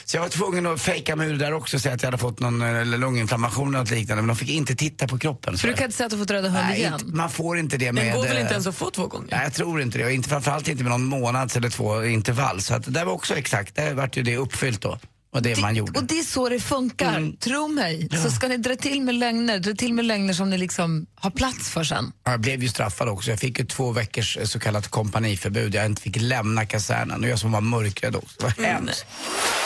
Så 0.05 0.17
jag 0.17 0.23
var 0.23 0.29
tvungen 0.29 0.67
att 0.67 0.81
fejka 0.81 1.17
mig 1.17 1.29
ur 1.29 1.33
det 1.33 1.39
där 1.39 1.53
också 1.53 1.77
och 1.77 1.81
säga 1.81 1.95
att 1.95 2.03
jag 2.03 2.07
hade 2.07 2.19
fått 2.19 2.41
någon 2.41 2.63
eh, 2.63 2.85
lunginflammation 2.85 3.69
eller 3.69 3.79
något 3.79 3.91
liknande. 3.91 4.23
Men 4.23 4.29
de 4.29 4.37
fick 4.37 4.49
inte 4.49 4.75
titta 4.75 5.09
på 5.09 5.19
kroppen. 5.19 5.59
För 5.59 5.69
du 5.69 5.75
kan 5.75 5.85
inte 5.85 5.97
säga 5.97 6.07
att 6.07 6.13
du 6.13 6.19
fått 6.19 6.31
röda 6.31 6.49
hund 6.49 6.67
Nej, 6.69 6.79
igen? 6.79 6.95
inte, 6.95 7.07
man 7.17 7.31
får 7.31 7.59
inte 7.59 7.77
det 7.77 7.93
med... 7.93 8.05
Den 8.07 8.17
går 8.17 8.25
väl 8.25 8.37
eh, 8.37 8.43
inte 8.43 8.53
ens 8.53 8.67
att 8.67 8.77
få 8.77 8.91
två 8.91 9.07
gånger? 9.07 9.29
Nej, 9.31 9.41
jag 9.43 9.55
tror 9.55 9.83
inte 9.83 9.99
det. 9.99 10.05
Och 10.05 10.13
inte, 10.13 10.29
framförallt 10.29 10.69
inte 10.69 10.83
med 10.83 10.91
någon 10.91 11.05
månads 11.05 11.57
eller 11.57 11.71
två 11.71 12.05
intervall. 12.05 12.61
Så 12.63 12.75
att 12.75 12.85
det 12.85 12.91
där 12.91 13.05
var 13.05 13.13
också 13.13 13.37
exakt, 13.37 13.75
där 13.75 13.95
vart 13.95 14.17
ju 14.17 14.23
det 14.23 14.37
uppfyllt 14.37 14.81
då. 14.81 14.99
Och 15.35 15.43
det 15.43 15.61
man 15.61 15.75
gjorde. 15.77 15.99
Och 15.99 16.05
det 16.05 16.19
är 16.19 16.23
så 16.23 16.49
det 16.49 16.61
funkar, 16.61 17.17
Mm. 17.17 17.37
tro 17.37 17.69
mig. 17.69 18.09
Så 18.25 18.31
ska 18.31 18.49
ni 18.49 18.57
dra 18.57 18.77
till 18.77 19.03
med 19.03 19.15
lögner, 19.15 19.59
dra 19.59 19.75
till 19.75 19.95
med 19.95 20.05
lögner 20.05 20.33
som 20.33 20.51
ni 20.51 20.59
liksom 20.59 21.07
har 21.15 21.31
plats 21.31 21.71
för 21.71 21.85
sen. 21.85 22.13
Ja, 22.25 22.31
Jag 22.31 22.41
blev 22.41 22.63
ju 22.63 22.69
straffad 22.69 23.09
också. 23.09 23.31
Jag 23.31 23.39
fick 23.41 23.59
ju 23.59 23.65
två 23.65 23.91
veckors 23.93 24.37
eh, 24.37 24.45
så 24.45 24.59
kallat 24.61 24.89
kompaniförbud. 24.89 25.75
Jag 25.75 25.87
inte 25.87 26.03
fick 26.03 26.17
lämna 26.21 26.67
kasernen 26.67 27.23
och 27.25 27.29
jag 27.29 27.39
som 27.39 27.53
var 27.53 27.61
mörkrädd 27.61 28.17
också. 28.17 28.35
Det 28.39 28.45
var 28.45 28.55
Mm. 28.59 28.71
hemskt. 28.71 29.07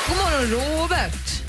God 0.09 0.17
morgon 0.17 0.51
Robert! 0.81 1.43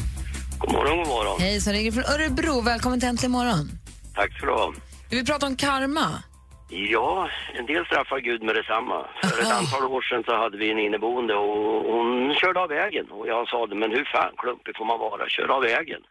God 0.59 0.71
morgon, 0.71 0.97
god 0.97 1.07
morgon. 1.07 1.41
Hej, 1.41 1.61
som 1.61 1.73
ringer 1.73 1.91
från 1.91 2.03
Örebro. 2.05 2.61
Välkommen 2.61 2.99
till 2.99 3.09
Äntligen 3.09 3.31
morgon. 3.31 3.71
Tack 4.15 4.37
ska 4.37 4.45
du 4.45 4.51
ha. 4.51 4.73
Vi 5.09 5.15
vill 5.15 5.25
prata 5.25 5.45
om 5.45 5.55
karma. 5.55 6.23
Ja, 6.69 7.29
en 7.53 7.65
del 7.65 7.85
straffar 7.85 8.19
Gud 8.19 8.43
med 8.43 8.55
detsamma. 8.55 9.05
För 9.21 9.41
ett 9.41 9.51
antal 9.51 9.83
år 9.85 10.01
sedan 10.01 10.23
så 10.23 10.35
hade 10.35 10.57
vi 10.57 10.71
en 10.71 10.79
inneboende 10.79 11.35
och 11.35 11.93
hon 11.93 12.35
körde 12.35 12.59
av 12.59 12.69
vägen. 12.69 13.11
Och 13.11 13.27
jag 13.27 13.49
sa 13.49 13.67
det, 13.67 13.75
men 13.75 13.91
hur 13.91 14.05
fan 14.05 14.33
klumpig 14.37 14.77
får 14.77 14.85
man 14.85 14.99
vara? 14.99 15.29
Kör 15.29 15.47
av 15.51 15.61
vägen. 15.61 16.01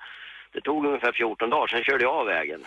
Det 0.53 0.61
tog 0.61 0.87
ungefär 0.87 1.13
14 1.13 1.51
dagar, 1.51 1.67
sen 1.67 1.85
körde 1.85 2.05
jag 2.05 2.15
av 2.15 2.27
vägen. 2.27 2.61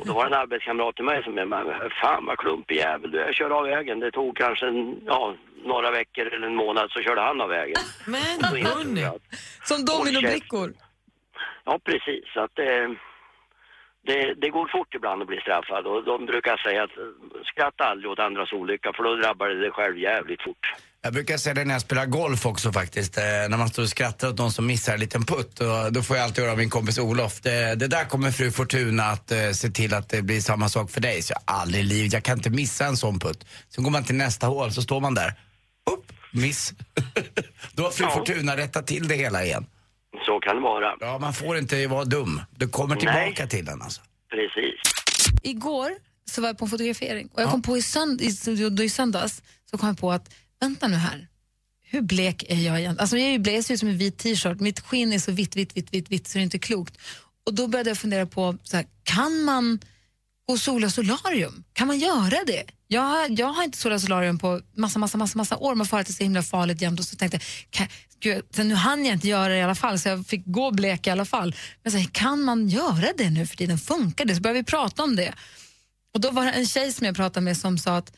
Och 0.00 0.06
då 0.06 0.12
var 0.12 0.24
det 0.24 0.36
en 0.36 0.42
arbetskamrat 0.42 0.96
till 0.96 1.04
mig 1.04 1.22
som 1.24 1.34
mig. 1.34 1.64
Fan 2.02 2.26
vad 2.26 2.38
klumpig 2.38 2.76
jävel 2.76 3.10
du 3.10 3.20
är. 3.20 3.26
Jag 3.26 3.34
körde 3.34 3.54
av 3.54 3.64
vägen. 3.64 4.00
Det 4.00 4.10
tog 4.10 4.36
kanske 4.36 4.66
en, 4.66 4.96
ja, 5.06 5.34
några 5.64 5.90
veckor 5.90 6.26
eller 6.26 6.46
en 6.46 6.54
månad 6.54 6.90
så 6.90 7.00
körde 7.00 7.20
han 7.20 7.40
av 7.40 7.48
vägen. 7.48 7.82
Men 8.06 8.44
hörni. 8.64 9.06
Som 9.62 9.84
dominobrickor. 9.84 10.72
Ja, 11.64 11.78
precis. 11.84 12.24
Så 12.34 12.40
att 12.40 12.54
det, 12.54 12.96
det, 14.06 14.34
det 14.42 14.50
går 14.50 14.68
fort 14.76 14.94
ibland 14.94 15.22
att 15.22 15.28
bli 15.28 15.40
straffad 15.40 15.86
och 15.86 16.04
de 16.04 16.26
brukar 16.26 16.56
säga 16.56 16.82
att 16.84 16.96
eh, 16.98 17.04
skratta 17.52 17.84
aldrig 17.84 18.10
åt 18.12 18.18
andras 18.18 18.52
olycka 18.52 18.92
för 18.96 19.02
då 19.02 19.16
drabbar 19.16 19.48
det 19.48 19.60
dig 19.60 19.70
själv 19.70 19.98
jävligt 19.98 20.42
fort. 20.42 20.64
Jag 21.02 21.12
brukar 21.12 21.36
säga 21.36 21.54
det 21.54 21.64
när 21.64 21.74
jag 21.74 21.80
spelar 21.80 22.06
golf 22.06 22.46
också 22.46 22.72
faktiskt. 22.72 23.18
Eh, 23.18 23.22
när 23.22 23.56
man 23.56 23.68
står 23.68 23.82
och 23.82 23.88
skrattar 23.88 24.28
åt 24.28 24.38
någon 24.38 24.52
som 24.52 24.66
missar 24.66 24.94
en 24.94 25.00
liten 25.00 25.24
putt. 25.24 25.60
Och 25.60 25.92
då 25.92 26.02
får 26.02 26.16
jag 26.16 26.24
alltid 26.24 26.44
höra 26.44 26.52
av 26.52 26.58
min 26.58 26.70
kompis 26.70 26.98
Olof. 26.98 27.40
Det, 27.40 27.74
det 27.74 27.86
där 27.86 28.04
kommer 28.04 28.30
fru 28.30 28.50
Fortuna 28.50 29.02
att 29.02 29.32
eh, 29.32 29.50
se 29.50 29.68
till 29.68 29.94
att 29.94 30.08
det 30.08 30.22
blir 30.22 30.40
samma 30.40 30.68
sak 30.68 30.90
för 30.90 31.00
dig. 31.00 31.22
Så 31.22 31.32
jag 31.32 31.42
aldrig 31.44 31.84
i 31.84 31.86
livet, 31.86 32.12
jag 32.12 32.22
kan 32.22 32.38
inte 32.38 32.50
missa 32.50 32.84
en 32.86 32.96
sån 32.96 33.18
putt. 33.18 33.46
Sen 33.68 33.84
går 33.84 33.90
man 33.90 34.04
till 34.04 34.14
nästa 34.16 34.46
hål 34.46 34.72
så 34.72 34.82
står 34.82 35.00
man 35.00 35.14
där. 35.14 35.34
Upp, 35.90 36.12
miss. 36.32 36.72
då 37.72 37.82
har 37.82 37.90
fru 37.90 38.04
Ja. 38.04 38.10
Fortuna 38.10 38.56
rättat 38.56 38.86
till 38.86 39.08
det 39.08 39.14
hela 39.14 39.44
igen. 39.44 39.66
Så 40.26 40.40
kan 40.40 40.56
det 40.56 40.62
vara. 40.62 40.96
Ja, 41.00 41.18
man 41.18 41.32
får 41.32 41.58
inte 41.58 41.86
vara 41.86 42.04
dum. 42.04 42.40
Du 42.50 42.68
kommer 42.68 42.96
tillbaka 42.96 43.46
till 43.46 43.64
den 43.64 43.82
alltså. 43.82 44.00
Precis. 44.30 44.80
Igår 45.42 45.90
så 46.24 46.40
var 46.40 46.48
jag 46.48 46.58
på 46.58 46.64
en 46.64 46.70
fotografering 46.70 47.28
och 47.32 47.42
jag 47.42 47.50
kom 47.50 47.62
på 47.62 47.76
i, 47.76 47.82
sönd 47.82 48.20
i, 48.22 48.30
då 48.70 48.82
i 48.82 48.88
söndags 48.88 49.42
så 49.70 49.78
kom 49.78 49.88
jag 49.88 49.98
på 49.98 50.12
att 50.12 50.34
vänta 50.60 50.88
nu 50.88 50.96
här, 50.96 51.28
hur 51.82 52.00
blek 52.00 52.42
är 52.48 52.56
jag 52.56 52.78
egentligen? 52.78 52.98
Alltså 52.98 53.16
jag 53.16 53.28
är 53.28 53.32
ju 53.32 53.38
blek, 53.38 53.56
jag 53.56 53.64
ser 53.64 53.74
ut 53.74 53.80
som 53.80 53.88
en 53.88 53.98
vit 53.98 54.18
t-shirt, 54.18 54.60
mitt 54.60 54.80
skinn 54.80 55.12
är 55.12 55.18
så 55.18 55.32
vitt, 55.32 55.56
vitt, 55.56 55.76
vitt, 55.76 55.94
vitt, 55.94 56.10
vitt 56.10 56.28
så 56.28 56.38
det 56.38 56.42
är 56.42 56.44
inte 56.44 56.58
klokt. 56.58 56.98
Och 57.46 57.54
då 57.54 57.68
började 57.68 57.90
jag 57.90 57.98
fundera 57.98 58.26
på, 58.26 58.56
så 58.62 58.76
här, 58.76 58.86
kan 59.02 59.44
man 59.44 59.78
gå 60.50 60.54
och 60.54 60.60
sola 60.60 60.90
solarium? 60.90 61.64
Kan 61.72 61.86
man 61.86 61.98
göra 61.98 62.44
det? 62.46 62.64
Jag, 62.88 63.00
har- 63.02 63.40
jag 63.40 63.46
har 63.46 63.62
inte 63.64 63.78
solat 63.78 64.02
solarium 64.02 64.38
på 64.38 64.60
massa, 64.76 64.98
massa, 64.98 65.18
massa, 65.18 65.38
massa 65.38 65.56
år, 65.56 65.74
men 65.74 65.86
för 65.86 65.98
att 65.98 66.06
det 66.06 66.10
är 66.10 66.14
så 66.14 66.22
himla 66.22 66.42
farligt 66.42 66.80
jämt 66.82 67.00
och 67.00 67.06
så 67.06 67.16
tänkte 67.16 67.40
jag, 67.76 67.88
gud, 68.20 68.44
sen 68.54 68.68
nu 68.68 68.74
hann 68.74 69.04
jag 69.04 69.14
inte 69.14 69.28
göra 69.28 69.48
det 69.48 69.56
i 69.58 69.62
alla 69.62 69.74
fall 69.74 69.98
så 69.98 70.08
jag 70.08 70.26
fick 70.26 70.42
gå 70.46 70.70
blek 70.70 71.06
i 71.06 71.10
alla 71.10 71.24
fall. 71.24 71.54
Men 71.82 71.92
så 71.92 71.98
här, 71.98 72.08
kan 72.12 72.40
man 72.42 72.68
göra 72.68 73.08
det 73.18 73.30
nu 73.30 73.46
för 73.46 73.56
tiden? 73.56 73.78
Funkar 73.78 74.24
det? 74.24 74.34
Så 74.34 74.40
började 74.40 74.60
vi 74.60 74.64
prata 74.64 75.02
om 75.02 75.16
det. 75.16 75.34
Och 76.14 76.20
då 76.20 76.30
var 76.30 76.44
det 76.44 76.50
en 76.52 76.66
tjej 76.66 76.92
som 76.92 77.06
jag 77.06 77.16
pratade 77.16 77.44
med 77.44 77.56
som 77.56 77.78
sa 77.78 77.96
att 77.96 78.12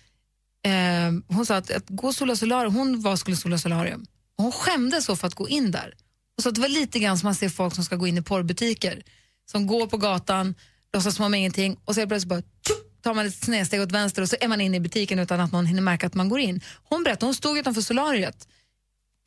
eh, 0.67 1.35
hon 1.37 1.47
sa 1.47 1.57
att, 1.57 1.71
att 1.71 1.85
gå 1.89 2.13
sola 2.13 2.37
solarium, 2.37 2.75
hon 2.75 3.01
var 3.03 3.17
skulle 3.17 3.37
sola 3.37 3.59
solarium. 3.59 4.07
Och 4.39 4.45
hon 4.45 4.53
skämdes 4.53 5.05
så 5.05 5.17
för 5.17 5.27
att 5.27 5.35
gå 5.35 5.49
in 5.49 5.71
där. 5.71 5.95
Och 6.37 6.43
så 6.43 6.49
att 6.49 6.55
det 6.55 6.61
var 6.61 6.69
lite 6.69 6.99
grann 6.99 7.19
som 7.19 7.27
man 7.27 7.35
ser 7.35 7.49
folk 7.49 7.75
som 7.75 7.85
ska 7.85 7.97
gå 7.97 8.07
in 8.07 8.19
i 8.19 8.23
porrbutiker. 8.23 9.03
Som 9.51 9.67
går 9.67 9.87
på 9.87 9.97
gatan, 9.97 10.55
låtsas 10.93 11.17
som 11.17 11.25
om 11.25 11.35
ingenting 11.35 11.77
och 11.85 11.95
så 11.95 12.01
helt 12.01 12.11
plötsligt 12.11 12.29
bara 12.29 12.41
tjup, 12.41 13.03
tar 13.03 13.15
man 13.15 13.27
ett 13.27 13.35
snedsteg 13.45 13.81
åt 13.83 13.93
vänster 13.93 14.23
och 14.23 14.29
så 14.29 14.37
är 14.41 14.49
man 14.49 14.61
inne 14.61 14.77
i 14.77 14.81
butiken 14.81 15.19
utan 15.19 15.41
att 15.41 15.53
någon 15.53 15.67
hinner 15.67 15.83
märka 15.83 16.07
att 16.07 16.15
man 16.15 16.29
går 16.29 16.41
in. 16.41 16.61
Hon 16.85 17.05
berättade, 17.05 17.27
hon 17.27 17.35
stod 17.35 17.59
utanför 17.59 17.81
solariet 17.81 18.49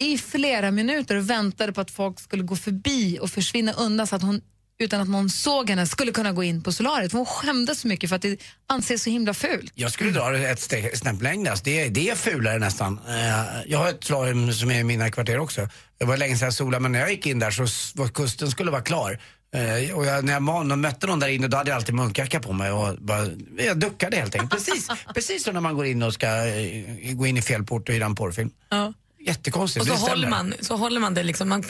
i 0.04 0.18
flera 0.18 0.72
minuter 0.72 1.16
och 1.16 1.30
väntade 1.30 1.74
på 1.74 1.82
att 1.82 1.92
folk 1.92 2.20
skulle 2.20 2.44
gå 2.44 2.56
förbi 2.56 3.20
och 3.22 3.30
försvinna 3.30 3.74
undan 3.74 4.08
så 4.08 4.16
att 4.16 4.22
hon 4.22 4.42
utan 4.80 5.02
att 5.02 5.10
någon 5.10 5.30
såg 5.30 5.70
henne 5.70 5.88
skulle 5.88 6.12
kunna 6.12 6.32
gå 6.32 6.44
in 6.44 6.64
på 6.64 6.72
solariet. 6.72 7.12
För 7.12 7.18
hon 7.18 7.26
skämdes 7.26 7.80
så 7.80 7.88
mycket 7.88 8.10
för 8.10 8.16
att 8.16 8.22
det 8.22 8.40
anses 8.68 9.04
så 9.04 9.10
himla 9.10 9.34
fult. 9.34 9.72
Jag 9.76 9.92
skulle 9.92 10.12
dra 10.12 10.30
det 10.30 10.50
ett 10.50 10.60
steg, 10.62 10.98
snäpp 10.98 11.22
längre. 11.22 11.50
Alltså, 11.52 11.66
det, 11.66 11.82
är- 11.82 11.90
det 11.90 12.10
är 12.10 12.16
fulare 12.16 12.60
nästan. 12.60 13.00
Eh, 13.08 13.62
jag 13.72 13.78
har 13.80 13.90
ett 13.90 14.04
solarium 14.04 14.54
som 14.54 14.72
är 14.72 14.80
i 14.80 14.84
mina 14.84 15.12
kvarter 15.12 15.40
också. 15.40 15.70
Det 15.98 16.06
var 16.06 16.18
länge 16.18 16.38
sedan 16.38 16.46
jag 16.46 16.54
solade 16.54 16.82
men 16.82 16.92
när 16.92 17.00
jag 17.00 17.12
gick 17.12 17.26
in 17.26 17.40
där 17.40 17.52
så 17.52 17.66
var 18.02 18.08
kusten 18.08 18.52
skulle 18.52 18.72
vara 18.72 18.82
klar. 18.82 19.20
Eh, 19.56 19.96
och 19.98 20.06
jag, 20.06 20.26
när 20.26 20.34
jag 20.34 20.78
mötte 20.78 21.08
någon 21.08 21.20
där 21.20 21.28
inne 21.28 21.48
då 21.48 21.58
hade 21.58 21.70
jag 21.70 21.76
alltid 21.76 21.96
munkjacka 21.96 22.40
på 22.40 22.54
mig 22.54 22.72
och 22.72 22.96
bara, 23.00 23.28
jag 23.58 23.78
duckade 23.78 24.18
helt 24.18 24.36
enkelt. 24.36 24.52
Precis, 24.52 24.88
precis 25.14 25.44
som 25.44 25.54
när 25.54 25.62
man 25.62 25.76
går 25.76 25.86
in 25.86 26.04
och 26.04 26.14
ska 26.14 26.28
eh, 26.28 27.14
gå 27.14 27.28
in 27.28 27.38
i 27.38 27.42
fel 27.42 27.64
port 27.64 27.90
och 27.90 27.96
hyra 27.96 28.06
en 28.06 28.16
porrfilm. 28.16 28.52
Ja. 28.70 28.94
Jättekonstigt. 29.26 29.82
Och 29.82 30.00
så 30.00 30.06
det 30.06 30.12
håller, 30.12 30.28
man, 30.28 30.54
så 30.62 30.76
håller 30.76 31.00
man 31.00 31.14
det 31.14 31.24
liksom, 31.24 31.50
man 31.50 31.64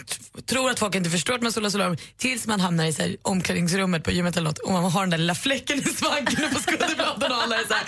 tror 0.46 0.70
att 0.70 0.80
folk 0.80 0.96
inte 0.96 1.10
förstår 1.10 1.34
att 1.34 1.42
man 1.42 1.52
solar 1.52 1.70
solarium 1.70 1.98
tills 2.18 2.48
man 2.48 2.60
hamnar 2.60 2.86
i 2.86 2.94
så 2.94 3.02
här, 3.02 3.18
omklädningsrummet 3.22 4.04
på 4.04 4.12
gymmet 4.12 4.38
eller 4.38 4.50
något 4.50 4.58
och 4.58 4.72
man 4.72 4.92
har 4.92 5.02
den 5.02 5.10
där 5.10 5.18
lilla 5.18 5.36
fläcken 5.36 5.80
i 5.80 5.82
svanken 5.82 6.50
på 6.54 6.60
skulderbladen 6.60 7.32
och 7.32 7.38
alla 7.38 7.56
är 7.56 7.68
så 7.68 7.74
här, 7.74 7.86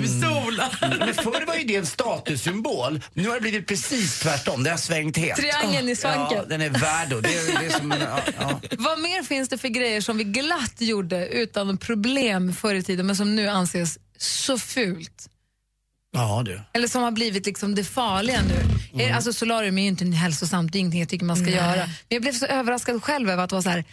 du 0.00 0.08
solar! 0.08 0.98
Men 0.98 1.14
förr 1.14 1.46
var 1.46 1.54
ju 1.54 1.64
det 1.64 1.76
en 1.76 1.86
statussymbol. 1.86 3.00
Nu 3.14 3.28
har 3.28 3.34
det 3.34 3.40
blivit 3.40 3.66
precis 3.66 4.20
tvärtom. 4.20 4.64
Det 4.64 4.70
har 4.70 4.76
svängt 4.76 5.16
helt. 5.16 5.40
Triangeln 5.40 5.88
i 5.88 5.96
svanken. 5.96 6.38
Ja, 6.38 6.44
den 6.44 6.60
är 6.60 6.70
värd. 6.70 7.08
Det 7.08 7.34
är, 7.34 7.60
det 7.60 7.66
är 7.66 7.78
som, 7.78 7.90
ja, 7.90 8.20
ja. 8.38 8.60
Vad 8.78 9.00
mer 9.00 9.22
finns 9.22 9.48
det 9.48 9.58
för 9.58 9.68
grejer 9.68 10.00
som 10.00 10.18
vi 10.18 10.24
glatt 10.24 10.74
gjorde 10.78 11.28
utan 11.28 11.78
problem 11.78 12.52
förr 12.52 12.74
i 12.74 12.82
tiden 12.82 13.06
men 13.06 13.16
som 13.16 13.36
nu 13.36 13.48
anses 13.48 13.98
så 14.18 14.58
fult? 14.58 15.28
Ja 16.12 16.42
du. 16.44 16.60
Eller 16.72 16.88
som 16.88 17.02
har 17.02 17.10
blivit 17.10 17.46
liksom 17.46 17.74
det 17.74 17.84
farliga 17.84 18.40
nu. 18.42 19.02
Eh, 19.04 19.16
Alltså 19.16 19.32
solarium 19.32 19.78
är 19.78 19.82
ju 19.82 19.88
inte 19.88 20.04
hälsosamt, 20.04 20.72
det 20.72 20.78
är 20.78 20.80
ingenting 20.80 21.00
jag 21.00 21.08
tycker 21.08 21.24
man 21.26 21.36
ska 21.36 21.44
Nej. 21.44 21.54
göra. 21.54 21.76
Men 21.86 21.90
jag 22.08 22.22
blev 22.22 22.32
så 22.32 22.46
överraskad 22.46 23.02
själv 23.02 23.30
över 23.30 23.44
att 23.44 23.52
vara 23.52 23.62
så 23.62 23.68
här, 23.70 23.84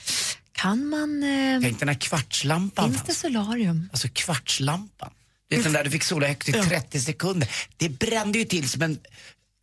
kan 0.51 0.86
man... 0.89 1.24
Eh, 1.24 1.61
Tänk 1.61 1.80
den 1.80 1.88
här 1.88 1.95
kvartslampan. 1.95 2.89
finns 2.91 3.03
det 3.03 3.13
solarium? 3.13 3.89
Alltså 3.91 4.07
kvartslampan. 4.13 5.09
Det 5.49 5.55
är 5.55 5.63
den 5.63 5.74
där 5.74 5.84
du 5.84 5.89
fick 5.91 6.03
sola 6.03 6.28
högt 6.28 6.49
i 6.49 6.51
30 6.51 6.99
sekunder. 6.99 7.49
Det 7.78 7.89
brände 7.89 8.38
ju 8.39 8.45
till 8.45 8.70
som 8.70 8.82
en... 8.82 8.99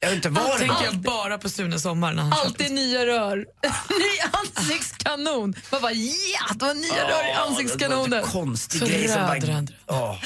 Jag 0.01 0.09
vet 0.09 0.17
inte 0.17 0.29
var 0.29 0.53
det 0.53 0.59
tänker 0.59 0.85
jag 0.85 0.97
bara 0.97 1.39
på 1.39 1.49
Sune 1.49 1.79
Sommar 1.81 2.13
när 2.13 2.23
han 2.23 2.33
Alltid 2.33 2.73
nya 2.73 3.07
rör. 3.07 3.37
Ny 3.89 4.21
ansiktskanon. 4.33 5.55
Man 5.73 5.83
bara 5.83 5.93
ja, 5.93 6.55
det 6.55 6.65
var 6.67 6.75
nya 6.75 7.09
rör 7.09 7.29
i 7.29 7.33
ansiktskanonen. 7.33 8.11
Det 8.11 8.17
var 8.17 8.23
en 8.25 8.31
konstig 8.33 8.81
Så 8.81 8.87
grej 8.87 9.09
som 9.09 9.21
bara... 9.21 9.35
röd, 9.35 9.45
röd. 9.49 9.75
Åh. 9.87 10.17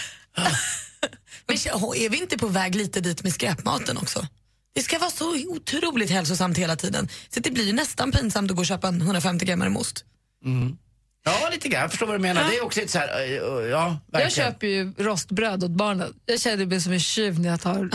Men 1.49 1.57
är 1.57 2.09
vi 2.09 2.17
inte 2.21 2.39
på 2.39 2.47
väg 2.47 2.75
lite 2.75 3.01
dit 3.01 3.23
med 3.23 3.33
skräpmaten 3.33 3.97
också? 3.99 4.27
Det 4.75 4.83
ska 4.83 4.99
vara 4.99 5.11
så 5.11 5.35
otroligt 5.49 6.11
hälsosamt 6.11 6.59
hela 6.59 6.77
tiden. 6.77 7.09
Så 7.29 7.41
det 7.41 7.51
blir 7.51 7.73
nästan 7.73 8.13
pinsamt 8.13 8.51
att 8.51 8.57
gå 8.57 8.61
och 8.61 8.67
köpa 8.67 8.89
en 8.89 9.01
150 9.01 9.45
gram 9.45 9.77
ost. 9.77 10.05
Mm. 10.45 10.77
Ja, 11.25 11.49
lite 11.53 11.69
grann. 11.69 11.81
Jag 11.81 11.91
förstår 11.91 12.07
vad 12.07 12.15
du 12.15 12.19
menar. 12.23 12.45
Det 12.51 12.57
är 12.57 12.65
också 12.65 12.81
lite 12.81 12.93
så 12.93 12.99
här... 12.99 13.09
eh, 13.09 13.25
eh, 13.25 13.69
Ja, 13.71 13.99
verkligen. 14.07 14.23
Jag 14.23 14.33
köper 14.33 14.67
ju 14.67 14.93
rostbröd 14.99 15.65
åt 15.65 15.71
barnen. 15.71 16.15
Jag 16.27 16.41
känner 16.41 16.67
mig 16.67 16.81
som 16.81 16.93
en 16.93 17.01
tjuv 17.01 17.41
när 17.41 17.49
jag 17.49 17.61
tar 17.61 17.91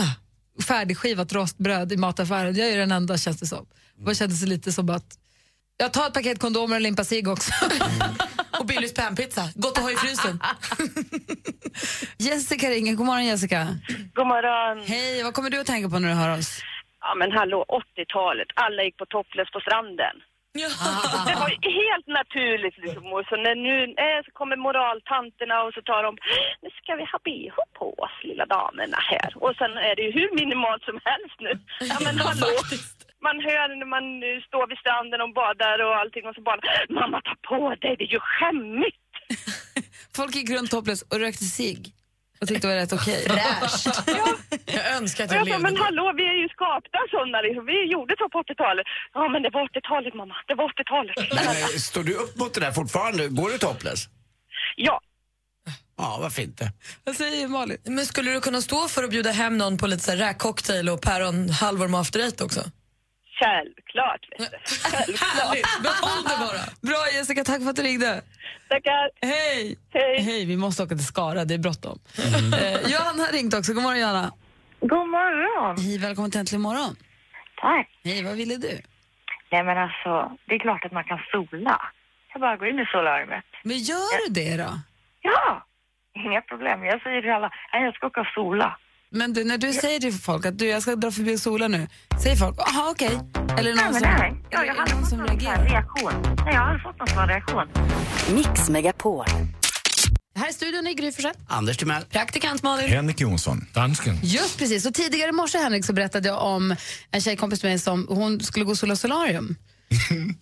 färdigskivat 0.62 1.32
rostbröd 1.32 1.92
i 1.92 1.96
mataffären. 1.96 2.56
Jag 2.56 2.68
är 2.68 2.78
den 2.78 2.92
enda 2.92 3.18
känns 3.18 3.40
det 3.40 3.46
som. 3.46 3.66
Det 4.06 4.14
kändes 4.14 4.40
det 4.40 4.46
lite 4.46 4.72
som 4.72 4.90
att 4.90 5.18
jag 5.76 5.92
tar 5.92 6.06
ett 6.06 6.14
paket 6.14 6.38
kondomer 6.38 6.76
och 6.76 6.82
limpa 6.82 7.04
cigg 7.04 7.28
också. 7.28 7.52
Och 8.62 8.68
Billys 8.72 8.94
panpizza, 8.94 9.44
gott 9.64 9.78
att 9.78 9.84
ha 9.84 9.90
i 9.90 9.98
frysen. 10.04 10.34
Jessica 12.28 12.66
ringer. 12.70 12.92
God 12.94 13.06
morgon 13.06 13.26
Jessica. 13.32 13.60
God 14.18 14.26
morgon. 14.34 14.76
Hej, 14.92 15.22
vad 15.26 15.34
kommer 15.34 15.50
du 15.50 15.58
att 15.60 15.70
tänka 15.72 15.88
på 15.88 15.98
när 15.98 16.08
du 16.08 16.14
hör 16.14 16.38
oss? 16.38 16.50
Ja 17.00 17.14
men 17.20 17.32
hallå, 17.38 17.60
80-talet. 17.96 18.48
Alla 18.54 18.80
gick 18.82 18.96
på 19.02 19.06
topless 19.06 19.50
på 19.56 19.60
stranden. 19.60 20.16
Det 21.28 21.36
var 21.42 21.50
ju 21.54 21.58
helt 21.82 22.08
naturligt 22.20 22.78
liksom. 22.84 23.04
Och 23.16 23.24
så 23.28 23.36
när 23.46 23.56
nu 23.68 23.76
eh, 24.04 24.18
så 24.26 24.30
kommer 24.38 24.56
moraltanterna 24.68 25.56
och 25.64 25.72
så 25.76 25.80
tar 25.90 26.02
de, 26.06 26.10
nu 26.62 26.68
ska 26.78 26.90
vi 27.00 27.04
ha 27.12 27.18
bh 27.26 27.56
på 27.78 27.86
oss 28.04 28.16
lilla 28.28 28.46
damerna 28.46 28.98
här. 29.12 29.30
Och 29.44 29.54
sen 29.60 29.72
är 29.88 29.94
det 29.96 30.02
ju 30.06 30.12
hur 30.18 30.28
minimalt 30.40 30.82
som 30.90 30.98
helst 31.10 31.36
nu. 31.46 31.52
Ja 31.92 31.96
men 32.04 32.14
hallå. 32.26 32.46
Man 33.26 33.36
hör 33.48 33.66
när 33.80 33.88
man 33.96 34.04
eh, 34.28 34.38
står 34.48 34.64
vid 34.70 34.78
stranden 34.84 35.20
och 35.24 35.32
badar 35.40 35.76
och 35.86 35.94
allting 36.00 36.24
och 36.28 36.34
så 36.34 36.40
bara, 36.50 36.60
mamma 37.00 37.18
ta 37.28 37.34
på 37.50 37.60
dig, 37.82 37.92
det 37.98 38.04
är 38.08 38.12
ju 38.16 38.20
skämmigt. 38.32 39.12
Folk 40.16 40.34
gick 40.34 40.50
runt 40.50 40.70
topless 40.70 41.02
och 41.02 41.18
rökte 41.24 41.44
cigg 41.44 41.82
och 42.40 42.48
tyckte 42.48 42.66
det 42.66 42.74
var 42.74 42.80
rätt 42.80 42.92
okej. 42.92 43.22
Fräscht. 43.28 43.86
Jag 44.76 44.96
önskar 44.96 45.24
att 45.24 45.30
jag 45.30 45.40
jag 45.40 45.46
sa, 45.46 45.52
levde 45.52 45.62
men 45.62 45.76
hallå, 45.76 46.12
vi 46.16 46.24
är 46.32 46.38
ju 46.42 46.48
skapta 46.48 46.98
sådana 47.10 47.40
liksom. 47.40 47.66
Vi 47.66 47.84
gjorde 47.92 48.14
så 48.18 48.28
på 48.28 48.38
80-talet. 48.42 48.86
Ja, 49.14 49.28
men 49.28 49.42
det 49.42 49.50
var 49.50 49.62
80-talet 49.68 50.14
mamma, 50.14 50.36
det 50.48 50.54
var 50.54 50.64
80-talet. 50.68 51.16
Men, 51.36 51.46
eh, 51.46 51.66
står 51.90 52.02
du 52.02 52.14
upp 52.14 52.36
mot 52.36 52.54
det 52.54 52.60
där 52.60 52.72
fortfarande? 52.72 53.28
Går 53.28 53.50
du 53.50 53.58
topless? 53.58 54.08
Ja. 54.76 55.00
Ja, 55.98 56.18
varför 56.20 56.42
inte? 56.42 56.72
Vad 57.04 57.16
säger 57.16 57.48
Malin? 57.48 57.78
Men 57.84 58.06
skulle 58.06 58.30
du 58.32 58.40
kunna 58.40 58.60
stå 58.60 58.88
för 58.88 59.04
att 59.04 59.10
bjuda 59.10 59.30
hem 59.30 59.58
någon 59.58 59.78
på 59.78 59.86
lite 59.86 60.02
så 60.02 60.10
här 60.10 60.18
räkcocktail 60.18 60.88
och 60.88 61.02
päronhalvor 61.02 61.88
med 61.88 62.00
after 62.00 62.20
eight 62.20 62.40
också? 62.40 62.60
Självklart, 63.40 64.20
vet 64.38 64.50
du. 64.50 64.56
Självklart. 64.66 65.82
Behåll 65.82 66.22
det 66.24 66.36
bara. 66.46 66.64
Bra 66.90 67.10
Jessica, 67.14 67.44
tack 67.44 67.62
för 67.62 67.70
att 67.70 67.76
du 67.76 67.82
ringde. 67.82 68.22
Tackar. 68.68 69.10
Hej. 69.22 69.78
Hej. 69.94 70.22
Hej, 70.22 70.44
vi 70.46 70.56
måste 70.56 70.82
åka 70.82 70.94
till 70.94 71.06
Skara, 71.06 71.44
det 71.44 71.54
är 71.54 71.58
bråttom. 71.58 71.98
Eh, 72.62 72.90
Johanna 72.92 73.22
har 73.26 73.32
ringt 73.32 73.54
också. 73.54 73.72
God 73.72 73.82
morgon 73.82 74.00
Johanna. 74.00 74.32
God 74.80 75.08
morgon. 75.08 75.76
Hej, 75.78 75.98
välkommen 75.98 76.30
till 76.30 76.40
Äntligen 76.40 76.62
morgon. 76.62 76.96
Tack. 77.60 77.88
Hej, 78.04 78.24
vad 78.24 78.36
ville 78.36 78.56
du? 78.56 78.80
Nej 79.52 79.62
men 79.64 79.78
alltså, 79.78 80.36
det 80.46 80.54
är 80.54 80.58
klart 80.58 80.84
att 80.84 80.92
man 80.92 81.04
kan 81.04 81.20
sola. 81.32 81.82
Jag 82.32 82.40
bara 82.40 82.56
går 82.56 82.68
in 82.68 82.78
i 82.78 82.86
solariet. 82.92 83.44
Men 83.62 83.78
gör 83.78 84.26
du 84.28 84.32
det 84.40 84.56
då? 84.56 84.70
Ja, 85.20 85.66
inga 86.14 86.40
problem. 86.40 86.84
Jag 86.84 87.02
säger 87.02 87.22
till 87.22 87.30
alla, 87.30 87.50
nej 87.72 87.82
jag 87.84 87.94
ska 87.94 88.06
åka 88.06 88.20
och 88.20 88.26
sola. 88.34 88.78
Men 89.14 89.32
du, 89.32 89.44
när 89.44 89.58
du 89.58 89.72
säger 89.72 90.00
till 90.00 90.12
folk 90.12 90.46
att 90.46 90.58
du, 90.58 90.66
jag 90.66 90.82
ska 90.82 90.96
dra 90.96 91.10
förbi 91.10 91.36
och 91.36 91.40
sola 91.40 91.68
nu, 91.68 91.88
säger 92.22 92.36
folk 92.36 92.54
jaha 92.58 92.90
okej? 92.90 93.20
Eller 93.58 93.70
det 93.70 93.74
Nej, 93.76 93.84
någon 93.84 93.92
men 93.92 93.94
som, 93.94 94.10
nej. 94.18 94.34
Ja, 94.50 94.58
eller 94.58 94.66
jag 94.68 94.74
hade 94.74 94.92
någon 94.92 95.00
fått 95.00 95.10
som 95.10 95.22
reagerar? 95.26 95.64
reaktion. 95.68 96.12
Nej, 96.44 96.54
jag 96.54 96.60
hade 96.60 96.78
fått 96.78 96.98
någon 96.98 97.08
sån 97.08 97.28
reaktion. 97.28 97.68
Mix 98.34 98.68
Megapol. 98.68 99.24
Här 100.34 100.50
i 100.50 100.52
studion 100.52 100.86
är 100.86 100.92
Gry 100.92 101.12
Forssell. 101.12 101.32
Anders 101.48 101.76
Timell. 101.76 102.02
Praktikant 102.04 102.62
Malin. 102.62 102.88
Henrik 102.88 103.20
Jonsson. 103.20 103.66
Dansken. 103.74 104.18
Just 104.22 104.58
precis. 104.58 104.86
Och 104.86 104.94
tidigare 104.94 105.28
i 105.28 105.32
morse 105.32 105.58
Henrik 105.58 105.84
så 105.84 105.92
berättade 105.92 106.28
jag 106.28 106.42
om 106.42 106.76
en 107.10 107.20
tjejkompis 107.20 107.60
till 107.60 107.68
mig 107.68 107.78
som 107.78 108.06
hon 108.08 108.40
skulle 108.40 108.64
gå 108.64 108.70
och 108.70 108.78
sola 108.78 108.96
solarium. 108.96 109.56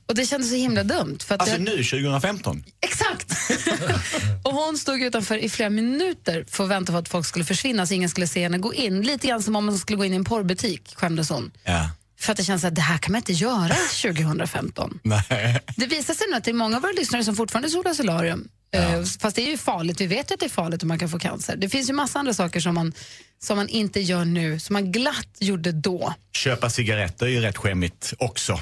Och 0.08 0.14
det 0.14 0.26
kändes 0.26 0.50
så 0.50 0.56
himla 0.56 0.84
dumt. 0.84 1.18
För 1.24 1.34
att 1.34 1.40
Alltså 1.40 1.54
jag, 1.56 1.62
nu 1.62 1.76
2015? 1.84 2.64
Exakt! 2.80 3.32
och 4.44 4.52
hon 4.52 4.78
stod 4.78 5.02
utanför 5.02 5.36
i 5.36 5.48
flera 5.48 5.70
minuter 5.70 6.44
för 6.48 6.64
att 6.64 6.70
vänta 6.70 6.92
på 6.92 6.98
att 6.98 7.08
folk 7.08 7.26
skulle 7.26 7.44
försvinna 7.44 7.86
så 7.86 7.94
ingen 7.94 8.08
skulle 8.08 8.26
se 8.26 8.42
henne 8.42 8.58
gå 8.58 8.74
in. 8.74 9.02
Lite 9.02 9.26
grann 9.26 9.42
som 9.42 9.56
om 9.56 9.66
man 9.66 9.78
skulle 9.78 9.96
gå 9.96 10.04
in 10.04 10.12
i 10.12 10.16
en 10.16 10.24
porrbutik, 10.24 10.92
skämdes 10.96 11.28
hon. 11.30 11.50
Ja. 11.64 11.90
För 12.20 12.32
att 12.32 12.36
det 12.38 12.44
känns 12.44 12.64
att 12.64 12.74
det 12.74 12.80
här 12.80 12.98
kan 12.98 13.12
man 13.12 13.18
inte 13.18 13.32
göra 13.32 13.74
2015. 14.02 14.98
Nej. 15.04 15.60
Det 15.76 15.86
visar 15.86 16.14
sig 16.14 16.26
nu 16.30 16.36
att 16.36 16.44
det 16.44 16.50
är 16.50 16.54
många 16.54 16.76
av 16.76 16.82
våra 16.82 16.92
lyssnare 16.92 17.24
som 17.24 17.36
fortfarande 17.36 17.68
solar 17.68 17.94
solarium. 17.94 18.48
Eh, 18.74 19.02
Fast 19.20 19.36
det 19.36 19.42
är 19.42 19.50
ju 19.50 19.56
farligt, 19.58 20.00
vi 20.00 20.06
vet 20.06 20.30
ju 20.30 20.34
att 20.34 20.40
det 20.40 20.46
är 20.46 20.50
farligt 20.50 20.82
och 20.82 20.88
man 20.88 20.98
kan 20.98 21.08
få 21.08 21.18
cancer. 21.18 21.56
Det 21.56 21.68
finns 21.68 21.88
ju 21.88 21.92
massa 21.92 22.18
andra 22.18 22.34
saker 22.34 22.60
som 22.60 22.74
man, 22.74 22.92
som 23.42 23.56
man 23.56 23.68
inte 23.68 24.00
gör 24.00 24.24
nu, 24.24 24.60
som 24.60 24.72
man 24.74 24.92
glatt 24.92 25.28
gjorde 25.38 25.72
då. 25.72 26.14
Köpa 26.32 26.70
cigaretter 26.70 27.26
är 27.26 27.30
ju 27.30 27.40
rätt 27.40 27.56
skämmigt 27.56 28.14
också. 28.18 28.60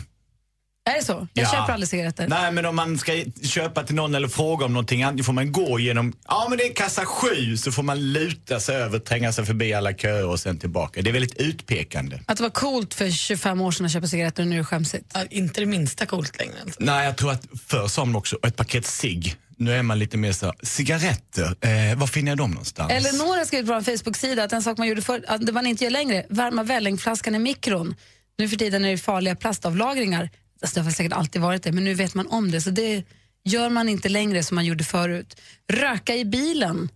Är 0.89 0.97
det 0.97 1.05
så? 1.05 1.29
Jag 1.35 1.45
Ja. 1.47 1.51
köper 1.51 1.73
aldrig 1.73 1.89
cigaretter. 1.89 2.29
Nej, 2.29 2.53
men 2.53 2.67
om 2.67 2.77
man 2.77 2.99
ska 2.99 3.13
köpa 3.43 3.83
till 3.85 3.95
någon 3.95 4.15
eller 4.15 4.29
fråga 4.29 4.65
om 4.65 4.73
någonting, 4.73 5.03
antingen 5.03 5.25
får 5.25 5.33
man 5.33 5.53
gå 5.53 5.79
genom, 5.81 6.13
ja 6.29 6.47
men 6.49 6.59
det 6.59 6.65
är 6.65 6.75
kassa 6.75 7.05
sju, 7.07 7.57
så 7.57 7.73
får 7.73 7.83
man 7.83 8.13
luta 8.13 8.61
sig 8.61 8.77
över, 8.77 8.99
tränga 8.99 9.33
sig 9.33 9.47
förbi 9.47 9.75
alla 9.75 9.93
köer 9.93 10.27
och 10.27 10.41
sen 10.41 10.59
tillbaka. 10.59 11.03
Det 11.03 11.11
är 11.11 11.13
väldigt 11.13 11.37
utpekande. 11.37 12.21
Att 12.27 12.37
det 12.37 12.43
var 12.43 12.51
coolt 12.51 12.95
för 12.95 13.11
25 13.11 13.61
år 13.61 13.71
sedan 13.71 13.87
att 13.87 13.93
köpa 13.93 14.07
cigaretter 14.07 14.43
och 14.43 14.49
nu 14.49 14.55
är 14.55 14.59
det 14.59 14.65
skämsigt. 14.65 15.11
Ja, 15.15 15.25
inte 15.31 15.61
det 15.61 15.67
minsta 15.67 16.07
coolt 16.07 16.39
längre. 16.39 16.55
Alltså. 16.65 16.81
Nej, 16.83 17.05
jag 17.05 17.17
tror 17.17 17.31
att 17.33 17.43
förr 17.67 17.89
sa 17.89 18.05
man 18.05 18.17
också 18.17 18.37
ett 18.47 18.57
paket 18.57 18.87
cigg. 18.87 19.37
Nu 19.61 19.73
är 19.73 19.83
man 19.83 19.99
lite 19.99 20.17
mer 20.17 20.33
så, 20.33 20.53
cigaretter, 20.63 21.45
eh, 21.61 21.99
var 21.99 22.07
finner 22.07 22.31
jag 22.31 22.39
dem 22.39 22.51
någonstans? 22.51 22.93
Eleonora 22.93 23.45
skrev 23.45 23.67
på 23.67 23.73
vår 23.73 23.81
Facebook-sida 23.81 24.45
att 24.45 24.53
en 24.53 24.63
sak 24.63 24.79
man 24.79 24.89
gjorde 24.89 25.03
förr, 25.03 25.25
att 25.29 25.47
det 25.47 25.53
man 25.53 25.67
inte 25.67 25.85
gör 25.85 25.91
längre, 25.91 26.27
värma 26.29 26.63
vällingflaskan 26.63 27.35
i 27.35 27.39
mikron. 27.39 27.95
Nu 28.39 28.49
för 28.49 28.57
tiden 28.57 28.85
är 28.85 28.91
det 28.91 28.99
farliga 28.99 29.35
plastavlagringar. 29.37 30.31
Alltså 30.63 30.81
det 30.81 30.85
har 30.85 30.91
säkert 30.91 31.13
alltid 31.13 31.43
varit 31.43 31.63
det, 31.63 31.73
men 31.73 31.85
nu 31.85 31.95
vet 31.95 32.15
man 32.15 32.27
om 32.27 32.51
det. 32.51 32.61
Så 32.61 32.71
det 32.71 33.05
gör 33.45 33.71
man 33.71 33.89
inte 33.89 34.09
längre 34.09 34.43
som 34.43 34.55
man 34.55 34.65
gjorde 34.65 34.85
förut. 34.85 35.41
Röka 35.73 36.15
i 36.17 36.25
bilen 36.25 36.89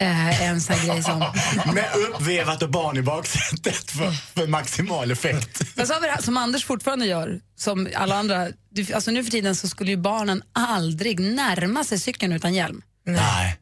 eh, 0.00 0.42
är 0.42 0.48
en 0.48 0.60
sån 0.60 0.76
grej 0.86 1.02
som... 1.02 1.18
Med 1.74 1.90
uppvevat 2.10 2.62
och 2.62 2.70
barn 2.70 2.96
i 2.96 3.02
baksätet 3.02 3.90
för, 3.90 4.10
för 4.12 4.46
maximal 4.46 5.10
effekt. 5.10 5.62
Men 5.76 5.86
så 5.86 5.92
har 5.94 6.00
vi 6.00 6.06
det 6.06 6.12
här 6.12 6.22
som 6.22 6.36
Anders 6.36 6.64
fortfarande 6.64 7.06
gör, 7.06 7.40
som 7.56 7.88
alla 7.96 8.16
andra. 8.16 8.48
Du- 8.70 8.92
Alltså 8.94 9.10
nu 9.10 9.24
för 9.24 9.30
tiden 9.30 9.56
så 9.56 9.68
skulle 9.68 9.90
ju 9.90 9.96
barnen 9.96 10.42
aldrig 10.52 11.20
närma 11.20 11.84
sig 11.84 11.98
cykeln 11.98 12.32
utan 12.32 12.54
hjälm. 12.54 12.82
Nej. 13.06 13.58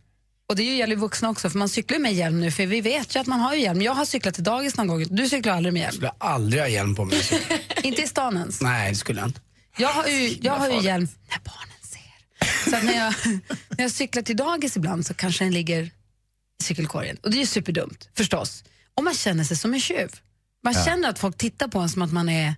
Och 0.49 0.57
det 0.57 0.63
gäller 0.63 0.95
ju 0.95 1.01
vuxna 1.01 1.31
också, 1.31 1.51
för 1.51 1.59
man 1.59 1.69
cyklar 1.69 1.99
med 1.99 2.15
hjälm 2.15 2.41
nu, 2.41 2.51
för 2.51 2.67
vi 2.67 2.81
vet 2.81 3.17
ju 3.17 3.21
att 3.21 3.27
man 3.27 3.41
har 3.41 3.55
ju 3.55 3.61
hjälm. 3.63 3.83
Jag 3.83 3.95
har 3.95 4.05
cyklat 4.05 4.35
till 4.35 4.45
dagis 4.45 4.77
någon 4.77 4.87
gång, 4.87 5.05
du 5.11 5.29
cyklar 5.29 5.55
aldrig 5.55 5.73
med 5.73 5.81
hjälm. 5.83 5.93
skulle 5.93 6.13
aldrig 6.19 6.63
ha 6.63 6.69
hjälm 6.69 6.95
på 6.95 7.05
mig. 7.05 7.21
inte 7.83 8.03
i 8.03 8.07
stan 8.07 8.37
ens. 8.37 8.61
Nej, 8.61 8.91
det 8.91 8.97
skulle 8.97 9.21
jag 9.21 9.29
inte. 9.29 9.41
Jag 9.79 9.89
har 9.89 10.07
ju, 10.07 10.39
jag 10.43 10.53
har 10.53 10.71
ju 10.71 10.81
hjälm 10.81 11.09
när 11.31 11.39
barnen 11.45 11.77
ser. 11.83 12.71
Så 12.71 12.77
att 12.77 12.85
när 12.85 12.93
jag, 12.95 13.15
när 13.69 13.85
jag 13.85 13.91
cyklar 13.91 14.23
till 14.23 14.37
dagis 14.37 14.77
ibland 14.77 15.07
så 15.07 15.15
kanske 15.15 15.45
den 15.45 15.53
ligger 15.53 15.83
i 15.83 16.65
cykelkorgen. 16.65 17.17
Och 17.23 17.31
det 17.31 17.37
är 17.37 17.41
ju 17.41 17.47
superdumt, 17.47 18.09
förstås. 18.17 18.65
Och 18.95 19.05
man 19.05 19.15
känner 19.15 19.45
sig 19.45 19.57
som 19.57 19.75
en 19.75 19.81
tjuv. 19.81 20.11
Man 20.65 20.73
Ja. 20.73 20.85
känner 20.85 21.09
att 21.09 21.19
folk 21.19 21.39
tittar 21.39 21.69
på 21.69 21.79
en 21.79 21.89
som 21.89 22.03
att 22.03 22.13
man 22.13 22.29
är 22.29 22.55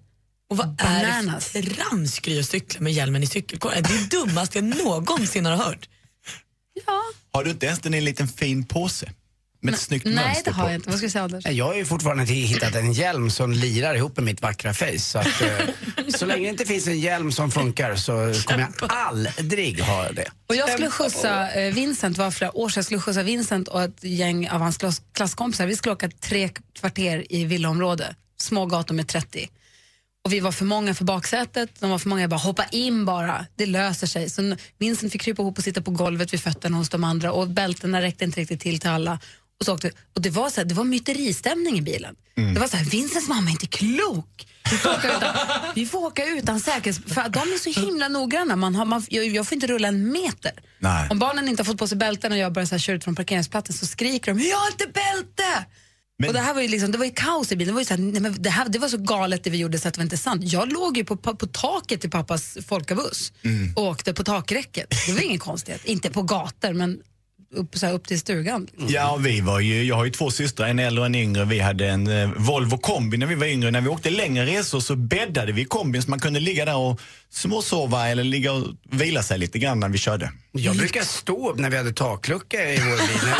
Och 0.50 0.56
vad 0.56 0.68
bananas. 0.76 1.54
är 1.56 1.62
det 1.62 1.68
för 1.70 1.74
tramsgrej 1.76 2.40
att 2.40 2.46
cykla 2.48 2.80
med 2.80 2.92
hjälmen 2.92 3.22
i 3.22 3.26
cykelkorgen? 3.26 3.82
Det 3.82 3.88
är 3.94 3.98
det 3.98 4.16
dummaste 4.16 4.58
jag 4.58 4.64
någonsin 4.64 5.46
har 5.46 5.56
hört. 5.56 5.88
Har 7.32 7.44
du 7.44 7.50
inte 7.50 7.66
ens 7.66 7.78
den 7.80 7.94
i 7.94 7.98
en 7.98 8.04
liten 8.04 8.28
fin 8.28 8.64
påse? 8.64 9.10
Med 9.60 9.74
ett 9.74 9.80
snyggt 9.80 10.04
Nej, 10.04 10.14
mönster 10.14 10.44
det 10.44 10.50
har 10.50 10.64
på. 10.64 10.70
jag 10.70 10.74
inte. 10.74 10.90
Vad 10.90 10.98
ska 10.98 11.06
du 11.06 11.10
säga 11.10 11.24
Anders? 11.24 11.44
Nej, 11.44 11.54
Jag 11.54 11.64
har 11.64 11.74
ju 11.74 11.84
fortfarande 11.84 12.22
inte 12.22 12.32
hittat 12.34 12.74
en 12.74 12.92
hjälm 12.92 13.30
som 13.30 13.52
lirar 13.52 13.94
ihop 13.94 14.16
med 14.16 14.24
mitt 14.24 14.42
vackra 14.42 14.74
face. 14.74 14.98
Så, 14.98 15.18
att, 15.18 15.40
eh, 15.42 15.50
så 16.18 16.26
länge 16.26 16.42
det 16.42 16.48
inte 16.48 16.64
finns 16.64 16.86
en 16.86 17.00
hjälm 17.00 17.32
som 17.32 17.50
funkar 17.50 17.96
så 17.96 18.12
kommer 18.46 18.60
jag 18.80 18.90
aldrig 18.92 19.80
ha 19.80 20.12
det. 20.12 20.30
Och 20.48 20.56
jag 20.56 20.70
skulle 20.70 20.90
skjutsa 20.90 21.50
eh, 21.52 21.74
Vincent, 21.74 22.18
var 22.18 22.30
flera 22.30 22.56
år 22.56 22.68
sedan, 22.68 22.78
jag 22.80 22.84
skulle 22.84 23.00
skjutsa 23.00 23.22
Vincent 23.22 23.68
och 23.68 23.82
ett 23.82 24.04
gäng 24.04 24.48
av 24.48 24.60
hans 24.60 24.76
klass, 24.76 25.02
klasskompisar. 25.12 25.66
Vi 25.66 25.76
skulle 25.76 25.92
åka 25.92 26.08
tre 26.20 26.50
kvarter 26.80 27.26
i 27.32 27.44
villaområde, 27.44 28.14
små 28.40 28.66
gator 28.66 28.94
med 28.94 29.08
30. 29.08 29.48
Och 30.24 30.32
vi 30.32 30.40
var 30.40 30.52
för 30.52 30.64
många 30.64 30.94
för 30.94 31.04
baksätet, 31.04 31.70
de 31.80 31.90
var 31.90 31.98
för 31.98 32.08
många, 32.08 32.20
jag 32.20 32.30
bara 32.30 32.36
hoppa 32.40 32.64
in 32.64 33.04
bara, 33.04 33.46
det 33.56 33.66
löser 33.66 34.06
sig. 34.06 34.30
Så 34.30 34.56
Vincent 34.78 35.12
fick 35.12 35.20
krypa 35.20 35.42
ihop 35.42 35.58
och 35.58 35.64
sitta 35.64 35.82
på 35.82 35.90
golvet 35.90 36.32
vid 36.32 36.40
fötterna 36.40 36.76
hos 36.76 36.88
de 36.88 37.04
andra 37.04 37.32
och 37.32 37.48
bältena 37.48 38.02
räckte 38.02 38.24
inte 38.24 38.40
riktigt 38.40 38.60
till 38.60 38.80
till 38.80 38.90
alla. 38.90 39.18
Och, 39.60 39.66
så 39.66 39.74
åkte, 39.74 39.90
och 40.14 40.22
det 40.22 40.30
var 40.30 40.50
så 40.50 40.60
här, 40.60 40.64
det 40.68 40.74
var 40.74 40.84
myteristämning 40.84 41.78
i 41.78 41.82
bilen. 41.82 42.14
Det 42.54 42.60
var 42.60 42.68
så 42.68 42.76
här, 42.76 42.84
Vincents 42.84 43.28
mamma 43.28 43.48
är 43.48 43.50
inte 43.50 43.66
klok. 43.66 44.46
Vi 44.70 44.76
får 44.76 44.90
åka 44.90 45.16
utan, 45.16 45.36
vi 45.74 45.86
får 45.86 46.06
åka 46.06 46.26
utan 46.26 46.60
säkerhets... 46.60 47.00
För 47.14 47.28
de 47.28 47.38
är 47.38 47.72
så 47.72 47.80
himla 47.80 48.08
noggranna. 48.08 48.56
Man 48.56 48.74
har, 48.74 48.84
man, 48.84 49.06
jag, 49.08 49.26
jag 49.26 49.46
får 49.48 49.54
inte 49.54 49.66
rulla 49.66 49.88
en 49.88 50.12
meter. 50.12 50.52
Nej. 50.78 51.08
Om 51.10 51.18
barnen 51.18 51.48
inte 51.48 51.60
har 51.60 51.64
fått 51.64 51.78
på 51.78 51.88
sig 51.88 51.98
bälten 51.98 52.32
och 52.32 52.38
jag 52.38 52.52
börjar 52.52 52.66
så 52.66 52.74
här, 52.74 52.80
köra 52.80 52.96
ut 52.96 53.04
från 53.04 53.14
parkeringsplatsen 53.14 53.76
så 53.76 53.86
skriker 53.86 54.34
de 54.34 54.40
“Jag 54.42 54.56
har 54.56 54.70
inte 54.70 54.86
bälte!” 54.86 55.66
Och 56.26 56.32
det 56.32 56.40
här 56.40 56.54
var 56.54 56.62
ju 56.62 56.68
liksom, 56.68 56.92
det 56.92 56.98
var 56.98 57.04
ju 57.04 57.10
kaos 57.10 57.52
i 57.52 57.56
bilen. 57.56 57.68
Det 57.68 57.74
var, 57.74 57.80
ju 57.80 57.84
så 57.84 57.94
här, 57.94 58.00
nej, 58.00 58.20
men 58.20 58.42
det, 58.42 58.50
här, 58.50 58.68
det 58.68 58.78
var 58.78 58.88
så 58.88 58.98
galet 58.98 59.44
det 59.44 59.50
vi 59.50 59.58
gjorde 59.58 59.78
så 59.78 59.88
att 59.88 59.94
det 59.94 59.98
var 59.98 60.04
inte 60.04 60.16
sant. 60.16 60.42
Jag 60.44 60.72
låg 60.72 60.96
ju 60.96 61.04
på, 61.04 61.16
på, 61.16 61.36
på 61.36 61.46
taket 61.46 62.04
i 62.04 62.08
pappas 62.08 62.58
folkabuss 62.66 63.32
och 63.76 63.82
åkte 63.82 64.14
på 64.14 64.24
takräcket. 64.24 64.90
Det 65.06 65.12
var 65.12 65.20
ingen 65.20 65.38
konstighet. 65.38 65.84
Inte 65.84 66.10
på 66.10 66.22
gator 66.22 66.72
men 66.72 67.00
upp, 67.54 67.78
så 67.78 67.86
här, 67.86 67.92
upp 67.92 68.06
till 68.06 68.20
stugan. 68.20 68.68
Ja, 68.88 69.16
vi 69.16 69.40
var 69.40 69.60
ju, 69.60 69.84
jag 69.84 69.96
har 69.96 70.04
ju 70.04 70.10
två 70.10 70.30
systrar, 70.30 70.68
en 70.68 70.78
äldre 70.78 71.00
och 71.00 71.06
en 71.06 71.14
yngre. 71.14 71.44
Vi 71.44 71.60
hade 71.60 71.86
en 71.86 72.06
eh, 72.06 72.30
Volvo 72.36 72.78
kombi 72.78 73.16
när 73.16 73.26
vi 73.26 73.34
var 73.34 73.46
yngre. 73.46 73.70
När 73.70 73.80
vi 73.80 73.88
åkte 73.88 74.10
längre 74.10 74.46
resor 74.46 74.80
så 74.80 74.96
bäddade 74.96 75.52
vi 75.52 75.64
kombin 75.64 76.02
så 76.02 76.10
man 76.10 76.20
kunde 76.20 76.40
ligga 76.40 76.64
där 76.64 76.76
och 76.76 77.00
småsova 77.32 78.08
eller 78.08 78.24
ligga 78.24 78.52
och 78.52 78.64
vila 78.90 79.22
sig 79.22 79.38
lite 79.38 79.58
grann 79.58 79.80
när 79.80 79.88
vi 79.88 79.98
körde. 79.98 80.32
Jag 80.52 80.76
brukar 80.76 81.02
stå 81.02 81.50
upp 81.50 81.58
när 81.58 81.70
vi 81.70 81.76
hade 81.76 81.92
taklucka 81.92 82.70
i 82.72 82.78
vår 82.78 82.96
bil. 82.96 83.34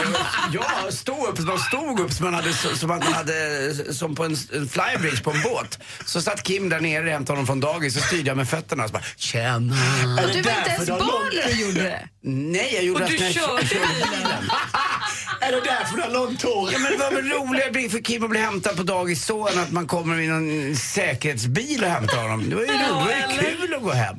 Ja, 0.53 0.91
stå 0.91 1.27
upp. 1.27 1.39
Man 1.39 1.59
stod 1.59 2.01
upp 2.01 2.13
som 2.13 2.25
man 2.25 2.35
hade, 2.35 2.53
som 2.53 2.91
att 2.91 3.05
man 3.05 3.13
hade 3.13 3.95
som 3.95 4.15
på 4.15 4.25
en, 4.25 4.37
flybridge 4.69 5.23
på 5.23 5.31
en 5.31 5.43
båt. 5.43 5.79
Så 6.07 6.23
satt 6.23 6.43
Kim 6.43 6.69
där 6.69 6.81
nere 6.81 7.05
och 7.05 7.11
hämtade 7.11 7.33
honom 7.33 7.47
från 7.47 7.61
dagis 7.61 7.97
och 7.97 8.03
styrde 8.03 8.29
jag 8.29 8.37
med 8.37 8.49
fötterna 8.49 8.83
och 8.83 8.89
så 8.89 8.93
bara 8.93 9.05
tjena. 9.17 9.77
Och 10.23 10.33
du 10.33 10.43
var 10.43 10.59
inte 10.59 10.71
ens 10.71 10.89
barn 10.89 11.31
när 11.35 11.55
du 11.55 11.61
gjorde 11.61 11.83
det. 11.83 12.09
Nej, 12.23 12.71
jag 12.75 12.85
gjorde 12.85 13.05
Och 13.05 13.11
det 13.11 13.19
när 13.19 13.27
jag 13.27 13.35
körde 13.35 13.63
bilen. 13.63 14.51
Är 15.41 15.53
det 15.53 15.61
därför 15.61 15.97
du 15.97 16.03
har 16.03 16.11
långt 16.11 16.43
hår? 16.43 16.71
Ja, 16.73 16.79
men 16.79 16.93
det 16.93 16.99
var 16.99 17.11
väl 17.11 17.29
roligare 17.29 17.89
för 17.89 17.99
Kim 17.99 18.25
att 18.25 18.31
bli 18.31 18.41
hämtad 18.41 18.77
på 18.77 18.83
dagis 18.83 19.25
så 19.25 19.49
än 19.49 19.59
att 19.59 19.73
man 19.73 19.87
kommer 19.87 20.21
i 20.21 20.27
någon 20.27 20.77
säkerhetsbil 20.77 21.85
och 21.85 21.91
hämtar 21.91 22.23
honom. 22.23 22.51
Det 22.51 22.57
var 22.57 22.63
ju 22.63 22.69
roligt. 22.69 23.41
Det 23.41 23.45
var 23.45 23.69
kul 23.69 23.75
att 23.79 23.85
gå 23.85 23.93
hem. 23.93 24.17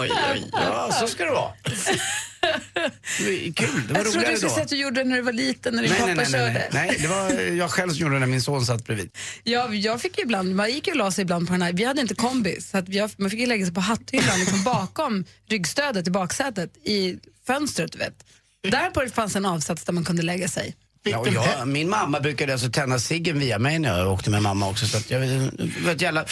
Oj, 0.00 0.10
oj, 0.32 0.50
ja, 0.52 0.92
så 1.00 1.06
ska 1.06 1.24
det 1.24 1.30
vara. 1.30 1.52
Det 3.18 3.24
var 3.24 3.52
kul. 3.54 3.82
Det 3.88 3.92
var 3.92 4.00
Jag 4.00 4.12
trodde 4.12 4.18
roligare 4.18 4.30
du 4.32 4.36
skulle 4.36 4.50
säga 4.50 4.62
att 4.62 4.68
du 4.68 4.76
gjorde 4.76 5.00
det 5.00 5.08
när 5.08 5.16
du 5.16 5.22
var 5.22 5.32
liten, 5.32 5.74
när 5.74 5.82
din 5.82 5.90
Nej, 5.92 6.00
pappa 6.00 6.14
nej, 6.14 6.16
nej, 6.16 6.32
körde. 6.32 6.52
nej, 6.52 6.68
nej. 6.72 6.96
det 7.00 7.08
var 7.08 7.30
jag 7.56 7.70
själv 7.70 7.90
som 7.90 7.98
gjorde 7.98 8.14
det 8.14 8.20
när 8.20 8.26
min 8.26 8.42
son 8.42 8.66
satt 8.66 8.84
bredvid. 8.86 9.10
Ja, 9.42 9.74
jag 9.74 10.00
fick 10.00 10.18
ju 10.18 10.24
ibland, 10.24 10.54
man 10.54 10.70
gick 10.70 10.86
ju 10.86 10.92
och 10.92 10.98
la 10.98 11.10
sig 11.10 11.22
ibland 11.22 11.46
på 11.46 11.52
den 11.52 11.62
här, 11.62 11.72
vi 11.72 11.84
hade 11.84 12.00
inte 12.00 12.14
kombi, 12.14 12.60
så 12.60 12.78
att 12.78 12.88
jag, 12.88 13.10
man 13.16 13.30
fick 13.30 13.40
ju 13.40 13.46
lägga 13.46 13.64
sig 13.64 13.74
på 13.74 13.80
hatthyllan 13.80 14.40
liksom 14.40 14.64
bakom 14.64 15.24
ryggstödet 15.48 16.06
i 16.08 16.10
baksätet 16.10 16.76
i 16.76 17.18
fönstret, 17.46 17.92
du 17.92 17.98
vet. 17.98 18.14
Där 18.62 18.90
på 18.90 19.02
det 19.02 19.10
fanns 19.10 19.36
en 19.36 19.46
avsats 19.46 19.84
där 19.84 19.92
man 19.92 20.04
kunde 20.04 20.22
lägga 20.22 20.48
sig. 20.48 20.76
Ja, 21.02 21.18
och 21.18 21.28
jag, 21.28 21.68
min 21.68 21.88
mamma 21.90 22.20
brukade 22.20 22.52
alltså 22.52 22.70
tända 22.70 22.98
ciggen 22.98 23.38
via 23.38 23.58
mig 23.58 23.78
när 23.78 23.98
jag 23.98 24.12
åkte 24.12 24.30
med 24.30 24.42
mamma 24.42 24.68
också. 24.68 24.86
Så 24.86 24.96
att 24.96 25.10
jag 25.10 25.20
vet 25.84 26.02
jävla... 26.02 26.24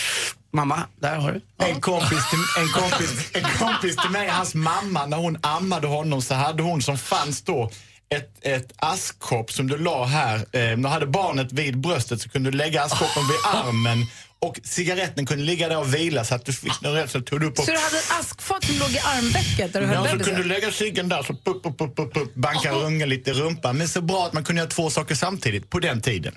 Mamma, 0.56 0.82
där 1.00 1.16
har 1.16 1.32
du. 1.32 1.40
En 1.64 1.80
kompis, 1.80 2.30
till, 2.30 2.62
en, 2.62 2.68
kompis, 2.68 3.30
en 3.32 3.42
kompis 3.58 3.96
till 3.96 4.10
mig, 4.10 4.28
hans 4.28 4.54
mamma, 4.54 5.06
när 5.06 5.16
hon 5.16 5.38
ammade 5.42 5.86
honom 5.86 6.22
så 6.22 6.34
hade 6.34 6.62
hon 6.62 6.82
som 6.82 6.98
fanns 6.98 7.42
då 7.42 7.70
ett, 8.14 8.30
ett 8.42 8.72
askkopp 8.76 9.52
som 9.52 9.68
du 9.68 9.78
la 9.78 10.04
här. 10.04 10.36
Eh, 10.36 10.42
när 10.52 10.76
du 10.76 10.88
hade 10.88 11.06
barnet 11.06 11.52
vid 11.52 11.78
bröstet 11.80 12.20
så 12.20 12.28
kunde 12.28 12.50
du 12.50 12.56
lägga 12.56 12.82
askkoppen 12.82 13.22
vid 13.28 13.36
armen 13.44 14.06
och 14.38 14.60
cigaretten 14.64 15.26
kunde 15.26 15.44
ligga 15.44 15.68
där 15.68 15.78
och 15.78 15.94
vila 15.94 16.24
så 16.24 16.34
att 16.34 16.44
du 16.44 16.52
fick 16.52 16.80
någon 16.80 16.92
rätt 16.92 17.10
så 17.10 17.20
tog 17.20 17.40
du 17.40 17.46
upp 17.46 17.58
och 17.58 17.64
Så 17.64 17.70
du 17.70 17.78
hade 17.78 17.98
ett 17.98 18.12
askfat 18.20 18.64
som 18.64 18.78
låg 18.78 18.90
i 18.90 18.98
armvecket 18.98 19.72
där 19.72 19.80
du 19.80 19.86
höll 19.86 20.06
Ja, 20.06 20.18
så 20.18 20.24
kunde 20.24 20.42
du 20.42 20.48
lägga 20.48 20.70
ciggen 20.70 21.08
där 21.08 21.22
så 21.22 21.32
pup, 21.32 21.62
pup, 21.62 21.78
pup, 21.78 21.96
pup, 21.96 22.14
pup, 22.14 22.34
banka 22.34 22.72
ungen 22.72 23.08
lite 23.08 23.30
i 23.30 23.34
rumpan. 23.34 23.78
Men 23.78 23.88
så 23.88 24.00
bra 24.00 24.26
att 24.26 24.32
man 24.32 24.44
kunde 24.44 24.60
göra 24.60 24.70
två 24.70 24.90
saker 24.90 25.14
samtidigt 25.14 25.70
på 25.70 25.78
den 25.78 26.00
tiden. 26.00 26.34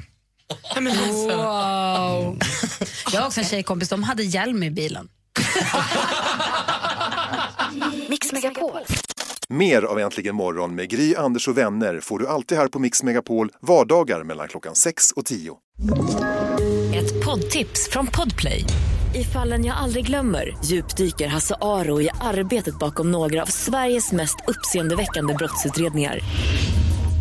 Wow. 0.79 2.37
Jag 3.13 3.19
har 3.21 3.27
också 3.27 3.39
en 3.39 3.45
tjejkompis, 3.45 3.89
de 3.89 4.03
hade 4.03 4.23
hjälm 4.23 4.63
i 4.63 4.71
bilen. 4.71 5.09
Mix 8.09 8.31
Megapol. 8.31 8.79
Mer 9.49 9.81
av 9.81 9.99
Äntligen 9.99 10.35
morgon 10.35 10.75
med 10.75 10.89
Gry, 10.89 11.15
Anders 11.15 11.47
och 11.47 11.57
vänner 11.57 11.99
får 11.99 12.19
du 12.19 12.27
alltid 12.27 12.57
här 12.57 12.67
på 12.67 12.79
Mix 12.79 13.03
Megapol 13.03 13.51
vardagar 13.61 14.23
mellan 14.23 14.47
klockan 14.47 14.75
6 14.75 15.11
och 15.11 15.25
10. 15.25 15.53
Ett 16.95 17.25
poddtips 17.25 17.89
från 17.89 18.07
Podplay. 18.07 18.63
I 19.15 19.23
fallen 19.23 19.65
jag 19.65 19.77
aldrig 19.77 20.05
glömmer 20.05 20.57
djupdyker 20.65 21.27
Hasse 21.27 21.55
Aro 21.61 22.01
i 22.01 22.09
arbetet 22.21 22.79
bakom 22.79 23.11
några 23.11 23.41
av 23.41 23.45
Sveriges 23.45 24.11
mest 24.11 24.35
uppseendeväckande 24.47 25.33
brottsutredningar. 25.33 26.19